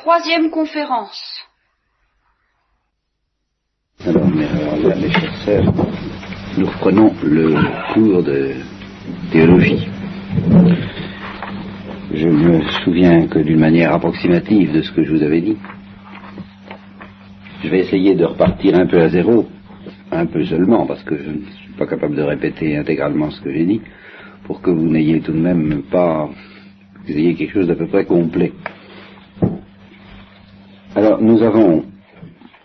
Troisième 0.00 0.48
conférence. 0.48 1.22
Alors, 4.06 4.26
mes, 4.28 4.46
alors, 4.46 4.96
mes 4.96 5.10
chers 5.10 5.36
sœurs, 5.44 5.74
nous 6.56 6.64
reprenons 6.64 7.12
le 7.22 7.54
cours 7.92 8.22
de 8.22 8.54
théologie. 9.30 9.86
Je 12.14 12.28
me 12.28 12.62
souviens 12.82 13.26
que 13.26 13.40
d'une 13.40 13.60
manière 13.60 13.92
approximative 13.92 14.72
de 14.72 14.80
ce 14.80 14.90
que 14.92 15.04
je 15.04 15.12
vous 15.12 15.22
avais 15.22 15.42
dit, 15.42 15.58
je 17.62 17.68
vais 17.68 17.80
essayer 17.80 18.14
de 18.14 18.24
repartir 18.24 18.76
un 18.76 18.86
peu 18.86 19.02
à 19.02 19.10
zéro, 19.10 19.48
un 20.10 20.24
peu 20.24 20.46
seulement, 20.46 20.86
parce 20.86 21.02
que 21.02 21.14
je 21.14 21.28
ne 21.28 21.44
suis 21.44 21.72
pas 21.76 21.86
capable 21.86 22.16
de 22.16 22.22
répéter 22.22 22.74
intégralement 22.74 23.30
ce 23.30 23.42
que 23.42 23.52
j'ai 23.52 23.66
dit, 23.66 23.82
pour 24.44 24.62
que 24.62 24.70
vous 24.70 24.88
n'ayez 24.88 25.20
tout 25.20 25.32
de 25.32 25.40
même 25.40 25.82
pas, 25.90 26.30
vous 27.04 27.12
ayez 27.12 27.34
quelque 27.34 27.52
chose 27.52 27.66
d'à 27.66 27.74
peu 27.74 27.86
près 27.86 28.06
complet. 28.06 28.52
Alors, 30.94 31.22
nous 31.22 31.40
avons 31.42 31.84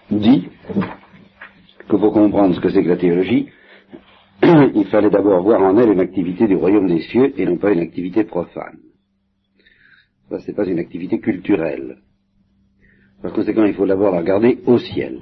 dit 0.09 0.47
que 1.87 1.95
pour 1.95 2.11
comprendre 2.11 2.55
ce 2.55 2.59
que 2.59 2.69
c'est 2.69 2.83
que 2.83 2.89
la 2.89 2.97
théologie, 2.97 3.49
il 4.43 4.87
fallait 4.89 5.11
d'abord 5.11 5.43
voir 5.43 5.61
en 5.61 5.77
elle 5.77 5.91
une 5.91 5.99
activité 5.99 6.47
du 6.47 6.55
royaume 6.55 6.87
des 6.87 7.01
cieux 7.01 7.39
et 7.39 7.45
non 7.45 7.57
pas 7.57 7.71
une 7.71 7.81
activité 7.81 8.23
profane. 8.23 8.79
Ça, 10.29 10.39
c'est 10.39 10.55
pas 10.55 10.65
une 10.65 10.79
activité 10.79 11.19
culturelle. 11.19 11.97
Par 13.21 13.31
conséquent, 13.31 13.63
il 13.63 13.75
faut 13.75 13.85
d'abord 13.85 14.11
la 14.11 14.21
regarder 14.21 14.59
au 14.65 14.79
ciel. 14.79 15.21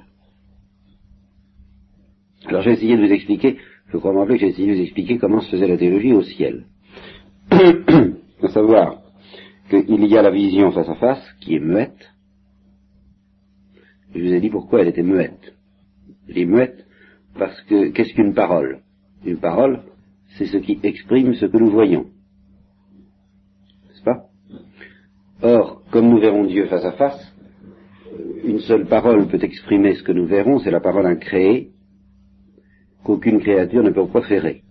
Alors 2.46 2.62
j'ai 2.62 2.72
essayé 2.72 2.96
de 2.96 3.06
vous 3.06 3.12
expliquer, 3.12 3.58
je 3.90 3.98
crois 3.98 4.14
me 4.14 4.20
rappeler 4.20 4.36
que 4.36 4.42
j'ai 4.42 4.52
essayé 4.52 4.68
de 4.70 4.76
vous 4.76 4.82
expliquer 4.82 5.18
comment 5.18 5.42
se 5.42 5.50
faisait 5.52 5.68
la 5.68 5.78
théologie 5.78 6.14
au 6.14 6.24
ciel. 6.24 6.66
à 7.52 8.48
savoir 8.50 9.02
qu'il 9.70 10.06
y 10.06 10.18
a 10.18 10.22
la 10.22 10.32
vision 10.32 10.72
face 10.72 10.90
à 10.90 10.96
face 10.96 11.36
qui 11.42 11.56
est 11.56 11.60
muette. 11.60 12.14
Je 14.14 14.22
vous 14.22 14.34
ai 14.34 14.40
dit 14.40 14.50
pourquoi 14.50 14.82
elle 14.82 14.90
était 14.90 15.04
muette. 15.04 15.54
Elle 16.30 16.38
est 16.38 16.46
muette 16.46 16.86
parce 17.38 17.60
que 17.64 17.90
qu'est-ce 17.90 18.14
qu'une 18.14 18.34
parole? 18.34 18.82
Une 19.26 19.40
parole, 19.40 19.82
c'est 20.38 20.46
ce 20.46 20.58
qui 20.58 20.80
exprime 20.84 21.34
ce 21.36 21.46
que 21.46 21.58
nous 21.58 21.72
voyons. 21.72 22.06
N'est-ce 23.88 24.04
pas? 24.04 24.26
Or, 25.42 25.82
comme 25.92 26.10
nous 26.10 26.20
verrons 26.20 26.46
Dieu 26.46 26.68
face 26.68 26.86
à 26.86 26.94
face, 26.94 27.34
une 28.44 28.60
seule 28.60 28.86
parole 28.86 29.28
peut 29.28 29.42
exprimer 29.42 29.96
ce 29.96 30.04
que 30.04 30.12
nous 30.12 30.26
verrons, 30.26 30.60
c'est 30.60 30.72
la 30.72 30.80
parole 30.80 31.08
incréée, 31.08 31.72
qu'aucune 33.04 33.40
créature 33.40 33.84
ne 33.84 33.90
peut 33.90 34.08
proférer. 34.08 34.64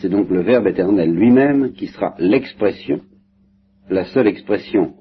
C'est 0.00 0.08
donc 0.08 0.30
le 0.30 0.42
Verbe 0.42 0.66
éternel 0.66 1.12
lui-même 1.12 1.72
qui 1.72 1.88
sera 1.88 2.14
l'expression, 2.18 3.00
la 3.88 4.04
seule 4.06 4.26
expression 4.26 4.94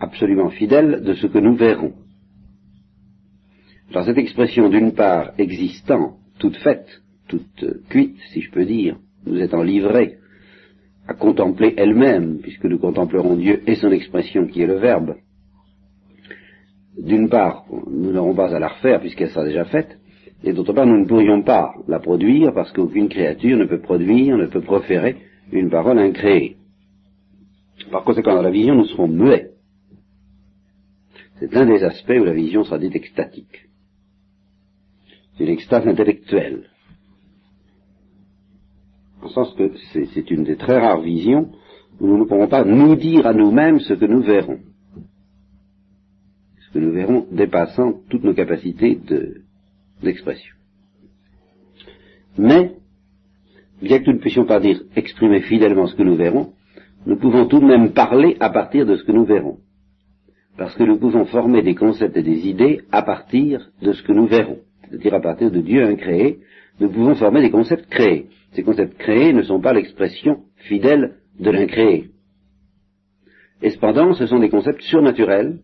absolument 0.00 0.50
fidèle 0.50 1.02
de 1.02 1.14
ce 1.14 1.26
que 1.26 1.38
nous 1.38 1.54
verrons. 1.54 1.94
Alors 3.90 4.04
cette 4.04 4.18
expression, 4.18 4.68
d'une 4.68 4.92
part, 4.92 5.32
existant, 5.38 6.16
toute 6.38 6.56
faite, 6.58 6.88
toute 7.28 7.64
cuite, 7.88 8.18
si 8.32 8.40
je 8.40 8.50
peux 8.50 8.64
dire, 8.64 8.98
nous 9.24 9.40
étant 9.40 9.62
livrée 9.62 10.18
à 11.08 11.14
contempler 11.14 11.74
elle-même, 11.76 12.40
puisque 12.40 12.64
nous 12.64 12.78
contemplerons 12.78 13.36
Dieu 13.36 13.62
et 13.66 13.76
son 13.76 13.90
expression 13.90 14.46
qui 14.46 14.62
est 14.62 14.66
le 14.66 14.78
Verbe, 14.78 15.14
d'une 16.98 17.28
part, 17.28 17.64
nous 17.90 18.12
n'aurons 18.12 18.34
pas 18.34 18.54
à 18.54 18.58
la 18.58 18.68
refaire 18.68 19.00
puisqu'elle 19.00 19.30
sera 19.30 19.44
déjà 19.44 19.64
faite, 19.66 19.98
et 20.42 20.52
d'autre 20.52 20.72
part, 20.72 20.86
nous 20.86 20.98
ne 20.98 21.06
pourrions 21.06 21.42
pas 21.42 21.74
la 21.88 22.00
produire 22.00 22.52
parce 22.52 22.72
qu'aucune 22.72 23.08
créature 23.08 23.56
ne 23.56 23.64
peut 23.64 23.80
produire, 23.80 24.36
ne 24.36 24.46
peut 24.46 24.60
proférer 24.60 25.16
une 25.52 25.70
parole 25.70 25.98
incréée. 25.98 26.56
Par 27.90 28.04
conséquent, 28.04 28.34
dans 28.34 28.42
la 28.42 28.50
vision, 28.50 28.74
nous 28.74 28.86
serons 28.86 29.08
muets. 29.08 29.50
C'est 31.38 31.54
un 31.56 31.66
des 31.66 31.84
aspects 31.84 32.16
où 32.18 32.24
la 32.24 32.32
vision 32.32 32.64
sera 32.64 32.78
dite 32.78 32.96
extatique. 32.96 33.68
C'est 35.36 35.44
une 35.44 35.50
extase 35.50 35.86
intellectuelle. 35.86 36.70
En 39.22 39.28
sens 39.28 39.54
que 39.54 39.72
c'est 39.92 40.30
une 40.30 40.44
des 40.44 40.56
très 40.56 40.78
rares 40.78 41.00
visions 41.00 41.50
où 42.00 42.06
nous 42.06 42.18
ne 42.18 42.24
pourrons 42.24 42.48
pas 42.48 42.64
nous 42.64 42.94
dire 42.96 43.26
à 43.26 43.32
nous-mêmes 43.32 43.80
ce 43.80 43.94
que 43.94 44.04
nous 44.04 44.22
verrons 44.22 44.58
que 46.76 46.84
nous 46.84 46.92
verrons 46.92 47.26
dépassant 47.32 48.02
toutes 48.10 48.22
nos 48.22 48.34
capacités 48.34 49.00
d'expression. 50.02 50.54
Mais, 52.36 52.72
bien 53.80 54.00
que 54.00 54.10
nous 54.10 54.16
ne 54.16 54.20
puissions 54.20 54.44
pas 54.44 54.60
dire 54.60 54.82
exprimer 54.94 55.40
fidèlement 55.40 55.86
ce 55.86 55.96
que 55.96 56.02
nous 56.02 56.16
verrons, 56.16 56.52
nous 57.06 57.16
pouvons 57.16 57.46
tout 57.46 57.60
de 57.60 57.64
même 57.64 57.94
parler 57.94 58.36
à 58.40 58.50
partir 58.50 58.84
de 58.84 58.96
ce 58.96 59.04
que 59.04 59.12
nous 59.12 59.24
verrons. 59.24 59.56
Parce 60.58 60.74
que 60.74 60.84
nous 60.84 60.98
pouvons 60.98 61.24
former 61.24 61.62
des 61.62 61.74
concepts 61.74 62.16
et 62.18 62.22
des 62.22 62.46
idées 62.46 62.82
à 62.92 63.00
partir 63.00 63.70
de 63.80 63.92
ce 63.92 64.02
que 64.02 64.12
nous 64.12 64.26
verrons. 64.26 64.58
C'est-à-dire 64.88 65.14
à 65.14 65.20
partir 65.20 65.50
de 65.50 65.60
Dieu 65.60 65.84
incréé, 65.84 66.38
nous 66.80 66.90
pouvons 66.90 67.14
former 67.14 67.40
des 67.40 67.50
concepts 67.50 67.88
créés. 67.88 68.26
Ces 68.52 68.62
concepts 68.62 68.96
créés 68.98 69.32
ne 69.32 69.42
sont 69.42 69.60
pas 69.60 69.72
l'expression 69.72 70.44
fidèle 70.56 71.16
de 71.38 71.50
l'incréé. 71.50 72.10
Et 73.62 73.70
cependant, 73.70 74.12
ce 74.14 74.26
sont 74.26 74.38
des 74.38 74.50
concepts 74.50 74.82
surnaturels 74.82 75.58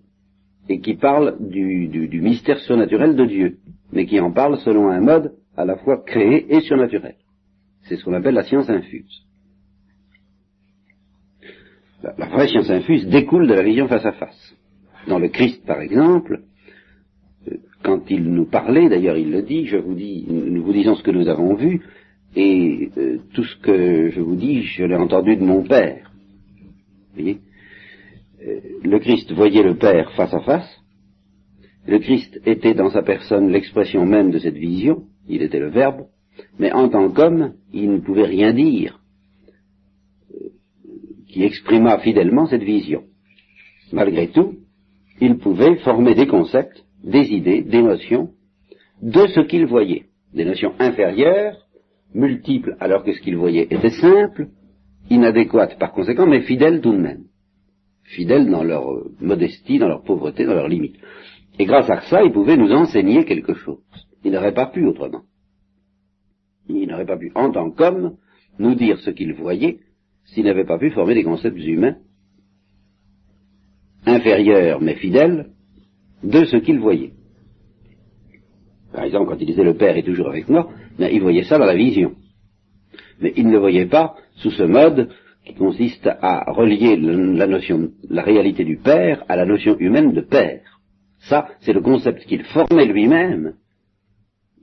et 0.69 0.81
qui 0.81 0.95
parle 0.95 1.37
du, 1.41 1.89
du, 1.89 2.09
du, 2.09 2.21
mystère 2.21 2.59
surnaturel 2.61 3.17
de 3.17 3.25
Dieu, 3.27 3.57
mais 3.93 4.07
qui 4.07 4.21
en 4.21 4.33
parle 4.33 4.59
selon 4.59 4.89
un 4.89 5.01
mode 5.01 5.35
à 5.57 5.65
la 5.65 5.77
fois 5.77 6.03
créé 6.05 6.55
et 6.55 6.61
surnaturel. 6.61 7.17
C'est 7.83 7.97
ce 7.97 8.05
qu'on 8.05 8.15
appelle 8.15 8.35
la 8.35 8.45
science 8.45 8.71
infuse. 8.71 9.27
La, 12.03 12.15
la, 12.17 12.27
vraie 12.27 12.49
science 12.49 12.71
infuse 12.71 13.07
découle 13.07 13.47
de 13.47 13.55
la 13.55 13.63
vision 13.63 13.89
face 13.89 14.07
à 14.07 14.13
face. 14.13 14.57
Dans 15.09 15.19
le 15.19 15.29
Christ, 15.29 15.65
par 15.67 15.81
exemple, 15.81 16.43
quand 17.83 18.11
il 18.11 18.25
nous 18.25 18.47
parlait, 18.47 18.89
d'ailleurs 18.89 19.17
il 19.17 19.31
le 19.31 19.43
dit, 19.43 19.67
je 19.67 19.77
vous 19.77 19.95
dis, 19.95 20.27
nous 20.29 20.63
vous 20.63 20.73
disons 20.73 20.95
ce 20.95 21.03
que 21.03 21.11
nous 21.11 21.29
avons 21.29 21.55
vu, 21.55 21.83
et 22.35 22.91
euh, 22.97 23.19
tout 23.35 23.45
ce 23.45 23.57
que 23.57 24.11
je 24.11 24.21
vous 24.21 24.37
dis, 24.37 24.63
je 24.63 24.85
l'ai 24.85 24.97
entendu 24.97 25.37
de 25.37 25.45
mon 25.45 25.63
Père. 25.63 26.11
Vous 27.15 27.23
voyez? 27.23 27.39
Euh, 28.47 28.61
le 28.83 28.99
Christ 28.99 29.33
voyait 29.33 29.63
le 29.63 29.77
Père 29.77 30.13
face 30.13 30.33
à 30.33 30.41
face, 30.41 30.83
le 31.87 31.99
Christ 31.99 32.41
était 32.47 32.75
dans 32.75 32.91
sa 32.91 33.03
personne 33.03 33.51
l'expression 33.51 34.07
même 34.07 34.31
de 34.31 34.39
cette 34.39 34.57
vision, 34.57 35.05
il 35.29 35.43
était 35.43 35.59
le 35.59 35.71
Verbe, 35.71 36.07
mais 36.59 36.73
en 36.73 36.89
tant 36.89 37.11
qu'homme, 37.11 37.55
il 37.73 37.91
ne 37.91 38.01
pouvait 38.01 38.27
rien 38.27 38.53
dire 38.53 39.01
euh, 40.33 40.49
qui 41.29 41.43
exprimât 41.43 41.99
fidèlement 41.99 42.47
cette 42.47 42.63
vision. 42.63 43.05
Malgré 43.93 44.29
tout, 44.29 44.55
il 45.21 45.37
pouvait 45.39 45.77
former 45.77 46.15
des 46.15 46.27
concepts, 46.27 46.85
des 47.03 47.33
idées, 47.33 47.63
des 47.63 47.83
notions 47.83 48.31
de 49.03 49.27
ce 49.27 49.41
qu'il 49.41 49.67
voyait, 49.67 50.07
des 50.35 50.45
notions 50.45 50.75
inférieures, 50.79 51.57
multiples 52.15 52.77
alors 52.81 53.05
que 53.05 53.13
ce 53.13 53.21
qu'il 53.21 53.37
voyait 53.37 53.67
était 53.71 53.91
simple, 53.91 54.49
inadéquates 55.11 55.79
par 55.79 55.93
conséquent, 55.93 56.27
mais 56.27 56.43
fidèles 56.43 56.81
tout 56.81 56.93
de 56.93 56.99
même 56.99 57.25
fidèles 58.13 58.51
dans 58.51 58.65
leur 58.65 58.85
modestie, 59.21 59.79
dans 59.79 59.89
leur 59.89 60.03
pauvreté, 60.03 60.45
dans 60.45 60.55
leurs 60.55 60.69
limites. 60.69 60.97
Et 61.59 61.65
grâce 61.65 61.91
à 61.91 62.01
ça, 62.03 62.23
ils 62.23 62.33
pouvaient 62.33 62.57
nous 62.57 62.73
enseigner 62.73 63.25
quelque 63.25 63.55
chose. 63.55 63.83
Ils 64.25 64.33
n'auraient 64.33 64.55
pas 64.55 64.67
pu 64.67 64.87
autrement. 64.87 65.23
Ils 66.69 66.87
n'auraient 66.87 67.07
pas 67.07 67.17
pu, 67.17 67.33
en 67.35 67.51
tant 67.51 67.71
qu'hommes, 67.71 68.17
nous 68.59 68.75
dire 68.75 68.99
ce 68.99 69.11
qu'ils 69.11 69.35
voyaient 69.35 69.79
s'ils 70.25 70.45
n'avaient 70.45 70.65
pas 70.65 70.79
pu 70.79 70.91
former 70.91 71.15
des 71.15 71.25
concepts 71.25 71.59
humains 71.59 71.97
inférieurs 74.07 74.81
mais 74.81 74.95
fidèles 74.95 75.51
de 76.23 76.45
ce 76.45 76.57
qu'ils 76.57 76.79
voyaient. 76.79 77.13
Par 78.93 79.05
exemple, 79.05 79.31
quand 79.31 79.41
il 79.41 79.47
disait 79.47 79.65
le 79.65 79.75
Père 79.75 79.97
est 79.97 80.03
toujours 80.03 80.29
avec 80.29 80.49
moi, 80.49 80.69
ben, 80.99 81.11
il 81.13 81.23
voyait 81.23 81.45
ça 81.45 81.59
dans 81.59 81.65
la 81.65 81.75
vision. 81.75 82.13
Mais 83.21 83.33
il 83.37 83.49
ne 83.49 83.59
voyait 83.59 83.87
pas 83.87 84.15
sous 84.37 84.51
ce 84.51 84.63
mode 84.63 85.09
qui 85.45 85.55
consiste 85.55 86.07
à 86.07 86.53
relier 86.53 86.97
la 86.97 87.47
notion, 87.47 87.91
la 88.09 88.23
réalité 88.23 88.65
du 88.65 88.77
Père 88.77 89.25
à 89.29 89.37
la 89.37 89.45
notion 89.45 89.77
humaine 89.79 90.13
de 90.13 90.21
Père. 90.21 90.81
Ça, 91.21 91.49
c'est 91.61 91.73
le 91.73 91.81
concept 91.81 92.25
qu'il 92.27 92.45
formait 92.45 92.87
lui-même 92.87 93.55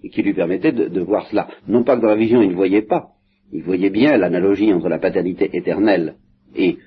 et 0.04 0.10
qui 0.10 0.22
lui 0.22 0.34
permettait 0.34 0.72
de, 0.72 1.02
voir 1.02 1.28
cela. 1.28 1.48
Non 1.68 1.84
pas 1.84 1.98
que 1.98 2.02
dans 2.02 2.08
la 2.08 2.16
vision 2.16 2.42
il 2.42 2.50
ne 2.50 2.56
voyait 2.56 2.82
pas, 2.82 3.10
il 3.52 3.64
voyait 3.64 3.90
bien 3.90 4.18
l'analogie 4.18 4.74
entre 4.74 4.90
la 4.90 5.00
paternité 5.00 5.50
éternelle 5.54 6.16
et 6.56 6.78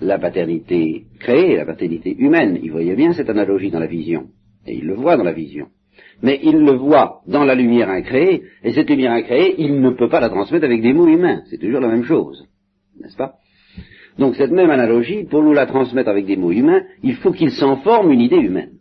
la 0.00 0.18
paternité 0.18 1.06
créée, 1.20 1.56
la 1.56 1.66
paternité 1.66 2.14
humaine. 2.16 2.58
Il 2.62 2.72
voyait 2.72 2.96
bien 2.96 3.12
cette 3.12 3.30
analogie 3.30 3.70
dans 3.70 3.80
la 3.80 3.86
vision, 3.86 4.28
et 4.66 4.74
il 4.74 4.86
le 4.86 4.94
voit 4.94 5.16
dans 5.16 5.24
la 5.24 5.32
vision. 5.32 5.68
Mais 6.22 6.40
il 6.42 6.58
le 6.58 6.72
voit 6.72 7.22
dans 7.26 7.44
la 7.44 7.54
lumière 7.54 7.90
incréée, 7.90 8.42
et 8.62 8.72
cette 8.72 8.90
lumière 8.90 9.12
incréée, 9.12 9.54
il 9.58 9.80
ne 9.80 9.90
peut 9.90 10.08
pas 10.08 10.20
la 10.20 10.28
transmettre 10.28 10.64
avec 10.64 10.82
des 10.82 10.92
mots 10.92 11.08
humains. 11.08 11.42
C'est 11.50 11.58
toujours 11.58 11.80
la 11.80 11.88
même 11.88 12.04
chose 12.04 12.48
n'est-ce 13.00 13.16
pas? 13.16 13.38
Donc 14.18 14.34
cette 14.34 14.50
même 14.50 14.70
analogie, 14.70 15.24
pour 15.24 15.42
nous 15.42 15.52
la 15.52 15.66
transmettre 15.66 16.08
avec 16.08 16.26
des 16.26 16.36
mots 16.36 16.50
humains, 16.50 16.82
il 17.02 17.16
faut 17.16 17.32
qu'il 17.32 17.52
s'en 17.52 17.78
forme 17.78 18.10
une 18.10 18.20
idée 18.20 18.36
humaine. 18.36 18.78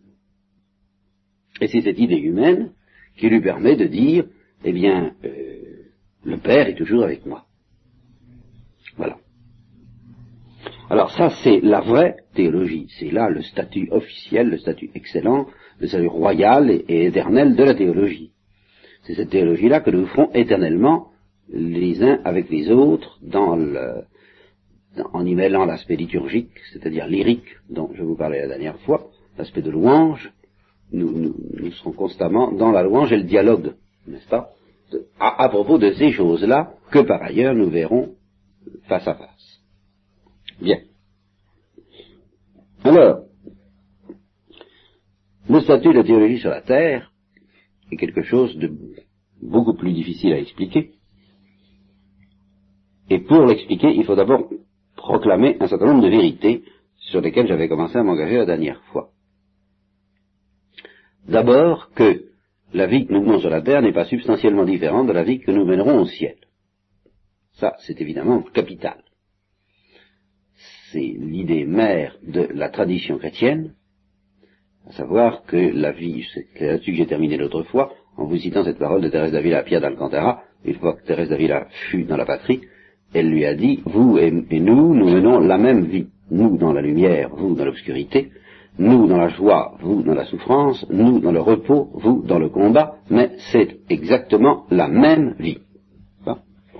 Et 1.62 1.68
c'est 1.68 1.81
cette 1.81 2.00
idée 2.00 2.18
humaine 2.18 2.72
qui 3.18 3.30
lui 3.30 3.42
permet 3.42 3.75
de 3.75 3.86
dire, 3.86 4.25
eh 4.63 4.72
bien, 4.72 5.13
euh, 5.24 5.30
le 6.24 6.38
Père 6.38 6.68
est 6.68 6.75
toujours 6.75 7.04
avec 7.04 7.25
moi. 7.25 7.46
Voilà. 8.96 9.18
Alors 10.89 11.12
ça, 11.12 11.30
c'est 11.44 11.60
la 11.62 11.81
vraie 11.81 12.16
théologie. 12.34 12.88
C'est 13.00 13.12
là 13.12 13.30
le 13.30 13.42
statut 13.42 13.89
officiel, 13.92 14.50
le 14.50 14.57
statut 14.57 14.89
excellent, 14.95 15.48
le 15.80 15.88
statut 15.88 16.07
royal 16.07 16.72
et, 16.72 17.06
éternel 17.06 17.56
de 17.56 17.63
la 17.63 17.75
théologie. 17.75 18.31
C'est 19.04 19.16
cette 19.16 19.30
théologie-là 19.30 19.81
que 19.81 19.92
nous 19.92 20.06
ferons 20.07 20.31
éternellement 20.34 21.07
les 21.50 22.01
uns 22.04 22.19
avec 22.24 22.50
les 22.50 22.69
autres 22.72 23.19
dans 23.22 23.56
le, 23.56 24.04
en 25.13 25.25
y 25.25 25.36
mêlant 25.36 25.66
l'aspect 25.66 25.95
liturgique, 25.95 26.51
c'est-à-dire 26.72 27.07
lyrique 27.07 27.57
dont 27.69 27.89
je 27.94 28.04
vous 28.04 28.16
parlais 28.16 28.42
la 28.42 28.48
dernière 28.48 28.80
fois, 28.80 29.10
l'aspect 29.38 29.62
de 29.62 29.72
louange, 29.72 30.31
nous, 30.92 31.34
serons 31.72 31.92
constamment 31.92 32.51
dans 32.51 32.72
la 32.72 32.84
louange 32.84 33.12
et 33.12 33.18
le 33.18 33.24
dialogue, 33.24 33.74
n'est-ce 34.07 34.28
pas, 34.28 34.51
à, 35.19 35.50
propos 35.50 35.78
de 35.78 35.92
ces 35.92 36.12
choses-là 36.12 36.74
que 36.92 37.00
par 37.00 37.22
ailleurs 37.22 37.54
nous 37.54 37.69
verrons 37.69 38.13
face 38.88 39.07
à 39.07 39.16
face. 39.16 39.37
Bien. 40.62 40.80
Alors, 42.83 43.25
le 45.50 45.62
statut 45.62 45.89
de 45.89 46.00
la 46.00 46.04
théologie 46.04 46.39
sur 46.39 46.50
la 46.50 46.62
terre 46.62 47.12
est 47.92 47.98
quelque 47.98 48.24
chose 48.24 48.56
de 48.57 48.71
beaucoup 49.42 49.75
plus 49.75 49.94
difficile 49.94 50.33
à 50.33 50.39
expliquer. 50.39 50.92
Et 53.09 53.19
pour 53.19 53.45
l'expliquer, 53.45 53.94
il 53.94 54.04
faut 54.04 54.15
d'abord 54.15 54.50
proclamer 54.95 55.57
un 55.59 55.68
certain 55.68 55.86
nombre 55.86 56.04
de 56.04 56.09
vérités 56.09 56.63
sur 56.98 57.21
lesquelles 57.21 57.48
j'avais 57.48 57.69
commencé 57.69 57.98
à 57.98 58.03
m'engager 58.03 58.38
la 58.38 58.45
dernière 58.45 58.81
fois. 58.86 59.12
D'abord 61.27 61.92
que 61.92 62.25
la 62.74 62.88
vie 62.88 63.06
que 63.06 63.13
nous 63.13 63.21
menons 63.21 63.39
sur 63.39 63.50
la 63.50 63.62
terre 63.62 63.81
n'est 63.81 63.94
pas 63.94 64.06
substantiellement 64.06 64.65
différente 64.65 65.07
de 65.07 65.13
la 65.13 65.24
vie 65.24 65.39
que 65.39 65.51
nous 65.51 65.65
mènerons 65.65 66.01
au 66.01 66.06
ciel. 66.06 66.36
Ça, 67.53 67.75
c'est 67.80 68.00
évidemment 68.01 68.42
capital. 68.42 69.03
C'est 70.92 71.00
l'idée 71.00 71.66
mère 71.66 72.16
de 72.25 72.48
la 72.54 72.69
tradition 72.69 73.18
chrétienne, 73.18 73.74
à 74.88 74.94
savoir 74.94 75.44
que 75.44 75.57
la 75.57 75.92
vie, 75.92 76.25
c'est 76.34 76.66
là-dessus 76.66 76.92
que 76.92 76.98
j'ai 76.98 77.07
terminé 77.07 77.38
l'autre 77.38 77.63
fois, 77.63 77.92
en 78.16 78.25
vous 78.25 78.38
citant 78.38 78.63
cette 78.63 78.80
parole 78.80 79.01
de 79.01 79.10
Thérèse 79.10 79.34
d'Avila 79.34 79.60
à 79.60 79.63
Pierre 79.63 79.81
d'Alcantara, 79.81 80.44
une 80.63 80.75
fois 80.75 80.94
que 80.94 81.06
Thérèse 81.06 81.30
d'Avila 81.30 81.68
fut 81.89 82.04
dans 82.04 82.16
la 82.16 82.25
patrie, 82.25 82.62
elle 83.13 83.30
lui 83.30 83.45
a 83.45 83.54
dit, 83.54 83.81
vous 83.86 84.18
et, 84.18 84.31
nous, 84.31 84.94
nous 84.94 85.10
menons 85.10 85.39
la 85.39 85.57
même 85.57 85.86
vie. 85.86 86.07
Nous 86.30 86.57
dans 86.57 86.74
la 86.74 86.81
lumière, 86.81 87.30
vous 87.36 87.56
dans 87.56 87.66
l'obscurité, 87.66 88.31
nous 88.78 89.07
dans 89.07 89.18
la 89.18 89.30
joie, 89.30 89.78
vous 89.81 90.04
dans 90.04 90.13
la 90.13 90.25
souffrance, 90.25 90.86
nous 90.89 91.19
dans 91.19 91.31
le 91.31 91.42
repos, 91.42 91.89
vous 91.94 92.24
dans 92.24 92.39
le 92.39 92.50
combat, 92.50 92.98
mais 93.10 93.31
c'est 93.51 93.80
exactement 93.89 94.66
la 94.69 94.88
même 94.88 95.36
vie. 95.39 95.60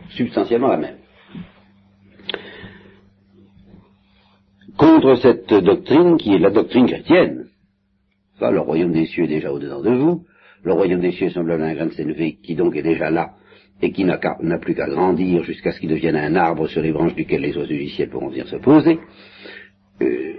substantiellement 0.09 0.68
la 0.68 0.77
même. 0.77 0.96
Contre 4.77 5.15
cette 5.15 5.53
doctrine 5.53 6.18
qui 6.18 6.35
est 6.35 6.39
la 6.39 6.51
doctrine 6.51 6.85
chrétienne, 6.85 7.47
le 8.39 8.59
royaume 8.59 8.91
des 8.91 9.07
cieux 9.07 9.24
est 9.24 9.27
déjà 9.27 9.51
au-dedans 9.51 9.81
de 9.81 9.91
vous, 9.91 10.24
le 10.63 10.74
royaume 10.74 11.01
des 11.01 11.12
cieux 11.12 11.29
semble 11.29 11.51
un 11.51 11.74
grain 11.74 11.88
de 11.88 11.94
sénévé 11.94 12.38
qui 12.44 12.56
donc 12.56 12.75
est 12.75 12.83
déjà 12.83 13.09
là 13.09 13.31
et 13.81 13.91
qui 13.91 14.06
n'a 14.06 14.18
plus 14.59 14.75
qu'à 14.75 14.88
grandir 14.88 15.44
jusqu'à 15.44 15.71
ce 15.71 15.79
qu'il 15.79 15.89
devienne 15.89 16.15
un 16.15 16.35
arbre 16.35 16.68
sur 16.68 16.81
les 16.81 16.91
branches 16.91 17.15
duquel 17.15 17.41
les 17.41 17.56
oiseaux 17.56 17.68
du 17.68 17.89
ciel 17.89 18.09
pourront 18.09 18.29
venir 18.29 18.47
se 18.47 18.57
poser. 18.57 19.00
Euh, 20.01 20.33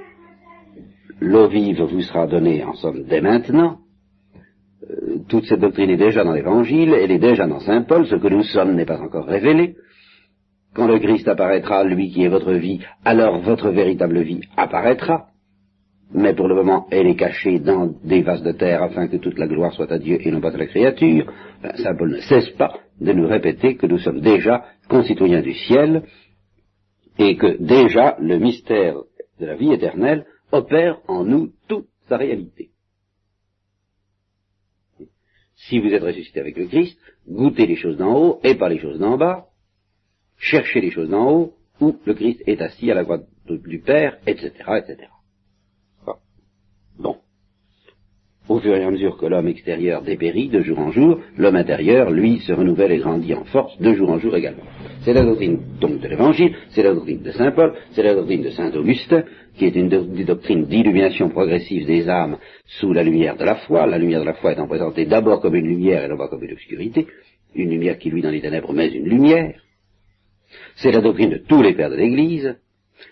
l'eau 1.20 1.48
vive 1.48 1.82
vous 1.82 2.02
sera 2.02 2.26
donnée 2.26 2.62
en 2.64 2.74
somme 2.74 3.04
dès 3.04 3.20
maintenant. 3.20 3.78
Euh, 4.88 5.18
toute 5.28 5.44
cette 5.46 5.60
doctrine 5.60 5.90
est 5.90 5.96
déjà 5.96 6.24
dans 6.24 6.32
l'Évangile, 6.32 6.94
elle 6.94 7.10
est 7.10 7.18
déjà 7.18 7.46
dans 7.46 7.60
Saint 7.60 7.82
Paul, 7.82 8.06
ce 8.06 8.16
que 8.16 8.28
nous 8.28 8.42
sommes 8.44 8.74
n'est 8.74 8.84
pas 8.84 9.00
encore 9.00 9.26
révélé. 9.26 9.76
Quand 10.78 10.86
le 10.86 11.00
Christ 11.00 11.26
apparaîtra, 11.26 11.82
lui 11.82 12.08
qui 12.08 12.22
est 12.22 12.28
votre 12.28 12.52
vie, 12.52 12.78
alors 13.04 13.40
votre 13.40 13.70
véritable 13.70 14.20
vie 14.22 14.42
apparaîtra. 14.56 15.26
Mais 16.14 16.34
pour 16.34 16.46
le 16.46 16.54
moment 16.54 16.86
elle 16.92 17.08
est 17.08 17.16
cachée 17.16 17.58
dans 17.58 17.92
des 18.04 18.22
vases 18.22 18.44
de 18.44 18.52
terre 18.52 18.84
afin 18.84 19.08
que 19.08 19.16
toute 19.16 19.40
la 19.40 19.48
gloire 19.48 19.72
soit 19.72 19.90
à 19.90 19.98
Dieu 19.98 20.18
et 20.20 20.30
non 20.30 20.40
pas 20.40 20.54
à 20.54 20.56
la 20.56 20.68
créature, 20.68 21.32
ben, 21.60 21.72
Saint 21.78 21.96
Paul 21.96 22.12
ne 22.12 22.20
cesse 22.20 22.50
pas 22.50 22.78
de 23.00 23.12
nous 23.12 23.26
répéter 23.26 23.74
que 23.74 23.88
nous 23.88 23.98
sommes 23.98 24.20
déjà 24.20 24.66
concitoyens 24.88 25.42
du 25.42 25.52
ciel 25.52 26.04
et 27.18 27.34
que 27.34 27.60
déjà 27.60 28.16
le 28.20 28.38
mystère 28.38 28.98
de 29.40 29.46
la 29.46 29.56
vie 29.56 29.72
éternelle 29.72 30.26
opère 30.52 31.00
en 31.08 31.24
nous 31.24 31.48
toute 31.66 31.88
sa 32.08 32.18
réalité. 32.18 32.68
Si 35.56 35.80
vous 35.80 35.92
êtes 35.92 36.04
ressuscité 36.04 36.38
avec 36.38 36.56
le 36.56 36.66
Christ, 36.66 36.96
goûtez 37.28 37.66
les 37.66 37.74
choses 37.74 37.96
d'en 37.96 38.16
haut 38.16 38.40
et 38.44 38.54
pas 38.54 38.68
les 38.68 38.78
choses 38.78 39.00
d'en 39.00 39.16
bas, 39.16 39.47
cherchez 40.38 40.80
les 40.80 40.90
choses 40.90 41.10
d'en 41.10 41.30
haut 41.30 41.52
où 41.80 41.96
le 42.04 42.14
Christ 42.14 42.42
est 42.46 42.60
assis 42.60 42.90
à 42.90 42.94
la 42.94 43.04
droite 43.04 43.26
du 43.48 43.78
Père, 43.80 44.18
etc., 44.26 44.50
etc. 44.78 45.08
Bon. 46.98 47.16
Au 48.48 48.58
fur 48.58 48.74
et 48.74 48.82
à 48.82 48.90
mesure 48.90 49.16
que 49.16 49.26
l'homme 49.26 49.46
extérieur 49.46 50.02
dépérit 50.02 50.48
de 50.48 50.60
jour 50.60 50.78
en 50.78 50.90
jour, 50.90 51.20
l'homme 51.36 51.56
intérieur, 51.56 52.10
lui, 52.10 52.38
se 52.40 52.52
renouvelle 52.52 52.92
et 52.92 52.98
grandit 52.98 53.34
en 53.34 53.44
force 53.44 53.78
de 53.78 53.92
jour 53.94 54.10
en 54.10 54.18
jour 54.18 54.34
également. 54.34 54.64
C'est 55.02 55.12
la 55.12 55.22
doctrine 55.22 55.60
donc 55.80 56.00
de 56.00 56.08
l'Évangile, 56.08 56.56
c'est 56.70 56.82
la 56.82 56.94
doctrine 56.94 57.22
de 57.22 57.30
Saint 57.30 57.52
Paul, 57.52 57.74
c'est 57.92 58.02
la 58.02 58.14
doctrine 58.14 58.42
de 58.42 58.50
Saint 58.50 58.72
Augustin, 58.74 59.22
qui 59.56 59.66
est 59.66 59.76
une 59.76 59.88
doctrine 60.24 60.64
d'illumination 60.64 61.28
progressive 61.28 61.86
des 61.86 62.08
âmes 62.08 62.38
sous 62.64 62.92
la 62.92 63.02
lumière 63.02 63.36
de 63.36 63.44
la 63.44 63.56
foi, 63.56 63.86
la 63.86 63.98
lumière 63.98 64.20
de 64.20 64.26
la 64.26 64.34
foi 64.34 64.52
étant 64.52 64.66
présentée 64.66 65.06
d'abord 65.06 65.40
comme 65.40 65.54
une 65.54 65.66
lumière 65.66 66.04
et 66.04 66.08
non 66.08 66.16
pas 66.16 66.28
comme 66.28 66.42
une 66.42 66.52
obscurité, 66.52 67.06
une 67.54 67.70
lumière 67.70 67.98
qui, 67.98 68.10
lui, 68.10 68.22
dans 68.22 68.30
les 68.30 68.40
ténèbres, 68.40 68.72
met 68.72 68.88
une 68.88 69.08
lumière. 69.08 69.60
C'est 70.80 70.92
la 70.92 71.00
doctrine 71.00 71.30
de 71.30 71.38
tous 71.38 71.60
les 71.60 71.74
pères 71.74 71.90
de 71.90 71.96
l'Église, 71.96 72.56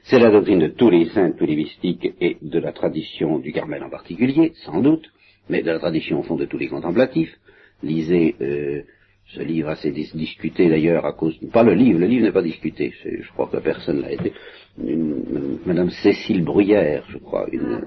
c'est 0.04 0.20
la 0.20 0.30
doctrine 0.30 0.60
de 0.60 0.68
tous 0.68 0.88
les 0.88 1.06
saints, 1.06 1.32
tous 1.32 1.46
les 1.46 1.56
mystiques 1.56 2.12
et 2.20 2.36
de 2.40 2.60
la 2.60 2.70
tradition 2.72 3.40
du 3.40 3.52
Carmel 3.52 3.82
en 3.82 3.90
particulier, 3.90 4.52
sans 4.64 4.80
doute, 4.80 5.10
mais 5.48 5.62
de 5.62 5.70
la 5.72 5.80
tradition 5.80 6.20
au 6.20 6.22
fond 6.22 6.36
de 6.36 6.44
tous 6.44 6.58
les 6.58 6.68
contemplatifs. 6.68 7.36
Lisez 7.82 8.36
euh, 8.40 8.82
ce 9.34 9.40
livre 9.40 9.70
assez 9.70 9.90
discuté 9.90 10.68
d'ailleurs 10.68 11.04
à 11.04 11.12
cause... 11.12 11.36
Pas 11.52 11.64
le 11.64 11.74
livre, 11.74 11.98
le 11.98 12.06
livre 12.06 12.26
n'est 12.26 12.32
pas 12.32 12.42
discuté, 12.42 12.94
je 13.04 13.28
crois 13.32 13.48
que 13.48 13.56
personne 13.56 14.00
l'a 14.00 14.12
été. 14.12 14.32
Madame 15.66 15.90
Cécile 15.90 16.44
Bruyère, 16.44 17.04
je 17.08 17.18
crois, 17.18 17.48
une... 17.50 17.80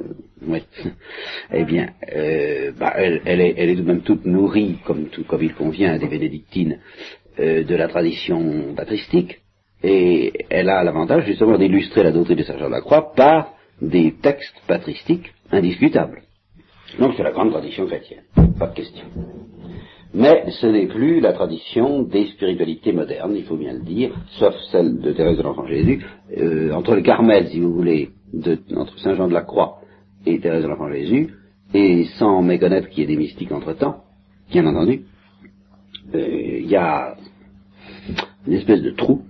Ouais. 0.46 0.64
eh 1.54 1.64
bien, 1.64 1.92
euh, 2.14 2.74
bah, 2.78 2.96
elle, 2.98 3.22
est, 3.40 3.54
elle 3.56 3.70
est 3.70 3.76
de 3.76 3.84
même 3.84 4.02
toute 4.02 4.26
nourrie, 4.26 4.78
comme, 4.86 5.06
tout, 5.06 5.24
comme 5.24 5.42
il 5.42 5.54
convient 5.54 5.98
des 5.98 6.08
bénédictines, 6.08 6.80
euh, 7.40 7.64
de 7.64 7.76
la 7.76 7.88
tradition 7.88 8.74
patristique, 8.76 9.40
et 9.84 10.46
elle 10.50 10.70
a 10.70 10.84
l'avantage 10.84 11.26
justement 11.26 11.58
d'illustrer 11.58 12.04
la 12.04 12.12
doctrine 12.12 12.38
de 12.38 12.44
Saint 12.44 12.58
Jean 12.58 12.68
de 12.68 12.72
la 12.72 12.82
Croix 12.82 13.14
par 13.16 13.54
des 13.82 14.16
textes 14.22 14.62
patristiques 14.68 15.34
indiscutables. 15.52 16.22
Donc 17.00 17.14
c'est 17.16 17.24
la 17.24 17.32
grande 17.32 17.52
tradition 17.52 17.86
chrétienne, 17.86 18.24
pas 18.58 18.68
de 18.68 18.76
question. 18.76 19.06
Mais 20.14 20.46
ce 20.50 20.66
n'est 20.66 20.88
plus 20.88 21.20
la 21.20 21.34
tradition 21.34 22.02
des 22.02 22.26
spiritualités 22.28 22.92
modernes, 22.92 23.36
il 23.36 23.44
faut 23.44 23.58
bien 23.58 23.74
le 23.74 23.82
dire, 23.82 24.12
sauf 24.40 24.56
celle 24.72 25.00
de 25.00 25.12
Thérèse 25.12 25.38
de 25.38 25.44
l'Enfant 25.44 25.68
Jésus. 25.68 26.04
Euh, 26.36 26.74
entre 26.74 26.96
le 26.96 27.02
Carmel, 27.02 27.48
si 27.50 27.60
vous 27.60 27.74
voulez, 27.74 28.10
entre 28.76 28.98
Saint 29.00 29.16
Jean 29.16 29.28
de 29.28 29.34
la 29.34 29.42
Croix 29.42 29.82
et 30.26 30.40
Thérèse 30.40 30.64
de 30.64 30.68
l'Enfant 30.68 30.92
Jésus, 30.92 31.36
et 31.76 32.06
sans 32.18 32.42
méconnaître 32.42 32.90
qu'il 32.90 33.02
y 33.02 33.04
ait 33.04 33.08
des 33.08 33.18
mystiques 33.18 33.52
entre-temps, 33.52 34.04
bien 34.50 34.66
entendu, 34.66 35.04
euh, 36.16 36.60
il 36.60 36.68
y 36.68 36.76
a 36.76 37.16
une 38.48 38.54
espèce 38.54 38.82
de 38.82 38.92
trou 38.92 39.22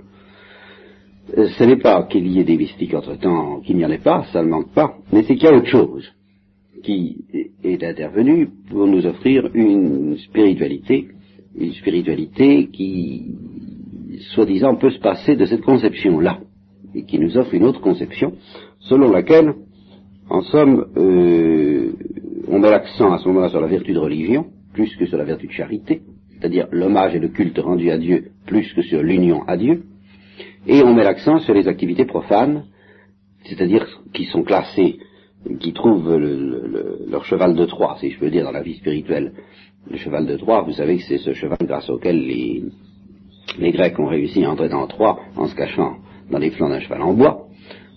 ce 1.35 1.63
n'est 1.63 1.77
pas 1.77 2.03
qu'il 2.03 2.27
y 2.27 2.39
ait 2.39 2.43
des 2.43 2.57
mystiques 2.57 2.93
entre-temps, 2.93 3.61
qu'il 3.61 3.77
n'y 3.77 3.85
en 3.85 3.91
ait 3.91 3.97
pas, 3.99 4.25
ça 4.31 4.43
ne 4.43 4.49
manque 4.49 4.71
pas, 4.73 4.95
mais 5.11 5.23
c'est 5.23 5.35
qu'il 5.35 5.45
y 5.45 5.47
a 5.47 5.55
autre 5.55 5.67
chose 5.67 6.09
qui 6.83 7.25
est 7.63 7.83
intervenue 7.83 8.49
pour 8.69 8.87
nous 8.87 9.05
offrir 9.05 9.49
une 9.53 10.17
spiritualité, 10.17 11.07
une 11.57 11.73
spiritualité 11.73 12.69
qui, 12.71 13.35
soi-disant, 14.33 14.75
peut 14.75 14.91
se 14.91 14.99
passer 14.99 15.35
de 15.35 15.45
cette 15.45 15.61
conception-là, 15.61 16.39
et 16.95 17.03
qui 17.03 17.19
nous 17.19 17.37
offre 17.37 17.53
une 17.53 17.65
autre 17.65 17.81
conception, 17.81 18.33
selon 18.79 19.11
laquelle, 19.11 19.53
en 20.29 20.41
somme, 20.41 20.85
euh, 20.97 21.91
on 22.47 22.59
met 22.59 22.69
l'accent 22.69 23.11
à 23.11 23.17
ce 23.17 23.27
moment-là 23.27 23.49
sur 23.49 23.61
la 23.61 23.67
vertu 23.67 23.93
de 23.93 23.99
religion, 23.99 24.45
plus 24.73 24.95
que 24.95 25.05
sur 25.05 25.17
la 25.17 25.25
vertu 25.25 25.47
de 25.47 25.51
charité, 25.51 26.01
c'est-à-dire 26.31 26.67
l'hommage 26.71 27.15
et 27.15 27.19
le 27.19 27.27
culte 27.27 27.59
rendu 27.59 27.91
à 27.91 27.97
Dieu, 27.97 28.31
plus 28.45 28.71
que 28.73 28.81
sur 28.81 29.03
l'union 29.03 29.43
à 29.47 29.57
Dieu, 29.57 29.83
et 30.67 30.83
on 30.83 30.93
met 30.93 31.03
l'accent 31.03 31.39
sur 31.39 31.53
les 31.53 31.67
activités 31.67 32.05
profanes, 32.05 32.65
c'est-à-dire 33.45 33.87
qui 34.13 34.25
sont 34.25 34.43
classées, 34.43 34.99
qui 35.59 35.73
trouvent 35.73 36.17
leur 36.17 37.25
cheval 37.25 37.55
de 37.55 37.65
Troie, 37.65 37.97
si 37.99 38.11
je 38.11 38.19
peux 38.19 38.29
dire, 38.29 38.43
dans 38.43 38.51
la 38.51 38.61
vie 38.61 38.75
spirituelle. 38.75 39.33
Le 39.89 39.97
cheval 39.97 40.25
de 40.25 40.35
Troie, 40.35 40.61
vous 40.61 40.73
savez 40.73 40.97
que 40.97 41.03
c'est 41.03 41.17
ce 41.17 41.33
cheval 41.33 41.57
grâce 41.61 41.89
auquel 41.89 42.25
les, 42.25 42.63
Grecs 43.71 43.97
ont 43.99 44.07
réussi 44.07 44.43
à 44.43 44.51
entrer 44.51 44.69
dans 44.69 44.85
Troie 44.87 45.19
en 45.35 45.47
se 45.47 45.55
cachant 45.55 45.97
dans 46.29 46.37
les 46.37 46.51
flancs 46.51 46.69
d'un 46.69 46.79
cheval 46.79 47.01
en 47.01 47.13
bois, 47.13 47.47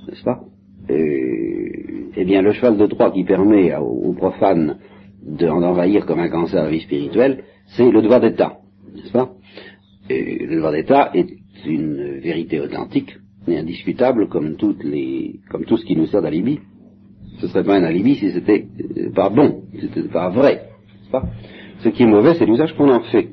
n'est-ce 0.09 0.23
pas? 0.23 0.41
Eh 0.89 2.25
bien, 2.25 2.43
le 2.43 2.53
cheval 2.53 2.77
de 2.77 2.87
Troie 2.87 3.11
qui 3.11 3.25
permet 3.25 3.75
aux, 3.77 4.15
profanes 4.15 4.79
d'envahir 5.23 6.07
comme 6.07 6.21
un 6.21 6.29
cancer 6.29 6.63
la 6.63 6.71
vie 6.71 6.81
spirituelle, 6.81 7.45
c'est 7.77 7.91
le 7.91 8.03
devoir 8.03 8.21
d'État, 8.21 8.59
n'est-ce 8.95 9.13
pas? 9.13 9.31
Le 10.09 10.55
devoir 10.55 10.73
d'État 10.73 11.11
est 11.15 11.42
une 11.71 12.19
vérité 12.21 12.61
authentique 12.61 13.17
et 13.49 13.59
indiscutable 13.59 14.29
comme, 14.29 14.57
toutes 14.57 14.85
les, 14.85 15.41
comme 15.51 15.65
tout 15.65 15.77
ce 15.77 15.85
qui 15.85 15.97
nous 15.97 16.07
sert 16.07 16.23
d'alibi. 16.23 16.61
Ce 17.41 17.49
serait 17.49 17.65
pas 17.65 17.77
un 17.77 17.85
alibi 17.85 18.17
si 18.17 18.31
c'était 18.31 18.67
euh, 18.97 19.11
pas 19.13 19.31
bon, 19.31 19.63
si 19.73 19.89
c'était 19.89 20.09
pas 20.09 20.29
vrai. 20.31 20.69
Ce 21.81 21.89
qui 21.89 22.05
est 22.05 22.07
mauvais, 22.07 22.35
c'est 22.35 22.47
l'usage 22.47 22.75
qu'on 22.77 22.91
en 22.91 23.01
fait. 23.01 23.31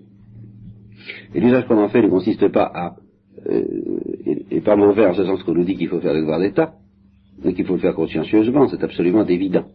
Et 1.33 1.39
l'usage 1.39 1.67
qu'on 1.67 1.77
en 1.77 1.89
fait 1.89 2.01
ne 2.01 2.09
consiste 2.09 2.47
pas 2.49 2.71
à, 2.73 2.95
euh, 3.47 3.63
et, 4.49 4.61
pas 4.61 4.75
mauvais 4.75 5.05
en 5.05 5.13
ce 5.13 5.23
sens 5.25 5.43
qu'on 5.43 5.53
nous 5.53 5.63
dit 5.63 5.75
qu'il 5.75 5.87
faut 5.87 5.99
faire 5.99 6.13
le 6.13 6.21
devoir 6.21 6.39
d'État, 6.39 6.73
mais 7.43 7.53
qu'il 7.53 7.65
faut 7.65 7.75
le 7.75 7.79
faire 7.79 7.93
consciencieusement, 7.93 8.67
c'est 8.67 8.83
absolument 8.83 9.25
évident. 9.25 9.65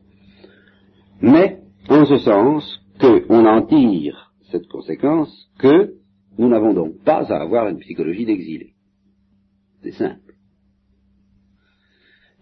Mais, 1.22 1.60
en 1.88 2.04
ce 2.04 2.18
sens, 2.18 2.80
qu'on 3.00 3.46
en 3.46 3.62
tire 3.62 4.32
cette 4.50 4.66
conséquence 4.68 5.48
que 5.58 5.94
nous 6.38 6.48
n'avons 6.48 6.74
donc 6.74 7.02
pas 7.04 7.24
à 7.32 7.42
avoir 7.42 7.68
une 7.68 7.78
psychologie 7.78 8.24
d'exilé. 8.24 8.72
C'est 9.82 9.92
simple. 9.92 10.34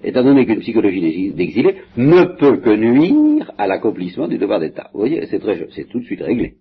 Étant 0.04 0.24
donné 0.24 0.46
qu'une 0.46 0.60
psychologie 0.60 1.32
d'exilé 1.32 1.76
ne 1.96 2.24
peut 2.36 2.56
que 2.58 2.74
nuire 2.74 3.52
à 3.56 3.66
l'accomplissement 3.66 4.26
du 4.26 4.38
devoir 4.38 4.58
d'État. 4.58 4.90
Vous 4.92 5.00
voyez, 5.00 5.26
c'est 5.26 5.38
très, 5.38 5.68
c'est 5.70 5.88
tout 5.88 6.00
de 6.00 6.04
suite 6.04 6.22
réglé. 6.22 6.56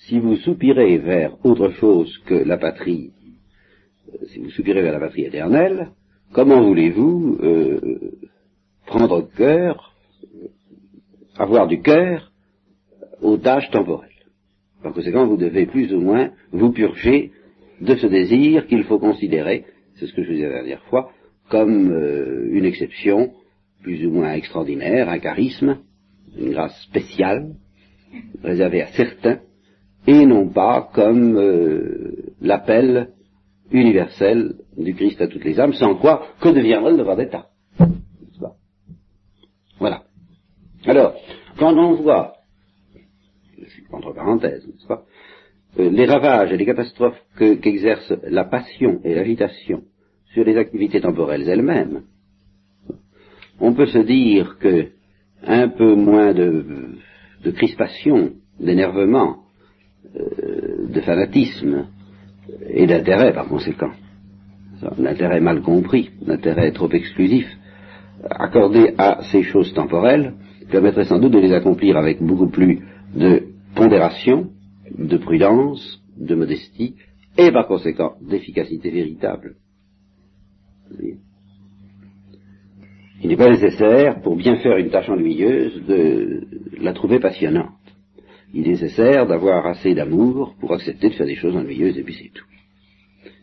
Si 0.00 0.18
vous 0.20 0.36
soupirez 0.36 0.98
vers 0.98 1.44
autre 1.44 1.70
chose 1.70 2.16
que 2.26 2.34
la 2.34 2.56
patrie, 2.56 3.12
euh, 4.08 4.26
si 4.28 4.38
vous 4.38 4.50
soupirez 4.50 4.80
vers 4.80 4.92
la 4.92 5.00
patrie 5.00 5.24
éternelle, 5.24 5.90
comment 6.32 6.62
voulez-vous 6.62 7.38
euh, 7.42 8.00
prendre 8.86 9.28
cœur, 9.36 9.94
euh, 10.22 10.48
avoir 11.36 11.66
du 11.66 11.82
cœur 11.82 12.32
aux 13.20 13.38
tâches 13.38 13.70
temporelles 13.70 14.07
Par 14.82 14.92
conséquent, 14.92 15.26
vous 15.26 15.36
devez 15.36 15.66
plus 15.66 15.92
ou 15.92 16.00
moins 16.00 16.30
vous 16.52 16.72
purger 16.72 17.32
de 17.80 17.94
ce 17.94 18.06
désir 18.06 18.66
qu'il 18.66 18.84
faut 18.84 18.98
considérer, 18.98 19.64
c'est 19.96 20.06
ce 20.06 20.12
que 20.12 20.22
je 20.22 20.28
vous 20.28 20.34
disais 20.34 20.48
la 20.48 20.54
dernière 20.56 20.82
fois, 20.84 21.10
comme 21.48 21.92
une 22.52 22.64
exception 22.64 23.32
plus 23.82 24.06
ou 24.06 24.10
moins 24.10 24.32
extraordinaire, 24.32 25.08
un 25.08 25.18
charisme, 25.18 25.78
une 26.36 26.50
grâce 26.50 26.78
spéciale, 26.82 27.54
réservée 28.42 28.82
à 28.82 28.88
certains, 28.88 29.40
et 30.06 30.26
non 30.26 30.48
pas 30.48 30.90
comme 30.94 31.36
euh, 31.36 32.34
l'appel 32.40 33.10
universel 33.70 34.54
du 34.76 34.94
Christ 34.94 35.20
à 35.20 35.28
toutes 35.28 35.44
les 35.44 35.60
âmes, 35.60 35.74
sans 35.74 35.96
quoi, 35.96 36.26
que 36.40 36.48
deviendrait 36.48 36.92
le 36.92 36.98
devoir 36.98 37.16
d'État 37.16 37.46
Voilà. 39.78 40.02
Alors, 40.86 41.14
quand 41.58 41.76
on 41.76 41.94
voit, 41.94 42.37
entre 43.92 44.12
parenthèses, 44.12 44.66
n'est-ce 44.66 44.86
pas, 44.86 45.04
euh, 45.78 45.90
les 45.90 46.06
ravages 46.06 46.52
et 46.52 46.56
les 46.56 46.66
catastrophes 46.66 47.20
qu'exerce 47.36 48.12
la 48.24 48.44
passion 48.44 49.00
et 49.04 49.14
l'agitation 49.14 49.82
sur 50.32 50.44
les 50.44 50.56
activités 50.56 51.00
temporelles 51.00 51.48
elles-mêmes, 51.48 52.02
on 53.60 53.74
peut 53.74 53.86
se 53.86 53.98
dire 53.98 54.56
que 54.58 54.88
un 55.46 55.68
peu 55.68 55.94
moins 55.94 56.32
de, 56.32 56.64
de 57.44 57.50
crispation, 57.50 58.32
d'énervement, 58.58 59.44
euh, 60.16 60.88
de 60.88 61.00
fanatisme 61.00 61.86
et 62.68 62.86
d'intérêt 62.86 63.32
par 63.32 63.48
conséquent. 63.48 63.90
Un 64.82 65.40
mal 65.40 65.62
compris, 65.62 66.10
un 66.26 66.70
trop 66.70 66.90
exclusif, 66.90 67.46
accordé 68.30 68.94
à 68.96 69.22
ces 69.30 69.42
choses 69.42 69.72
temporelles, 69.74 70.34
permettrait 70.70 71.04
sans 71.04 71.18
doute 71.18 71.32
de 71.32 71.40
les 71.40 71.52
accomplir 71.52 71.96
avec 71.96 72.22
beaucoup 72.22 72.48
plus 72.48 72.80
de 73.14 73.42
pondération, 73.74 74.50
de 74.96 75.16
prudence, 75.16 76.02
de 76.16 76.34
modestie, 76.34 76.96
et 77.36 77.52
par 77.52 77.66
conséquent 77.66 78.14
d'efficacité 78.20 78.90
véritable. 78.90 79.56
Il 83.20 83.28
n'est 83.28 83.36
pas 83.36 83.50
nécessaire, 83.50 84.20
pour 84.22 84.36
bien 84.36 84.56
faire 84.56 84.76
une 84.76 84.90
tâche 84.90 85.08
ennuyeuse, 85.08 85.84
de 85.86 86.46
la 86.80 86.92
trouver 86.92 87.20
passionnante 87.20 87.72
il 88.54 88.66
est 88.66 88.72
nécessaire 88.72 89.26
d'avoir 89.26 89.66
assez 89.66 89.94
d'amour 89.94 90.54
pour 90.60 90.72
accepter 90.72 91.10
de 91.10 91.14
faire 91.14 91.26
des 91.26 91.34
choses 91.34 91.56
ennuyeuses 91.56 91.98
et 91.98 92.02
puis 92.02 92.14
c'est 92.14 92.32
tout. 92.32 92.44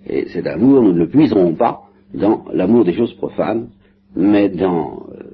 Et 0.08 0.27
cet 0.29 0.48
amour, 0.48 0.82
nous 0.82 0.94
ne 0.94 1.00
le 1.00 1.10
puiserons 1.10 1.55
pas 1.55 1.82
dans 2.13 2.46
l'amour 2.51 2.86
des 2.86 2.94
choses 2.94 3.13
profanes, 3.15 3.70
mais 4.15 4.50
dans 4.50 5.08
euh, 5.12 5.25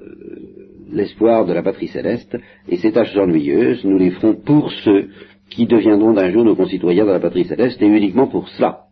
l'espoir 0.92 1.46
de 1.46 1.52
la 1.52 1.62
patrie 1.62 1.88
céleste, 1.88 2.36
et 2.68 2.76
ces 2.76 2.92
tâches 2.92 3.16
ennuyeuses, 3.16 3.84
nous 3.84 3.98
les 3.98 4.10
ferons 4.10 4.34
pour 4.34 4.70
ceux 4.84 5.08
qui 5.50 5.66
deviendront 5.66 6.12
d'un 6.12 6.30
jour 6.30 6.44
nos 6.44 6.56
concitoyens 6.56 7.06
dans 7.06 7.12
la 7.12 7.20
patrie 7.20 7.44
céleste, 7.44 7.80
et 7.82 7.86
uniquement 7.86 8.28
pour 8.28 8.48
cela, 8.50 8.84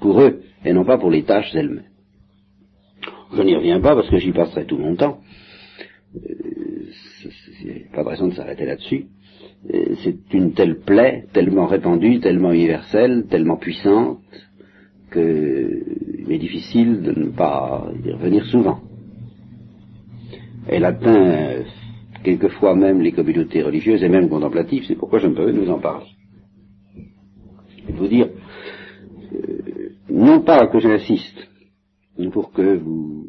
pour 0.00 0.20
eux, 0.20 0.40
et 0.64 0.72
non 0.72 0.84
pas 0.84 0.98
pour 0.98 1.10
les 1.10 1.24
tâches 1.24 1.54
elles-mêmes. 1.54 1.84
Je 3.34 3.42
n'y 3.42 3.56
reviens 3.56 3.80
pas 3.80 3.94
parce 3.94 4.08
que 4.08 4.18
j'y 4.18 4.32
passerai 4.32 4.66
tout 4.66 4.78
mon 4.78 4.94
temps. 4.94 5.18
Euh, 6.14 6.20
pas 7.92 8.04
de 8.04 8.08
raison 8.08 8.28
de 8.28 8.34
s'arrêter 8.34 8.64
là-dessus. 8.64 9.06
Euh, 9.74 9.94
c'est 10.04 10.32
une 10.32 10.52
telle 10.52 10.78
plaie, 10.80 11.24
tellement 11.32 11.66
répandue, 11.66 12.20
tellement 12.20 12.52
universelle, 12.52 13.26
tellement 13.28 13.56
puissante, 13.56 14.20
qu'il 15.12 16.26
est 16.30 16.38
difficile 16.38 17.02
de 17.02 17.12
ne 17.12 17.30
pas 17.30 17.90
y 18.04 18.12
revenir 18.12 18.44
souvent. 18.46 18.80
Elle 20.68 20.84
atteint 20.84 21.64
quelquefois 22.24 22.74
même 22.74 23.00
les 23.00 23.12
communautés 23.12 23.62
religieuses 23.62 24.02
et 24.02 24.08
même 24.08 24.28
contemplatives, 24.28 24.84
c'est 24.86 24.96
pourquoi 24.96 25.18
je 25.18 25.28
me 25.28 25.34
peux 25.34 25.52
nous 25.52 25.70
en 25.70 25.78
parler. 25.78 26.06
Je 27.78 27.92
vais 27.92 27.98
vous 27.98 28.08
dire, 28.08 28.28
euh, 29.32 29.90
non 30.08 30.40
pas 30.40 30.66
que 30.66 30.80
j'insiste 30.80 31.48
pour 32.32 32.52
que 32.52 32.76
vous 32.78 33.26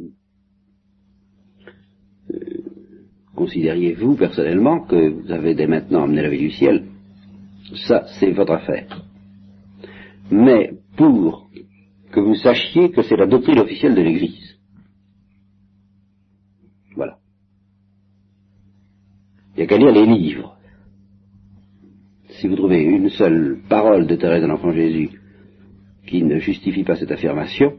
considériez-vous 3.36 4.16
personnellement 4.16 4.82
que 4.82 5.10
vous 5.10 5.32
avez 5.32 5.54
dès 5.54 5.68
maintenant 5.68 6.04
amené 6.04 6.24
la 6.24 6.30
vie 6.30 6.40
du 6.40 6.52
ciel 6.52 6.86
Ça, 7.88 8.06
c'est 8.20 8.32
votre 8.32 8.54
affaire. 8.54 9.04
Mais 10.32 10.74
pour 10.98 11.50
que 12.12 12.20
vous 12.20 12.36
sachiez 12.36 12.92
que 12.92 13.04
c'est 13.04 13.16
la 13.16 13.28
doctrine 13.28 13.60
officielle 13.60 13.96
de 13.96 14.02
l'Église. 14.02 14.58
Voilà. 16.96 17.18
Il 19.58 19.62
n'y 19.62 19.64
a 19.64 19.68
qu'à 19.68 19.78
lire 19.80 19.92
les 19.92 20.06
livres. 20.06 20.56
Si 22.30 22.48
vous 22.48 22.56
trouvez 22.56 22.84
une 22.84 23.10
seule 23.10 23.58
parole 23.68 24.06
de 24.06 24.16
Thérèse 24.16 24.44
de 24.44 24.48
l'Enfant 24.48 24.72
Jésus 24.72 25.10
qui 26.06 26.22
ne 26.22 26.38
justifie 26.38 26.84
pas 26.84 26.96
cette 26.96 27.12
affirmation, 27.12 27.74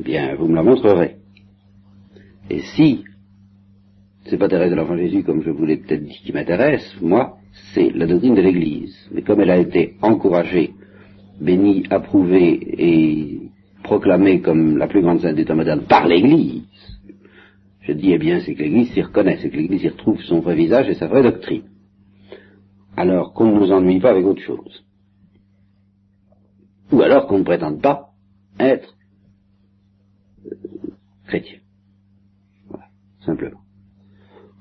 eh 0.00 0.02
bien, 0.02 0.34
vous 0.34 0.48
me 0.48 0.54
la 0.54 0.62
montrerez. 0.62 1.16
Et 2.48 2.60
si 2.60 3.04
c'est 4.24 4.38
pas 4.38 4.48
Thérèse 4.48 4.70
de 4.70 4.76
l'Enfant 4.76 4.96
Jésus, 4.96 5.24
comme 5.24 5.42
je 5.42 5.50
vous 5.50 5.66
l'ai 5.66 5.76
peut-être 5.76 6.02
dit, 6.02 6.18
qui 6.24 6.32
m'intéresse, 6.32 6.96
moi, 7.02 7.36
c'est 7.74 7.90
la 7.90 8.06
doctrine 8.06 8.34
de 8.34 8.40
l'Église. 8.40 8.96
Mais 9.12 9.20
comme 9.20 9.42
elle 9.42 9.50
a 9.50 9.58
été 9.58 9.96
encouragée, 10.00 10.72
bénie, 11.38 11.84
approuvée 11.90 12.58
et 12.78 13.40
proclamée 13.82 14.40
comme 14.40 14.78
la 14.78 14.86
plus 14.86 15.02
grande 15.02 15.20
sainte 15.20 15.36
des 15.36 15.44
temps 15.44 15.54
modernes 15.54 15.84
par 15.86 16.08
l'Église, 16.08 16.64
je 17.86 17.92
dis, 17.92 18.12
eh 18.12 18.18
bien, 18.18 18.40
c'est 18.40 18.54
que 18.54 18.62
l'Église 18.62 18.92
s'y 18.92 19.02
reconnaît, 19.02 19.38
c'est 19.40 19.50
que 19.50 19.56
l'Église 19.56 19.84
y 19.84 19.88
retrouve 19.88 20.20
son 20.22 20.40
vrai 20.40 20.56
visage 20.56 20.88
et 20.88 20.94
sa 20.94 21.06
vraie 21.06 21.22
doctrine. 21.22 21.64
Alors 22.96 23.32
qu'on 23.32 23.52
ne 23.52 23.60
nous 23.60 23.72
ennuie 23.72 24.00
pas 24.00 24.10
avec 24.10 24.24
autre 24.24 24.42
chose. 24.42 24.84
Ou 26.90 27.00
alors 27.02 27.26
qu'on 27.26 27.38
ne 27.38 27.44
prétende 27.44 27.80
pas 27.80 28.10
être 28.58 28.96
euh, 30.46 30.56
chrétien. 31.26 31.58
Voilà, 32.68 32.86
simplement 33.24 33.60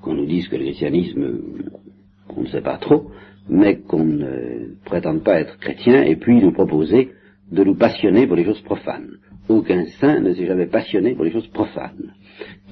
qu'on 0.05 0.13
nous 0.13 0.27
dise 0.27 0.47
que 0.47 0.55
le 0.55 0.65
christianisme, 0.65 1.41
on 2.29 2.41
ne 2.41 2.47
sait 2.47 2.61
pas 2.61 2.77
trop, 2.77 3.09
mais 3.49 3.79
qu'on 3.79 4.03
ne 4.03 4.75
prétende 4.85 5.23
pas 5.23 5.39
être 5.39 5.57
chrétien, 5.57 6.03
et 6.03 6.15
puis 6.15 6.39
nous 6.39 6.51
proposer 6.51 7.11
de 7.51 7.63
nous 7.63 7.75
passionner 7.75 8.27
pour 8.27 8.35
les 8.35 8.45
choses 8.45 8.61
profanes. 8.61 9.09
Aucun 9.47 9.85
saint 9.99 10.19
ne 10.21 10.33
s'est 10.33 10.47
jamais 10.47 10.67
passionné 10.67 11.13
pour 11.13 11.23
les 11.23 11.31
choses 11.31 11.47
profanes. 11.47 12.13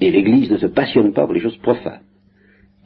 Et 0.00 0.10
l'Église 0.10 0.50
ne 0.50 0.58
se 0.58 0.66
passionne 0.66 1.12
pas 1.12 1.24
pour 1.24 1.34
les 1.34 1.40
choses 1.40 1.56
profanes. 1.58 2.02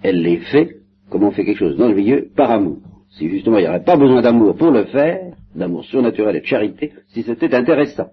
Elle 0.02 0.22
les 0.22 0.38
fait, 0.38 0.76
comme 1.10 1.24
on 1.24 1.30
fait 1.30 1.44
quelque 1.44 1.58
chose 1.58 1.76
dans 1.76 1.88
le 1.88 1.94
milieu, 1.94 2.28
par 2.36 2.50
amour. 2.50 2.82
Si 3.10 3.28
justement 3.30 3.58
il 3.58 3.62
n'y 3.62 3.68
aurait 3.68 3.84
pas 3.84 3.96
besoin 3.96 4.20
d'amour 4.20 4.56
pour 4.56 4.70
le 4.70 4.84
faire, 4.86 5.34
d'amour 5.54 5.84
surnaturel 5.86 6.36
et 6.36 6.40
de 6.40 6.46
charité, 6.46 6.92
si 7.08 7.22
c'était 7.22 7.54
intéressant. 7.54 8.10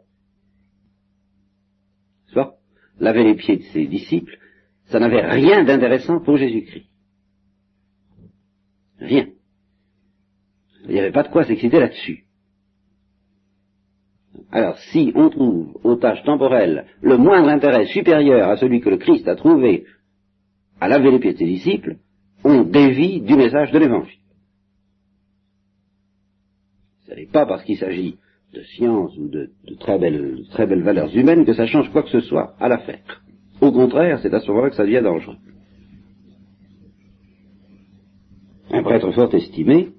Soit, 2.27 2.55
laver 2.99 3.23
les 3.23 3.35
pieds 3.35 3.57
de 3.57 3.63
ses 3.63 3.85
disciples, 3.85 4.37
ça 4.85 4.99
n'avait 4.99 5.25
rien 5.27 5.63
d'intéressant 5.63 6.21
pour 6.21 6.37
Jésus-Christ. 6.37 6.87
Rien. 8.99 9.27
Il 10.87 10.93
n'y 10.93 10.99
avait 10.99 11.11
pas 11.11 11.23
de 11.23 11.29
quoi 11.29 11.43
s'exciter 11.43 11.79
là-dessus. 11.79 12.24
Alors, 14.51 14.77
si 14.91 15.11
on 15.15 15.29
trouve 15.29 15.77
aux 15.83 15.95
tâches 15.95 16.23
temporelles 16.23 16.85
le 17.01 17.17
moindre 17.17 17.49
intérêt 17.49 17.85
supérieur 17.87 18.49
à 18.49 18.57
celui 18.57 18.81
que 18.81 18.89
le 18.89 18.97
Christ 18.97 19.27
a 19.27 19.35
trouvé 19.35 19.85
à 20.79 20.87
laver 20.87 21.11
les 21.11 21.19
pieds 21.19 21.33
de 21.33 21.37
ses 21.37 21.45
disciples, 21.45 21.97
on 22.43 22.63
dévie 22.63 23.21
du 23.21 23.35
message 23.35 23.71
de 23.71 23.79
l'Évangile. 23.79 24.19
Ce 27.07 27.13
n'est 27.13 27.27
pas 27.27 27.45
parce 27.45 27.63
qu'il 27.63 27.77
s'agit 27.77 28.17
de 28.53 28.61
science 28.61 29.15
ou 29.17 29.27
de, 29.27 29.49
très, 29.79 29.97
belles, 29.99 30.43
très 30.51 30.65
belles 30.65 30.83
valeurs 30.83 31.15
humaines 31.15 31.45
que 31.45 31.53
ça 31.53 31.65
change 31.65 31.91
quoi 31.91 32.03
que 32.03 32.09
ce 32.09 32.21
soit 32.21 32.55
à 32.59 32.67
l'affaire. 32.67 33.23
Au 33.61 33.71
contraire, 33.71 34.19
c'est 34.21 34.33
à 34.33 34.39
ce 34.39 34.47
moment-là 34.49 34.69
que 34.69 34.75
ça 34.75 34.83
devient 34.83 35.01
dangereux. 35.03 35.37
Un 38.71 38.83
prêtre 38.83 39.11
fort 39.11 39.33
estimé, 39.33 39.89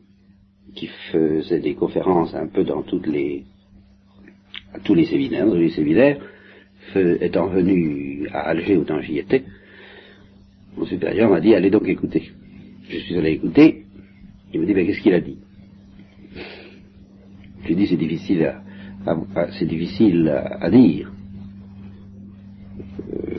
qui 0.74 0.88
faisait 1.10 1.60
des 1.60 1.74
conférences 1.74 2.34
un 2.34 2.48
peu 2.48 2.64
dans 2.64 2.82
toutes 2.82 3.06
les, 3.06 3.46
tous 4.84 4.94
les 4.94 5.06
séminaires, 5.06 5.46
dans 5.46 5.54
les 5.54 5.70
séminaires, 5.70 6.18
étant 6.94 7.48
venu 7.48 8.28
à 8.32 8.48
Alger 8.50 8.76
où 8.76 8.84
j'y 9.02 9.18
étais, 9.18 9.44
mon 10.76 10.84
supérieur 10.84 11.30
m'a 11.30 11.40
dit 11.40 11.54
allez 11.54 11.70
donc 11.70 11.88
écouter. 11.88 12.30
Je 12.88 12.98
suis 12.98 13.16
allé 13.16 13.32
écouter, 13.32 13.84
il 14.52 14.60
me 14.60 14.66
dit 14.66 14.74
mais 14.74 14.86
qu'est-ce 14.86 15.00
qu'il 15.00 15.14
a 15.14 15.20
dit? 15.20 15.38
Je 17.64 17.74
dit 17.74 17.86
c'est 17.86 17.96
difficile 17.96 18.54
à, 19.06 19.64
difficile 19.64 20.28
à, 20.28 20.70
dire. 20.70 21.10
Euh, 23.12 23.34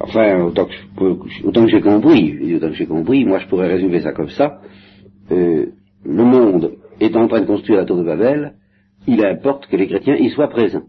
enfin, 0.00 0.40
autant 0.42 0.66
que, 0.66 1.04
autant 1.44 1.64
que 1.64 1.70
j'ai 1.70 1.80
compris, 1.80 2.54
autant 2.54 2.68
que 2.68 2.74
j'ai 2.74 2.86
compris, 2.86 3.24
moi 3.24 3.38
je 3.38 3.46
pourrais 3.46 3.68
résumer 3.68 4.00
ça 4.00 4.12
comme 4.12 4.30
ça. 4.30 4.60
Euh, 5.30 5.66
le 6.04 6.24
monde 6.24 6.72
est 7.00 7.14
en 7.16 7.28
train 7.28 7.40
de 7.40 7.46
construire 7.46 7.78
la 7.78 7.84
tour 7.84 7.96
de 7.96 8.04
Babel, 8.04 8.54
il 9.06 9.24
importe 9.24 9.66
que 9.66 9.76
les 9.76 9.86
chrétiens 9.86 10.16
y 10.16 10.30
soient 10.30 10.48
présents. 10.48 10.84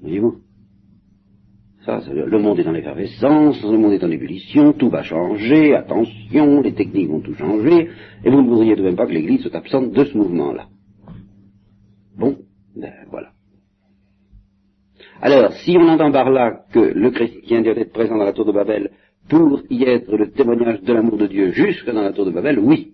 Voyez-vous? 0.00 0.38
Ça, 1.84 2.00
le 2.12 2.38
monde 2.38 2.60
est 2.60 2.68
en 2.68 2.74
effervescence, 2.74 3.60
le 3.62 3.76
monde 3.76 3.92
est 3.92 4.04
en 4.04 4.10
ébullition, 4.10 4.72
tout 4.72 4.88
va 4.88 5.02
changer, 5.02 5.74
attention, 5.74 6.60
les 6.60 6.74
techniques 6.74 7.08
vont 7.08 7.20
tout 7.20 7.34
changer, 7.34 7.90
et 8.24 8.30
vous 8.30 8.42
ne 8.42 8.48
voudriez 8.48 8.76
de 8.76 8.82
même 8.82 8.94
pas 8.94 9.06
que 9.06 9.12
l'Église 9.12 9.42
soit 9.42 9.56
absente 9.56 9.90
de 9.90 10.04
ce 10.04 10.16
mouvement-là. 10.16 10.68
Bon, 12.16 12.36
ben 12.76 12.92
voilà. 13.10 13.30
Alors, 15.20 15.52
si 15.64 15.76
on 15.76 15.88
entend 15.88 16.12
par 16.12 16.30
là 16.30 16.64
que 16.72 16.78
le 16.78 17.10
chrétien 17.10 17.62
doit 17.62 17.76
être 17.76 17.92
présent 17.92 18.16
dans 18.16 18.24
la 18.24 18.32
tour 18.32 18.44
de 18.44 18.52
Babel 18.52 18.90
pour 19.28 19.60
y 19.70 19.84
être 19.84 20.16
le 20.16 20.30
témoignage 20.30 20.82
de 20.82 20.92
l'amour 20.92 21.16
de 21.16 21.26
Dieu 21.26 21.50
jusque 21.50 21.90
dans 21.90 22.02
la 22.02 22.12
tour 22.12 22.26
de 22.26 22.30
Babel, 22.30 22.58
oui. 22.60 22.92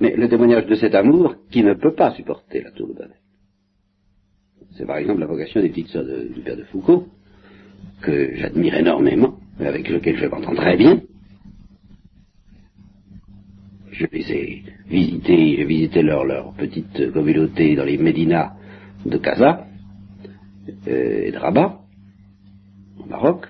Mais 0.00 0.14
le 0.14 0.28
témoignage 0.28 0.66
de 0.66 0.74
cet 0.74 0.94
amour 0.94 1.36
qui 1.50 1.62
ne 1.62 1.74
peut 1.74 1.94
pas 1.94 2.12
supporter 2.12 2.62
la 2.62 2.70
tour 2.70 2.88
de 2.88 2.94
Babel. 2.94 3.16
C'est 4.76 4.86
par 4.86 4.98
exemple 4.98 5.20
la 5.20 5.26
vocation 5.26 5.60
des 5.60 5.70
petites 5.70 5.88
sœurs 5.88 6.04
du 6.04 6.40
père 6.42 6.56
de 6.56 6.64
Foucault, 6.64 7.06
que 8.02 8.36
j'admire 8.36 8.74
énormément, 8.74 9.38
et 9.58 9.66
avec 9.66 9.88
lequel 9.88 10.18
je 10.18 10.26
m'entends 10.26 10.54
très 10.54 10.76
bien. 10.76 11.00
Je 13.90 14.06
les 14.12 14.32
ai 14.32 14.62
visitées, 14.88 15.56
j'ai 15.56 15.64
visité 15.64 16.02
leur, 16.02 16.52
petite 16.52 17.12
communauté 17.12 17.74
dans 17.74 17.84
les 17.84 17.96
Médinas 17.96 18.52
de 19.06 19.16
Casa 19.16 19.66
euh, 20.88 21.22
et 21.24 21.30
de 21.30 21.38
Rabat, 21.38 21.80
au 22.98 23.06
Maroc. 23.06 23.46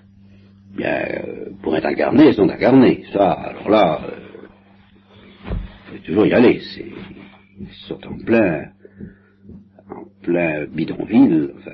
Bien, 0.77 1.05
euh, 1.09 1.51
pour 1.63 1.75
être 1.77 1.87
incarnées, 1.87 2.27
elles 2.29 2.35
sont 2.35 2.49
incarnées. 2.49 3.05
Ça, 3.13 3.33
alors 3.33 3.71
là, 3.71 4.01
euh, 4.05 4.16
toujours 6.03 6.27
y 6.27 6.33
aller. 6.33 6.61
C'est, 6.75 6.87
ils 7.61 7.69
sont 7.89 8.07
en 8.07 8.19
plein 8.19 8.71
plein 10.23 10.67
bidonville, 10.67 11.53
enfin, 11.59 11.73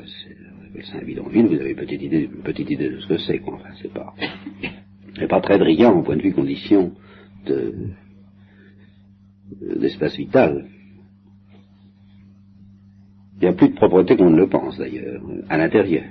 c'est 0.84 0.98
un 0.98 1.04
bidonville, 1.04 1.46
vous 1.46 1.60
avez 1.60 1.70
une 1.70 1.76
petite 1.76 2.02
idée, 2.02 2.28
petite 2.44 2.70
idée 2.70 2.90
de 2.90 3.00
ce 3.00 3.06
que 3.08 3.18
c'est, 3.18 3.38
quoi. 3.38 3.54
Enfin, 3.54 3.70
c'est 3.80 3.92
pas, 3.92 4.14
c'est 5.18 5.28
pas 5.28 5.40
très 5.40 5.58
brillant 5.58 5.98
au 5.98 6.02
point 6.02 6.16
de 6.16 6.22
vue 6.22 6.32
condition 6.32 6.92
de, 7.46 7.74
d'espace 9.80 10.16
vital. 10.16 10.66
Il 13.38 13.44
y 13.44 13.48
a 13.48 13.52
plus 13.54 13.70
de 13.70 13.74
propreté 13.74 14.16
qu'on 14.16 14.30
ne 14.30 14.36
le 14.36 14.48
pense 14.48 14.78
d'ailleurs, 14.78 15.22
à 15.48 15.56
l'intérieur. 15.56 16.04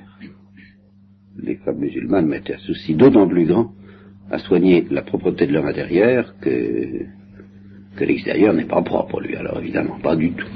Les 1.37 1.55
femmes 1.57 1.79
musulmanes 1.79 2.27
mettent 2.27 2.51
un 2.51 2.57
souci 2.57 2.93
d'autant 2.93 3.27
plus 3.27 3.45
grand 3.45 3.71
à 4.29 4.37
soigner 4.39 4.85
la 4.89 5.01
propreté 5.01 5.47
de 5.47 5.53
leur 5.53 5.65
intérieur 5.65 6.35
que, 6.39 7.05
que 7.95 8.03
l'extérieur 8.03 8.53
n'est 8.53 8.65
pas 8.65 8.81
propre, 8.81 9.21
lui. 9.21 9.35
Alors 9.35 9.59
évidemment, 9.59 9.99
pas 9.99 10.15
du 10.15 10.31
tout. 10.31 10.47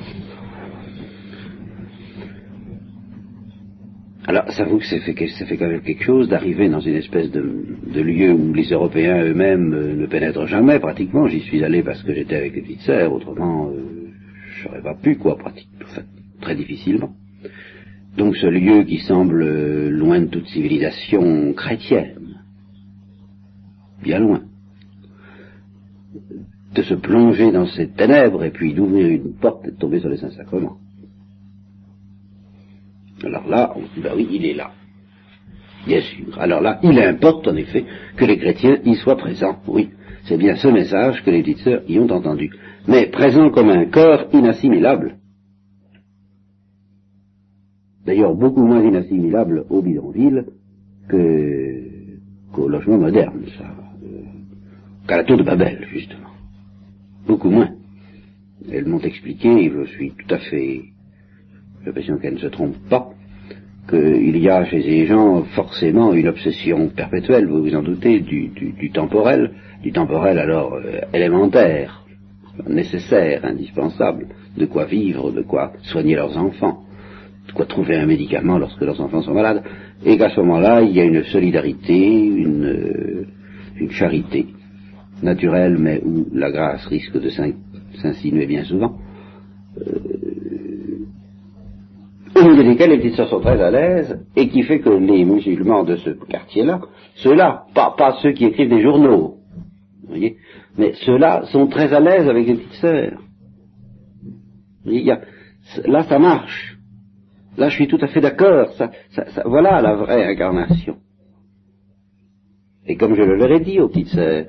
Alors, 4.27 4.51
ça 4.53 4.63
vous 4.63 4.79
que 4.79 4.85
ça 4.85 4.97
fait, 5.45 5.57
quand 5.57 5.67
même 5.67 5.81
quelque 5.81 6.03
chose 6.03 6.27
d'arriver 6.27 6.67
dans 6.67 6.79
une 6.79 6.95
espèce 6.95 7.29
de, 7.29 8.01
lieu 8.01 8.33
où 8.33 8.53
les 8.55 8.69
Européens 8.69 9.23
eux-mêmes 9.23 9.73
euh, 9.73 9.95
ne 9.95 10.07
pénètrent 10.07 10.47
jamais, 10.47 10.79
pratiquement. 10.79 11.27
J'y 11.27 11.41
suis 11.41 11.63
allé 11.63 11.83
parce 11.83 12.01
que 12.01 12.11
j'étais 12.11 12.35
avec 12.35 12.55
les 12.55 12.61
petites 12.63 12.89
autrement, 12.89 13.69
euh, 13.69 14.09
je 14.57 14.67
n'aurais 14.67 14.81
pas 14.81 14.95
pu, 14.95 15.17
quoi, 15.17 15.37
pratiquement, 15.37 15.85
très 16.41 16.55
difficilement. 16.55 17.11
Donc 18.17 18.35
ce 18.37 18.47
lieu 18.47 18.83
qui 18.83 18.97
semble 18.99 19.43
euh, 19.43 19.89
loin 19.91 20.21
de 20.21 20.27
toute 20.27 20.47
civilisation 20.47 21.53
chrétienne, 21.53 22.39
bien 24.01 24.19
loin, 24.19 24.41
de 26.75 26.81
se 26.83 26.93
plonger 26.93 27.51
dans 27.51 27.65
ces 27.65 27.87
ténèbres 27.87 28.43
et 28.43 28.51
puis 28.51 28.73
d'ouvrir 28.73 29.07
une 29.07 29.33
porte 29.33 29.65
et 29.65 29.71
de 29.71 29.77
tomber 29.77 29.99
sur 29.99 30.09
les 30.09 30.17
Saints-Sacrements. 30.17 30.77
Alors 33.23 33.47
là, 33.47 33.73
on 33.75 33.79
dit, 33.79 34.01
ben 34.03 34.11
oui, 34.15 34.27
il 34.29 34.45
est 34.45 34.53
là. 34.53 34.71
Bien 35.87 36.01
sûr. 36.01 36.37
Alors 36.37 36.61
là, 36.61 36.79
il 36.83 36.99
importe 36.99 37.47
en 37.47 37.55
effet 37.55 37.85
que 38.17 38.25
les 38.25 38.37
chrétiens 38.37 38.77
y 38.83 38.95
soient 38.95 39.15
présents. 39.15 39.57
Oui, 39.67 39.89
c'est 40.25 40.37
bien 40.37 40.55
ce 40.55 40.67
message 40.67 41.23
que 41.23 41.31
les 41.31 41.39
éditeurs 41.39 41.81
y 41.87 41.97
ont 41.97 42.11
entendu. 42.11 42.51
Mais 42.87 43.07
présent 43.07 43.49
comme 43.51 43.69
un 43.69 43.85
corps 43.85 44.25
inassimilable. 44.33 45.17
D'ailleurs, 48.05 48.35
beaucoup 48.35 48.65
moins 48.65 48.83
inassimilable 48.83 49.65
au 49.69 49.81
bidonville 49.81 50.45
qu'au 51.09 52.67
logement 52.67 52.97
moderne, 52.97 53.45
ça. 53.57 53.63
Euh, 53.63 54.21
qu'à 55.07 55.17
la 55.17 55.23
tour 55.23 55.37
de 55.37 55.43
Babel, 55.43 55.87
justement. 55.91 56.24
Beaucoup 57.27 57.49
moins. 57.49 57.71
Elles 58.71 58.85
m'ont 58.85 58.99
expliqué, 58.99 59.71
je 59.71 59.85
suis 59.91 60.11
tout 60.11 60.33
à 60.33 60.37
fait 60.39 60.83
j'ai 61.85 61.91
l'impression 61.91 62.17
qu'elle 62.17 62.33
ne 62.33 62.39
se 62.39 62.47
trompe 62.47 62.77
pas, 62.89 63.11
qu'il 63.87 64.37
y 64.37 64.49
a 64.49 64.65
chez 64.65 64.81
ces 64.81 65.05
gens 65.05 65.43
forcément 65.55 66.13
une 66.13 66.27
obsession 66.27 66.89
perpétuelle, 66.89 67.45
vous 67.45 67.61
vous 67.61 67.75
en 67.75 67.83
doutez, 67.83 68.21
du, 68.21 68.91
temporel, 68.91 69.51
du 69.83 69.91
temporel 69.91 70.39
alors 70.39 70.73
euh, 70.73 71.01
élémentaire, 71.13 72.03
nécessaire, 72.67 73.45
indispensable, 73.45 74.29
de 74.57 74.65
quoi 74.65 74.85
vivre, 74.85 75.31
de 75.31 75.43
quoi 75.43 75.73
soigner 75.83 76.15
leurs 76.15 76.35
enfants, 76.37 76.79
de 77.47 77.51
quoi 77.51 77.67
trouver 77.67 77.97
un 77.97 78.07
médicament 78.07 78.57
lorsque 78.57 78.81
leurs 78.81 78.99
enfants 78.99 79.21
sont 79.21 79.35
malades, 79.35 79.61
et 80.03 80.17
qu'à 80.17 80.31
ce 80.31 80.39
moment-là, 80.39 80.81
il 80.81 80.95
y 80.95 81.01
a 81.01 81.03
une 81.03 81.23
solidarité, 81.25 82.25
une, 82.25 82.65
euh, 82.65 83.27
une 83.79 83.91
charité 83.91 84.47
naturelle, 85.23 85.77
mais 85.77 86.01
où 86.03 86.25
la 86.33 86.51
grâce 86.51 86.85
risque 86.87 87.19
de 87.19 87.29
s'insinuer 88.01 88.45
bien 88.45 88.63
souvent, 88.63 88.97
au 92.35 92.43
milieu 92.43 92.63
desquels 92.63 92.89
les 92.89 92.97
petites 92.97 93.15
sœurs 93.15 93.29
sont 93.29 93.39
très 93.39 93.61
à 93.61 93.71
l'aise, 93.71 94.25
et 94.35 94.49
qui 94.49 94.63
fait 94.63 94.79
que 94.79 94.89
les 94.89 95.23
musulmans 95.23 95.83
de 95.83 95.95
ce 95.95 96.09
quartier-là, 96.09 96.81
ceux-là, 97.15 97.65
pas, 97.73 98.17
ceux 98.21 98.33
qui 98.33 98.45
écrivent 98.45 98.69
des 98.69 98.81
journaux, 98.81 99.37
voyez, 100.07 100.37
mais 100.77 100.93
ceux-là 101.05 101.43
sont 101.51 101.67
très 101.67 101.93
à 101.93 101.99
l'aise 101.99 102.27
avec 102.27 102.47
les 102.47 102.55
petites 102.55 102.81
sœurs. 102.81 103.21
là, 105.85 106.03
ça 106.03 106.19
marche. 106.19 106.77
Là, 107.57 107.69
je 107.69 107.75
suis 107.75 107.87
tout 107.87 107.99
à 108.01 108.07
fait 108.07 108.19
d'accord. 108.19 108.73
Ça, 108.73 108.91
voilà 109.45 109.81
la 109.81 109.95
vraie 109.95 110.25
incarnation. 110.25 110.97
Et 112.85 112.97
comme 112.97 113.15
je 113.15 113.21
le 113.21 113.35
leur 113.37 113.51
ai 113.51 113.61
dit 113.61 113.79
aux 113.79 113.87
petites 113.87 114.09
sœurs, 114.09 114.47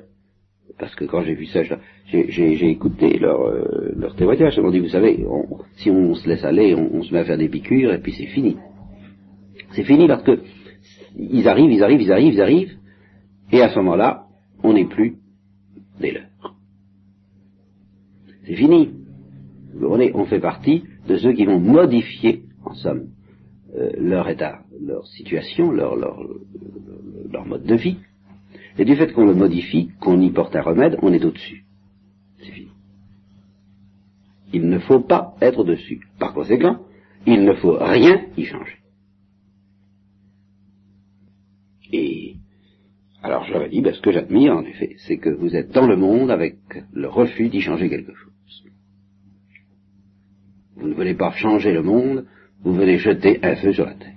parce 0.79 0.93
que 0.95 1.05
quand 1.05 1.23
j'ai 1.23 1.33
vu 1.33 1.45
ça, 1.47 1.61
j'ai 2.05 2.69
écouté 2.69 3.17
leur, 3.17 3.41
euh, 3.41 3.93
leur 3.95 4.15
témoignage, 4.15 4.55
ils 4.57 4.61
m'ont 4.63 4.71
dit, 4.71 4.79
vous 4.79 4.89
savez, 4.89 5.25
si 5.77 5.89
on 5.89 6.13
se 6.13 6.27
laisse 6.27 6.43
aller, 6.43 6.75
on, 6.75 7.01
se 7.01 7.11
met 7.13 7.19
à 7.19 7.25
faire 7.25 7.37
des 7.37 7.49
piqûres, 7.49 7.93
et 7.93 7.99
puis 7.99 8.13
c'est 8.13 8.27
fini. 8.27 8.57
C'est 9.71 9.83
fini 9.83 10.07
parce 10.07 10.23
que 10.23 10.39
ils 11.15 11.47
arrivent, 11.47 11.71
ils 11.71 11.83
arrivent, 11.83 12.01
ils 12.01 12.11
arrivent, 12.11 12.33
ils 12.33 12.41
arrivent, 12.41 12.77
et 13.51 13.61
à 13.61 13.69
ce 13.69 13.75
moment-là, 13.79 14.25
on 14.63 14.73
n'est 14.73 14.85
plus 14.85 15.15
des 15.99 16.11
leurs. 16.11 16.55
C'est 18.45 18.55
fini. 18.55 18.91
On, 19.81 19.99
on 19.99 20.25
fait 20.25 20.39
partie 20.39 20.83
de 21.07 21.17
ceux 21.17 21.33
qui 21.33 21.45
vont 21.45 21.59
modifier, 21.59 22.43
en 22.63 22.73
somme, 22.75 23.07
euh, 23.75 23.91
leur 23.97 24.29
état, 24.29 24.59
leur 24.79 25.07
situation, 25.07 25.71
leur, 25.71 25.95
leur, 25.95 26.19
leur 27.31 27.45
mode 27.45 27.63
de 27.63 27.75
vie, 27.75 27.97
et 28.77 28.85
du 28.85 28.95
fait 28.95 29.11
qu'on 29.13 29.25
le 29.25 29.33
modifie, 29.33 29.91
qu'on 29.99 30.19
y 30.21 30.29
porte 30.29 30.55
un 30.55 30.61
remède, 30.61 30.97
on 31.01 31.11
est 31.13 31.23
au-dessus. 31.23 31.63
C'est 32.39 32.51
fini. 32.51 32.71
Il 34.53 34.69
ne 34.69 34.79
faut 34.79 34.99
pas 34.99 35.35
être 35.41 35.63
dessus. 35.63 36.01
Par 36.19 36.33
conséquent, 36.33 36.79
il 37.25 37.43
ne 37.43 37.53
faut 37.53 37.77
rien 37.79 38.27
y 38.37 38.45
changer. 38.45 38.77
Et 41.91 42.35
alors 43.23 43.45
je 43.45 43.53
leur 43.53 43.69
dit, 43.69 43.81
ben, 43.81 43.93
ce 43.93 44.01
que 44.01 44.11
j'admire 44.11 44.55
en 44.55 44.63
effet, 44.63 44.95
c'est 44.99 45.17
que 45.17 45.29
vous 45.29 45.55
êtes 45.55 45.71
dans 45.71 45.87
le 45.87 45.97
monde 45.97 46.31
avec 46.31 46.57
le 46.93 47.07
refus 47.07 47.49
d'y 47.49 47.61
changer 47.61 47.89
quelque 47.89 48.13
chose. 48.13 48.33
Vous 50.75 50.87
ne 50.87 50.93
venez 50.93 51.15
pas 51.15 51.31
changer 51.31 51.73
le 51.73 51.81
monde, 51.81 52.25
vous 52.61 52.73
venez 52.73 52.99
jeter 52.99 53.39
un 53.43 53.55
feu 53.55 53.73
sur 53.73 53.85
la 53.85 53.95
terre. 53.95 54.13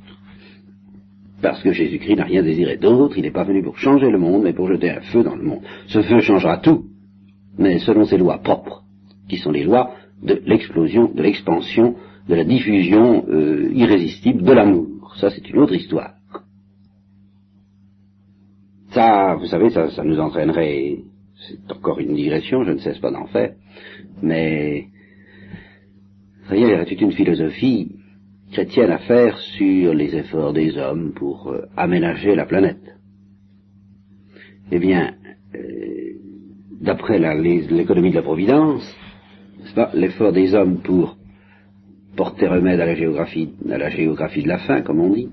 Parce 1.42 1.62
que 1.62 1.72
Jésus-Christ 1.72 2.16
n'a 2.16 2.24
rien 2.24 2.42
désiré 2.42 2.76
d'autre, 2.76 3.16
il 3.16 3.22
n'est 3.22 3.30
pas 3.30 3.44
venu 3.44 3.62
pour 3.62 3.78
changer 3.78 4.10
le 4.10 4.18
monde, 4.18 4.42
mais 4.42 4.52
pour 4.52 4.68
jeter 4.68 4.90
un 4.90 5.00
feu 5.00 5.22
dans 5.22 5.36
le 5.36 5.42
monde. 5.42 5.62
Ce 5.86 6.02
feu 6.02 6.20
changera 6.20 6.58
tout, 6.58 6.84
mais 7.58 7.78
selon 7.78 8.04
ses 8.04 8.18
lois 8.18 8.38
propres, 8.38 8.82
qui 9.28 9.38
sont 9.38 9.50
les 9.50 9.64
lois 9.64 9.94
de 10.22 10.40
l'explosion, 10.44 11.10
de 11.12 11.22
l'expansion, 11.22 11.96
de 12.28 12.34
la 12.34 12.44
diffusion 12.44 13.24
euh, 13.28 13.70
irrésistible 13.72 14.42
de 14.42 14.52
l'amour. 14.52 15.14
Ça, 15.16 15.30
c'est 15.30 15.48
une 15.48 15.58
autre 15.58 15.74
histoire. 15.74 16.14
Ça, 18.90 19.36
vous 19.36 19.46
savez, 19.46 19.70
ça, 19.70 19.90
ça 19.90 20.04
nous 20.04 20.18
entraînerait, 20.18 20.98
c'est 21.36 21.72
encore 21.72 22.00
une 22.00 22.14
digression, 22.14 22.64
je 22.64 22.72
ne 22.72 22.78
cesse 22.78 22.98
pas 22.98 23.10
d'en 23.10 23.26
faire, 23.26 23.54
mais 24.20 24.88
il 26.52 26.58
y 26.58 26.72
a 26.72 26.84
toute 26.84 27.00
une 27.00 27.12
philosophie 27.12 27.92
chrétienne 28.50 28.90
à 28.90 28.98
faire 28.98 29.38
sur 29.38 29.94
les 29.94 30.14
efforts 30.16 30.52
des 30.52 30.76
hommes 30.76 31.12
pour 31.12 31.48
euh, 31.48 31.66
aménager 31.76 32.34
la 32.34 32.46
planète. 32.46 32.96
Eh 34.72 34.78
bien, 34.78 35.14
euh, 35.54 36.14
d'après 36.80 37.18
l'économie 37.18 38.10
de 38.10 38.16
la 38.16 38.22
Providence, 38.22 38.96
l'effort 39.94 40.32
des 40.32 40.54
hommes 40.54 40.78
pour 40.78 41.16
porter 42.16 42.48
remède 42.48 42.80
à 42.80 42.86
la 42.86 42.94
géographie, 42.94 43.54
à 43.70 43.78
la 43.78 43.90
géographie 43.90 44.42
de 44.42 44.48
la 44.48 44.58
faim, 44.58 44.82
comme 44.82 45.00
on 45.00 45.12
dit, 45.12 45.28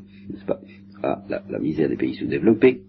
pas, 0.45 0.59
à 1.03 1.23
la, 1.29 1.59
misère 1.59 1.89
des 1.89 1.97
pays 1.97 2.15
sous-développés, 2.15 2.81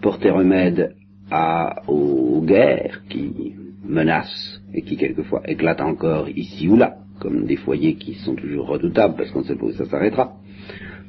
porter 0.00 0.30
remède 0.30 0.94
à, 1.30 1.82
aux 1.88 2.42
guerres 2.42 3.02
qui 3.08 3.54
menacent 3.84 4.62
et 4.74 4.82
qui 4.82 4.96
quelquefois 4.96 5.42
éclatent 5.46 5.80
encore 5.80 6.28
ici 6.28 6.68
ou 6.68 6.76
là, 6.76 7.01
comme 7.22 7.46
des 7.46 7.56
foyers 7.56 7.94
qui 7.94 8.14
sont 8.14 8.34
toujours 8.34 8.66
redoutables 8.66 9.14
parce 9.16 9.30
qu'on 9.30 9.40
ne 9.40 9.44
sait 9.44 9.54
pas 9.54 9.66
où 9.66 9.72
ça 9.72 9.84
s'arrêtera, 9.84 10.32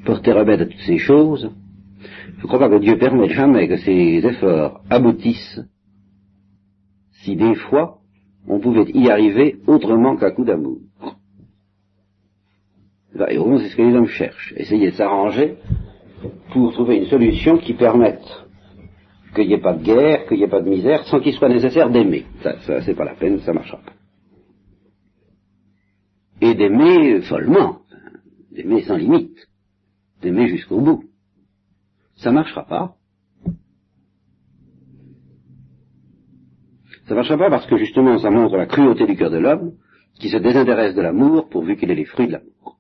porter 0.06 0.32
remède 0.32 0.62
à 0.62 0.66
toutes 0.68 0.86
ces 0.86 1.00
choses, 1.00 1.52
je 2.38 2.44
ne 2.44 2.48
crois 2.48 2.60
pas 2.60 2.70
que 2.70 2.80
Dieu 2.80 2.98
permette 3.00 3.32
jamais 3.32 3.68
que 3.68 3.78
ces 3.78 4.24
efforts 4.24 4.82
aboutissent 4.92 5.60
si 7.24 7.36
des 7.36 7.56
fois 7.56 7.98
on 8.48 8.60
pouvait 8.60 8.92
y 8.94 9.10
arriver 9.10 9.58
autrement 9.66 10.16
qu'à 10.16 10.32
coup 10.32 10.46
d'amour. 10.46 10.78
Et 13.30 13.38
au 13.38 13.58
c'est 13.58 13.70
ce 13.70 13.76
que 13.76 13.82
les 13.82 13.96
hommes 13.96 14.08
cherchent, 14.08 14.54
essayer 14.58 14.92
de 14.92 14.96
s'arranger 14.96 15.56
pour 16.52 16.74
trouver 16.74 16.98
une 16.98 17.06
solution 17.06 17.58
qui 17.58 17.74
permette 17.74 18.28
qu'il 19.34 19.48
n'y 19.48 19.54
ait 19.54 19.62
pas 19.62 19.74
de 19.74 19.84
guerre, 19.84 20.28
qu'il 20.28 20.38
n'y 20.38 20.44
ait 20.44 20.48
pas 20.48 20.62
de 20.62 20.70
misère, 20.70 21.04
sans 21.06 21.20
qu'il 21.20 21.34
soit 21.34 21.50
nécessaire 21.50 21.90
d'aimer. 21.90 22.26
Ça, 22.44 22.60
ça 22.60 22.82
c'est 22.82 22.94
pas 22.94 23.06
la 23.06 23.16
peine, 23.16 23.40
ça 23.40 23.54
marchera 23.54 23.78
pas 23.78 24.03
et 26.42 26.56
d'aimer 26.56 27.22
follement, 27.22 27.82
d'aimer 28.52 28.84
sans 28.84 28.98
limite, 28.98 29.38
d'aimer 30.22 30.48
jusqu'au 30.48 30.82
bout. 30.82 31.04
Ça 32.16 32.30
ne 32.30 32.36
marchera 32.36 32.66
pas. 32.66 32.96
Ça 37.06 37.12
ne 37.12 37.16
marchera 37.16 37.38
pas 37.38 37.50
parce 37.50 37.68
que 37.68 37.78
justement 37.78 38.18
ça 38.20 38.30
montre 38.30 38.56
la 38.56 38.66
cruauté 38.66 39.06
du 39.06 39.16
cœur 39.16 39.30
de 39.30 39.38
l'homme 39.38 39.74
qui 40.20 40.30
se 40.30 40.38
désintéresse 40.38 40.96
de 40.96 41.02
l'amour 41.02 41.50
pourvu 41.50 41.76
qu'il 41.76 41.92
ait 41.92 41.96
les 41.96 42.06
fruits 42.06 42.28
de 42.28 42.34
l'amour. 42.34 42.80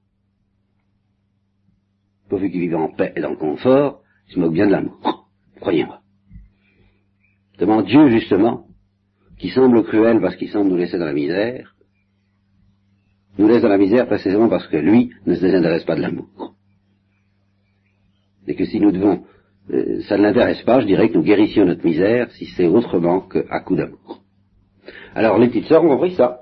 Pourvu 2.30 2.50
qu'il 2.50 2.62
vive 2.62 2.76
en 2.76 2.89
paix 2.89 3.12
et 3.16 3.22
dans 3.22 3.32
le 3.32 3.38
confort, 3.38 4.02
il 4.28 4.36
se 4.36 4.39
moque 4.39 4.54
bien 4.54 4.68
de 4.68 4.72
l'amour. 4.72 5.30
Croyez-moi. 5.60 6.00
Devant 7.60 7.82
Dieu 7.82 8.10
justement, 8.10 8.68
qui 9.38 9.50
semble 9.50 9.84
cruel 9.84 10.22
parce 10.22 10.36
qu'il 10.38 10.50
semble 10.50 10.70
nous 10.70 10.78
laisser 10.78 10.98
dans 10.98 11.06
la 11.06 11.13
misère, 11.13 11.72
nous 13.38 13.48
laisse 13.48 13.62
dans 13.62 13.69
la 13.69 13.78
misère 13.78 14.06
précisément 14.06 14.50
parce 14.50 14.67
que 14.67 14.78
lui 14.78 15.12
ne 15.26 15.36
se 15.36 15.41
désintéresse 15.41 15.84
pas 15.84 15.96
de 15.96 16.02
l'amour. 16.02 16.56
Et 18.48 18.56
que 18.56 18.65
si 18.65 18.80
nous 18.80 18.91
devons, 18.91 19.24
euh, 19.72 20.02
ça 20.02 20.17
ne 20.17 20.24
l'intéresse 20.24 20.62
pas, 20.63 20.82
je 20.82 20.86
dirais 20.86 21.10
que 21.10 21.15
nous 21.15 21.24
guérissions 21.24 21.65
notre 21.65 21.86
misère 21.86 22.30
si 22.32 22.46
c'est 22.46 22.67
autrement 22.67 23.22
qu'à 23.22 23.60
coup 23.62 23.76
d'amour. 23.76 24.22
Alors 25.15 25.38
les 25.38 25.48
petites 25.48 25.65
sœurs 25.65 25.84
ont 25.84 25.89
compris 25.89 26.15
ça. 26.15 26.41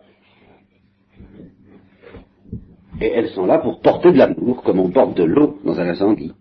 Et 2.99 3.08
elles 3.08 3.30
sont 3.30 3.45
là 3.45 3.60
pour 3.60 3.82
porter 3.82 4.12
de 4.12 4.17
l'amour 4.17 4.63
comme 4.63 4.80
on 4.80 4.91
porte 4.91 5.17
de 5.17 5.23
l'eau 5.23 5.60
dans 5.63 5.80
un 5.80 5.88
incendie. 5.88 6.34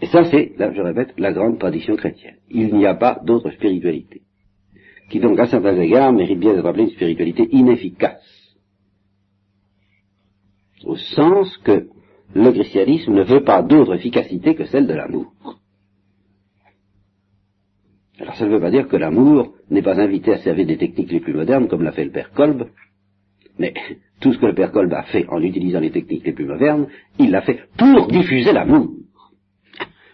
Et 0.00 0.06
ça 0.06 0.24
c'est, 0.30 0.52
là 0.58 0.72
je 0.72 0.80
répète, 0.80 1.12
la 1.18 1.32
grande 1.32 1.58
tradition 1.58 1.96
chrétienne. 1.96 2.36
Il 2.50 2.74
n'y 2.74 2.86
a 2.86 2.94
pas 2.94 3.20
d'autre 3.24 3.50
spiritualité 3.50 4.22
qui 5.10 5.20
donc 5.20 5.38
à 5.38 5.46
certains 5.46 5.78
égards 5.78 6.12
mérite 6.12 6.38
bien 6.38 6.54
d'être 6.54 6.66
appelée 6.66 6.84
une 6.84 6.90
spiritualité 6.90 7.48
inefficace. 7.52 8.56
Au 10.84 10.96
sens 10.96 11.56
que 11.58 11.88
le 12.34 12.50
christianisme 12.50 13.12
ne 13.12 13.22
veut 13.22 13.44
pas 13.44 13.62
d'autre 13.62 13.94
efficacité 13.94 14.54
que 14.54 14.64
celle 14.66 14.86
de 14.86 14.94
l'amour. 14.94 15.32
Alors 18.18 18.36
ça 18.36 18.46
ne 18.46 18.50
veut 18.50 18.60
pas 18.60 18.70
dire 18.70 18.88
que 18.88 18.96
l'amour 18.96 19.54
n'est 19.70 19.82
pas 19.82 20.00
invité 20.00 20.32
à 20.32 20.38
servir 20.38 20.66
des 20.66 20.76
techniques 20.76 21.10
les 21.10 21.20
plus 21.20 21.34
modernes 21.34 21.68
comme 21.68 21.82
l'a 21.82 21.92
fait 21.92 22.04
le 22.04 22.12
père 22.12 22.32
Kolb, 22.32 22.68
mais 23.58 23.74
tout 24.20 24.32
ce 24.32 24.38
que 24.38 24.46
le 24.46 24.54
père 24.54 24.72
Kolb 24.72 24.92
a 24.92 25.02
fait 25.04 25.26
en 25.28 25.42
utilisant 25.42 25.80
les 25.80 25.90
techniques 25.90 26.24
les 26.24 26.32
plus 26.32 26.46
modernes, 26.46 26.86
il 27.18 27.30
l'a 27.30 27.42
fait 27.42 27.60
pour 27.76 28.06
diffuser 28.06 28.52
l'amour, 28.52 28.90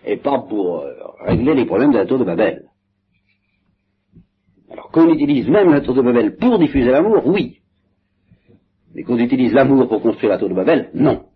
et 0.05 0.17
pas 0.17 0.39
pour 0.41 0.81
euh, 0.81 0.93
régler 1.27 1.55
les 1.55 1.67
problèmes 1.67 1.93
de 1.93 1.99
la 1.99 2.07
tour 2.07 2.19
de 2.19 2.25
Babel. 2.25 2.70
Alors 4.71 4.91
qu'on 4.91 5.13
utilise 5.13 5.49
même 5.49 5.71
la 5.71 5.81
tour 5.81 5.95
de 5.95 6.03
Babel 6.03 6.37
pour 6.37 6.59
diffuser 6.59 6.91
l'amour, 6.91 7.27
oui. 7.27 7.59
Mais 8.95 9.03
qu'on 9.03 9.19
utilise 9.19 9.53
l'amour 9.53 9.89
pour 9.89 10.01
construire 10.01 10.31
la 10.31 10.39
tour 10.39 10.49
de 10.49 10.55
Babel, 10.55 10.91
non. 10.95 11.27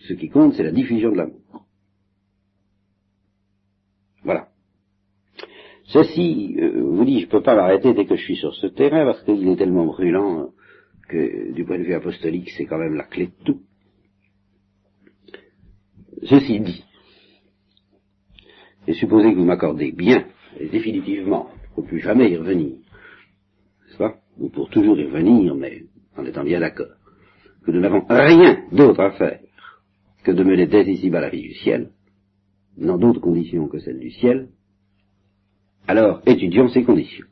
Ce 0.00 0.12
qui 0.12 0.28
compte, 0.28 0.54
c'est 0.54 0.62
la 0.62 0.72
diffusion 0.72 1.10
de 1.10 1.16
l'amour. 1.16 1.66
Voilà. 4.22 4.48
Ceci, 5.84 6.56
euh, 6.58 6.82
vous 6.82 7.04
dit, 7.04 7.20
je 7.20 7.26
ne 7.26 7.30
peux 7.30 7.42
pas 7.42 7.54
m'arrêter 7.54 7.94
dès 7.94 8.06
que 8.06 8.16
je 8.16 8.22
suis 8.22 8.36
sur 8.36 8.54
ce 8.54 8.66
terrain, 8.66 9.04
parce 9.04 9.22
qu'il 9.22 9.48
est 9.48 9.56
tellement 9.56 9.86
brûlant 9.86 10.50
que, 11.08 11.52
du 11.52 11.64
point 11.64 11.78
de 11.78 11.84
vue 11.84 11.94
apostolique, 11.94 12.50
c'est 12.56 12.66
quand 12.66 12.78
même 12.78 12.94
la 12.94 13.04
clé 13.04 13.26
de 13.28 13.44
tout. 13.44 13.62
Ceci 16.24 16.60
dit, 16.60 16.84
et 18.86 18.94
supposez 18.94 19.32
que 19.32 19.38
vous 19.38 19.44
m'accordez 19.44 19.92
bien 19.92 20.26
et 20.58 20.68
définitivement, 20.68 21.50
faut 21.74 21.82
plus 21.82 22.00
jamais 22.00 22.30
y 22.30 22.36
revenir, 22.36 22.76
n'est-ce 23.86 23.98
pas? 23.98 24.16
Ou 24.38 24.48
pour 24.48 24.68
toujours 24.70 24.98
y 24.98 25.04
revenir, 25.04 25.54
mais 25.54 25.84
en 26.16 26.24
étant 26.24 26.44
bien 26.44 26.60
d'accord, 26.60 26.94
que 27.64 27.70
nous 27.70 27.80
n'avons 27.80 28.04
rien 28.08 28.64
d'autre 28.72 29.00
à 29.00 29.10
faire 29.12 29.40
que 30.24 30.32
de 30.32 30.42
mener 30.42 30.66
dès 30.66 30.84
ici-bas 30.84 31.20
la 31.20 31.30
vie 31.30 31.42
du 31.42 31.54
ciel, 31.54 31.90
dans 32.76 32.98
d'autres 32.98 33.20
conditions 33.20 33.68
que 33.68 33.78
celles 33.78 34.00
du 34.00 34.10
ciel, 34.10 34.48
alors 35.86 36.20
étudions 36.26 36.68
ces 36.68 36.82
conditions. 36.82 37.26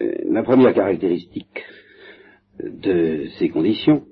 Euh, 0.00 0.14
la 0.30 0.42
première 0.42 0.72
caractéristique 0.74 1.62
de 2.62 3.26
ces 3.38 3.50
conditions, 3.50 4.06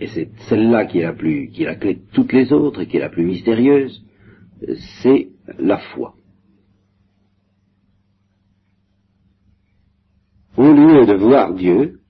et 0.00 0.08
c'est 0.08 0.30
celle-là 0.48 0.86
qui 0.86 0.98
est 0.98 1.02
la 1.02 1.12
plus, 1.12 1.50
qui 1.50 1.64
la 1.64 1.76
clé 1.76 1.94
de 1.94 2.10
toutes 2.12 2.32
les 2.32 2.52
autres 2.52 2.80
et 2.80 2.86
qui 2.86 2.96
est 2.96 3.00
la 3.00 3.10
plus 3.10 3.24
mystérieuse, 3.24 4.02
c'est 5.02 5.28
la 5.58 5.78
foi. 5.78 6.14
Au 10.56 10.72
lieu 10.72 11.04
de 11.06 11.14
voir 11.14 11.54
Dieu, 11.54 12.00